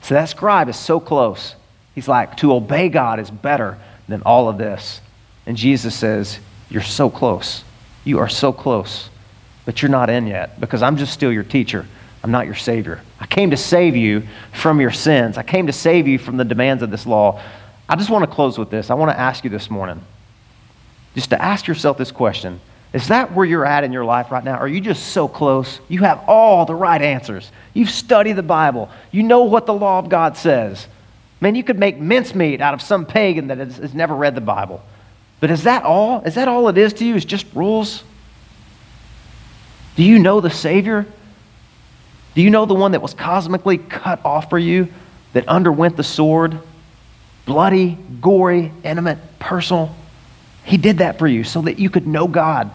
So 0.00 0.14
that 0.14 0.30
scribe 0.30 0.70
is 0.70 0.78
so 0.78 0.98
close. 0.98 1.54
He's 1.94 2.08
like, 2.08 2.38
to 2.38 2.54
obey 2.54 2.88
God 2.88 3.20
is 3.20 3.30
better 3.30 3.78
than 4.08 4.22
all 4.22 4.48
of 4.48 4.56
this. 4.56 5.02
And 5.44 5.54
Jesus 5.54 5.94
says, 5.94 6.38
You're 6.70 6.80
so 6.80 7.10
close. 7.10 7.64
You 8.02 8.20
are 8.20 8.30
so 8.30 8.50
close, 8.50 9.10
but 9.66 9.82
you're 9.82 9.90
not 9.90 10.08
in 10.08 10.26
yet 10.26 10.58
because 10.58 10.80
I'm 10.80 10.96
just 10.96 11.12
still 11.12 11.30
your 11.30 11.42
teacher. 11.42 11.84
I'm 12.24 12.30
not 12.30 12.46
your 12.46 12.54
Savior. 12.54 13.02
I 13.20 13.26
came 13.26 13.50
to 13.50 13.58
save 13.58 13.94
you 13.94 14.26
from 14.54 14.80
your 14.80 14.90
sins. 14.90 15.36
I 15.36 15.42
came 15.42 15.66
to 15.66 15.72
save 15.74 16.08
you 16.08 16.18
from 16.18 16.38
the 16.38 16.46
demands 16.46 16.82
of 16.82 16.90
this 16.90 17.04
law. 17.04 17.42
I 17.90 17.96
just 17.96 18.08
want 18.08 18.22
to 18.22 18.34
close 18.34 18.56
with 18.56 18.70
this. 18.70 18.88
I 18.88 18.94
want 18.94 19.10
to 19.10 19.20
ask 19.20 19.44
you 19.44 19.50
this 19.50 19.68
morning 19.68 20.00
just 21.14 21.28
to 21.28 21.42
ask 21.42 21.66
yourself 21.66 21.98
this 21.98 22.10
question 22.10 22.58
Is 22.92 23.08
that 23.08 23.32
where 23.32 23.44
you're 23.44 23.66
at 23.66 23.84
in 23.84 23.92
your 23.92 24.04
life 24.04 24.30
right 24.30 24.42
now? 24.42 24.56
Are 24.56 24.68
you 24.68 24.80
just 24.80 25.08
so 25.08 25.28
close? 25.28 25.80
You 25.88 26.00
have 26.00 26.24
all 26.26 26.64
the 26.64 26.74
right 26.74 27.00
answers. 27.00 27.50
You've 27.74 27.90
studied 27.90 28.34
the 28.34 28.42
Bible, 28.42 28.90
you 29.10 29.22
know 29.22 29.44
what 29.44 29.66
the 29.66 29.74
law 29.74 29.98
of 29.98 30.08
God 30.08 30.36
says. 30.36 30.86
Man, 31.40 31.54
you 31.54 31.62
could 31.62 31.78
make 31.78 31.98
mincemeat 31.98 32.60
out 32.60 32.74
of 32.74 32.82
some 32.82 33.06
pagan 33.06 33.48
that 33.48 33.58
has, 33.58 33.76
has 33.76 33.94
never 33.94 34.14
read 34.14 34.34
the 34.34 34.40
Bible. 34.40 34.82
But 35.40 35.50
is 35.50 35.64
that 35.64 35.84
all? 35.84 36.22
Is 36.22 36.34
that 36.34 36.48
all 36.48 36.68
it 36.68 36.78
is 36.78 36.94
to 36.94 37.04
you? 37.04 37.14
Is 37.14 37.24
just 37.24 37.46
rules? 37.54 38.02
Do 39.94 40.02
you 40.02 40.18
know 40.18 40.40
the 40.40 40.50
Savior? 40.50 41.06
Do 42.34 42.42
you 42.42 42.50
know 42.50 42.66
the 42.66 42.74
one 42.74 42.92
that 42.92 43.02
was 43.02 43.14
cosmically 43.14 43.78
cut 43.78 44.24
off 44.24 44.50
for 44.50 44.58
you, 44.58 44.88
that 45.32 45.46
underwent 45.48 45.96
the 45.96 46.04
sword? 46.04 46.58
Bloody, 47.46 47.98
gory, 48.20 48.72
intimate, 48.84 49.18
personal. 49.38 49.94
He 50.64 50.76
did 50.76 50.98
that 50.98 51.18
for 51.18 51.26
you 51.26 51.44
so 51.44 51.62
that 51.62 51.78
you 51.78 51.88
could 51.88 52.06
know 52.06 52.28
God, 52.28 52.70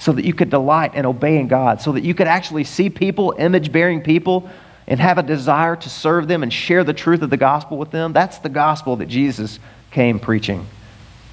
so 0.00 0.12
that 0.12 0.24
you 0.24 0.32
could 0.32 0.48
delight 0.48 0.94
in 0.94 1.04
obeying 1.04 1.46
God, 1.46 1.82
so 1.82 1.92
that 1.92 2.02
you 2.02 2.14
could 2.14 2.26
actually 2.26 2.64
see 2.64 2.88
people, 2.88 3.34
image 3.38 3.70
bearing 3.70 4.00
people, 4.00 4.50
and 4.86 4.98
have 4.98 5.18
a 5.18 5.22
desire 5.22 5.76
to 5.76 5.90
serve 5.90 6.26
them 6.26 6.42
and 6.42 6.50
share 6.50 6.82
the 6.82 6.94
truth 6.94 7.20
of 7.20 7.28
the 7.28 7.36
gospel 7.36 7.76
with 7.76 7.90
them. 7.90 8.14
That's 8.14 8.38
the 8.38 8.48
gospel 8.48 8.96
that 8.96 9.06
Jesus 9.06 9.60
came 9.90 10.18
preaching. 10.18 10.66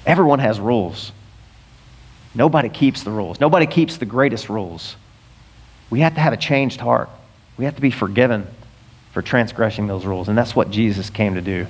Everyone 0.04 0.38
has 0.38 0.60
rules. 0.60 1.12
Nobody 2.34 2.68
keeps 2.68 3.02
the 3.02 3.10
rules. 3.10 3.40
Nobody 3.40 3.66
keeps 3.66 3.96
the 3.96 4.04
greatest 4.04 4.50
rules. 4.50 4.96
We 5.88 6.00
have 6.00 6.14
to 6.14 6.20
have 6.20 6.34
a 6.34 6.36
changed 6.36 6.78
heart. 6.78 7.08
We 7.56 7.64
have 7.64 7.74
to 7.76 7.80
be 7.80 7.90
forgiven 7.90 8.46
for 9.12 9.22
transgressing 9.22 9.86
those 9.86 10.04
rules. 10.04 10.28
And 10.28 10.36
that's 10.36 10.54
what 10.54 10.70
Jesus 10.70 11.08
came 11.08 11.36
to 11.36 11.40
do. 11.40 11.66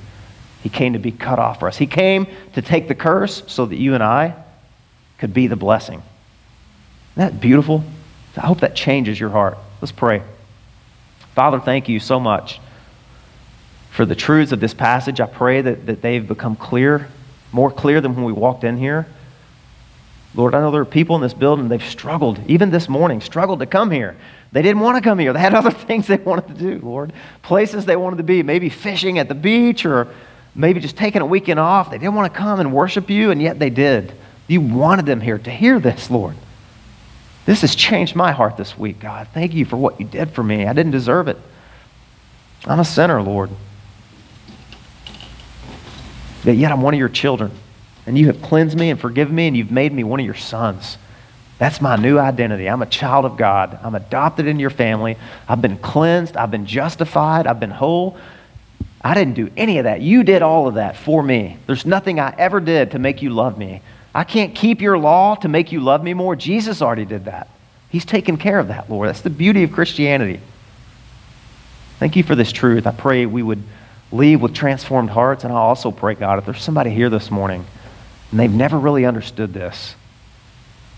He 0.64 0.68
came 0.68 0.94
to 0.94 0.98
be 0.98 1.12
cut 1.12 1.38
off 1.38 1.60
for 1.60 1.68
us. 1.68 1.76
He 1.76 1.86
came 1.86 2.26
to 2.54 2.60
take 2.60 2.88
the 2.88 2.96
curse 2.96 3.44
so 3.46 3.66
that 3.66 3.76
you 3.76 3.94
and 3.94 4.02
I 4.02 4.34
could 5.18 5.32
be 5.32 5.46
the 5.46 5.54
blessing. 5.54 6.02
That 7.18 7.40
beautiful? 7.40 7.82
I 8.36 8.46
hope 8.46 8.60
that 8.60 8.76
changes 8.76 9.18
your 9.18 9.30
heart. 9.30 9.58
Let's 9.82 9.90
pray. 9.90 10.22
Father, 11.34 11.58
thank 11.58 11.88
you 11.88 11.98
so 11.98 12.20
much 12.20 12.60
for 13.90 14.06
the 14.06 14.14
truths 14.14 14.52
of 14.52 14.60
this 14.60 14.72
passage. 14.72 15.20
I 15.20 15.26
pray 15.26 15.60
that, 15.60 15.86
that 15.86 16.00
they've 16.00 16.26
become 16.26 16.54
clear, 16.54 17.08
more 17.50 17.72
clear 17.72 18.00
than 18.00 18.14
when 18.14 18.24
we 18.24 18.30
walked 18.30 18.62
in 18.62 18.76
here. 18.76 19.08
Lord, 20.36 20.54
I 20.54 20.60
know 20.60 20.70
there 20.70 20.82
are 20.82 20.84
people 20.84 21.16
in 21.16 21.22
this 21.22 21.34
building, 21.34 21.66
they've 21.66 21.82
struggled, 21.82 22.38
even 22.48 22.70
this 22.70 22.88
morning, 22.88 23.20
struggled 23.20 23.58
to 23.58 23.66
come 23.66 23.90
here. 23.90 24.16
They 24.52 24.62
didn't 24.62 24.80
want 24.80 24.96
to 24.96 25.02
come 25.02 25.18
here. 25.18 25.32
They 25.32 25.40
had 25.40 25.54
other 25.56 25.72
things 25.72 26.06
they 26.06 26.18
wanted 26.18 26.46
to 26.46 26.54
do, 26.54 26.78
Lord. 26.86 27.12
Places 27.42 27.84
they 27.84 27.96
wanted 27.96 28.18
to 28.18 28.22
be, 28.22 28.44
maybe 28.44 28.68
fishing 28.68 29.18
at 29.18 29.26
the 29.26 29.34
beach 29.34 29.84
or 29.84 30.06
maybe 30.54 30.78
just 30.78 30.96
taking 30.96 31.20
a 31.20 31.26
weekend 31.26 31.58
off. 31.58 31.90
They 31.90 31.98
didn't 31.98 32.14
want 32.14 32.32
to 32.32 32.38
come 32.38 32.60
and 32.60 32.72
worship 32.72 33.10
you, 33.10 33.32
and 33.32 33.42
yet 33.42 33.58
they 33.58 33.70
did. 33.70 34.12
You 34.46 34.60
wanted 34.60 35.04
them 35.04 35.20
here 35.20 35.38
to 35.38 35.50
hear 35.50 35.80
this, 35.80 36.12
Lord. 36.12 36.36
This 37.48 37.62
has 37.62 37.74
changed 37.74 38.14
my 38.14 38.30
heart 38.30 38.58
this 38.58 38.76
week, 38.76 39.00
God. 39.00 39.28
Thank 39.32 39.54
you 39.54 39.64
for 39.64 39.78
what 39.78 39.98
you 39.98 40.04
did 40.04 40.32
for 40.32 40.42
me. 40.42 40.66
I 40.66 40.74
didn't 40.74 40.92
deserve 40.92 41.28
it. 41.28 41.38
I'm 42.66 42.78
a 42.78 42.84
sinner, 42.84 43.22
Lord. 43.22 43.48
But 46.44 46.56
yet 46.56 46.72
I'm 46.72 46.82
one 46.82 46.92
of 46.92 47.00
your 47.00 47.08
children. 47.08 47.50
And 48.04 48.18
you 48.18 48.26
have 48.26 48.42
cleansed 48.42 48.76
me 48.76 48.90
and 48.90 49.00
forgiven 49.00 49.34
me, 49.34 49.46
and 49.46 49.56
you've 49.56 49.70
made 49.70 49.94
me 49.94 50.04
one 50.04 50.20
of 50.20 50.26
your 50.26 50.34
sons. 50.34 50.98
That's 51.56 51.80
my 51.80 51.96
new 51.96 52.18
identity. 52.18 52.68
I'm 52.68 52.82
a 52.82 52.86
child 52.86 53.24
of 53.24 53.38
God. 53.38 53.78
I'm 53.82 53.94
adopted 53.94 54.46
into 54.46 54.60
your 54.60 54.68
family. 54.68 55.16
I've 55.48 55.62
been 55.62 55.78
cleansed. 55.78 56.36
I've 56.36 56.50
been 56.50 56.66
justified. 56.66 57.46
I've 57.46 57.60
been 57.60 57.70
whole. 57.70 58.18
I 59.00 59.14
didn't 59.14 59.36
do 59.36 59.50
any 59.56 59.78
of 59.78 59.84
that. 59.84 60.02
You 60.02 60.22
did 60.22 60.42
all 60.42 60.68
of 60.68 60.74
that 60.74 60.98
for 60.98 61.22
me. 61.22 61.56
There's 61.66 61.86
nothing 61.86 62.20
I 62.20 62.34
ever 62.36 62.60
did 62.60 62.90
to 62.90 62.98
make 62.98 63.22
you 63.22 63.30
love 63.30 63.56
me. 63.56 63.80
I 64.18 64.24
can't 64.24 64.52
keep 64.52 64.80
your 64.80 64.98
law 64.98 65.36
to 65.36 65.48
make 65.48 65.70
you 65.70 65.78
love 65.78 66.02
me 66.02 66.12
more. 66.12 66.34
Jesus 66.34 66.82
already 66.82 67.04
did 67.04 67.26
that. 67.26 67.46
He's 67.88 68.04
taken 68.04 68.36
care 68.36 68.58
of 68.58 68.66
that, 68.66 68.90
Lord. 68.90 69.08
That's 69.08 69.20
the 69.20 69.30
beauty 69.30 69.62
of 69.62 69.70
Christianity. 69.70 70.40
Thank 72.00 72.16
you 72.16 72.24
for 72.24 72.34
this 72.34 72.50
truth. 72.50 72.88
I 72.88 72.90
pray 72.90 73.26
we 73.26 73.44
would 73.44 73.62
leave 74.10 74.42
with 74.42 74.54
transformed 74.54 75.10
hearts. 75.10 75.44
And 75.44 75.52
I 75.52 75.56
also 75.56 75.92
pray, 75.92 76.14
God, 76.14 76.40
if 76.40 76.46
there's 76.46 76.60
somebody 76.60 76.90
here 76.90 77.08
this 77.08 77.30
morning 77.30 77.64
and 78.32 78.40
they've 78.40 78.50
never 78.50 78.76
really 78.76 79.04
understood 79.06 79.54
this, 79.54 79.94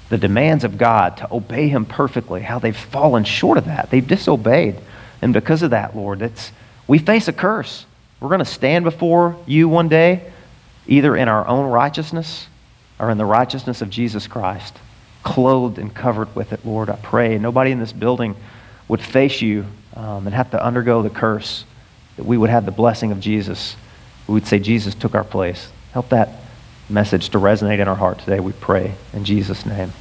the 0.09 0.17
demands 0.17 0.65
of 0.65 0.79
God 0.79 1.19
to 1.19 1.31
obey 1.31 1.69
Him 1.69 1.85
perfectly, 1.85 2.41
how 2.41 2.59
they've 2.59 2.75
fallen 2.75 3.25
short 3.25 3.59
of 3.59 3.67
that. 3.67 3.91
They've 3.91 4.09
disobeyed. 4.09 4.81
And 5.21 5.35
because 5.35 5.63
of 5.63 5.73
that, 5.73 5.95
Lord, 5.95 6.23
it's, 6.23 6.53
we 6.87 6.97
face 6.97 7.29
a 7.29 7.35
curse. 7.35 7.85
We're 8.19 8.29
going 8.29 8.39
to 8.39 8.47
stand 8.47 8.87
before 8.87 9.37
you 9.47 9.69
one 9.69 9.91
day, 9.91 10.33
either 10.87 11.15
in 11.15 11.29
our 11.29 11.47
own 11.47 11.71
righteousness 11.71 12.47
or 13.01 13.11
in 13.11 13.19
the 13.19 13.25
righteousness 13.25 13.81
of 13.81 13.89
Jesus 13.91 14.27
Christ, 14.27 14.79
clothed 15.23 15.79
and 15.79 15.93
covered 15.93 16.35
with 16.37 16.53
it, 16.53 16.65
Lord. 16.65 16.91
I 16.91 16.97
pray 16.97 17.39
nobody 17.39 17.71
in 17.71 17.81
this 17.81 17.93
building 17.93 18.37
would 18.89 19.01
face 19.01 19.41
you 19.41 19.65
um, 19.97 20.27
and 20.27 20.35
have 20.35 20.51
to 20.51 20.63
undergo 20.63 21.03
the 21.03 21.11
curse, 21.11 21.65
that 22.17 22.27
we 22.27 22.37
would 22.37 22.51
have 22.51 22.67
the 22.67 22.73
blessing 22.73 23.11
of 23.11 23.21
Jesus. 23.21 23.75
We 24.27 24.35
would 24.35 24.47
say, 24.47 24.59
Jesus 24.59 24.95
took 24.95 25.15
our 25.15 25.25
place. 25.25 25.71
Help 25.93 26.11
that 26.11 26.29
message 26.89 27.31
to 27.31 27.39
resonate 27.39 27.79
in 27.79 27.89
our 27.89 27.97
heart 27.97 28.19
today, 28.19 28.41
we 28.41 28.53
pray. 28.53 28.95
In 29.13 29.25
Jesus' 29.25 29.65
name, 29.65 29.93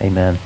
amen. 0.00 0.38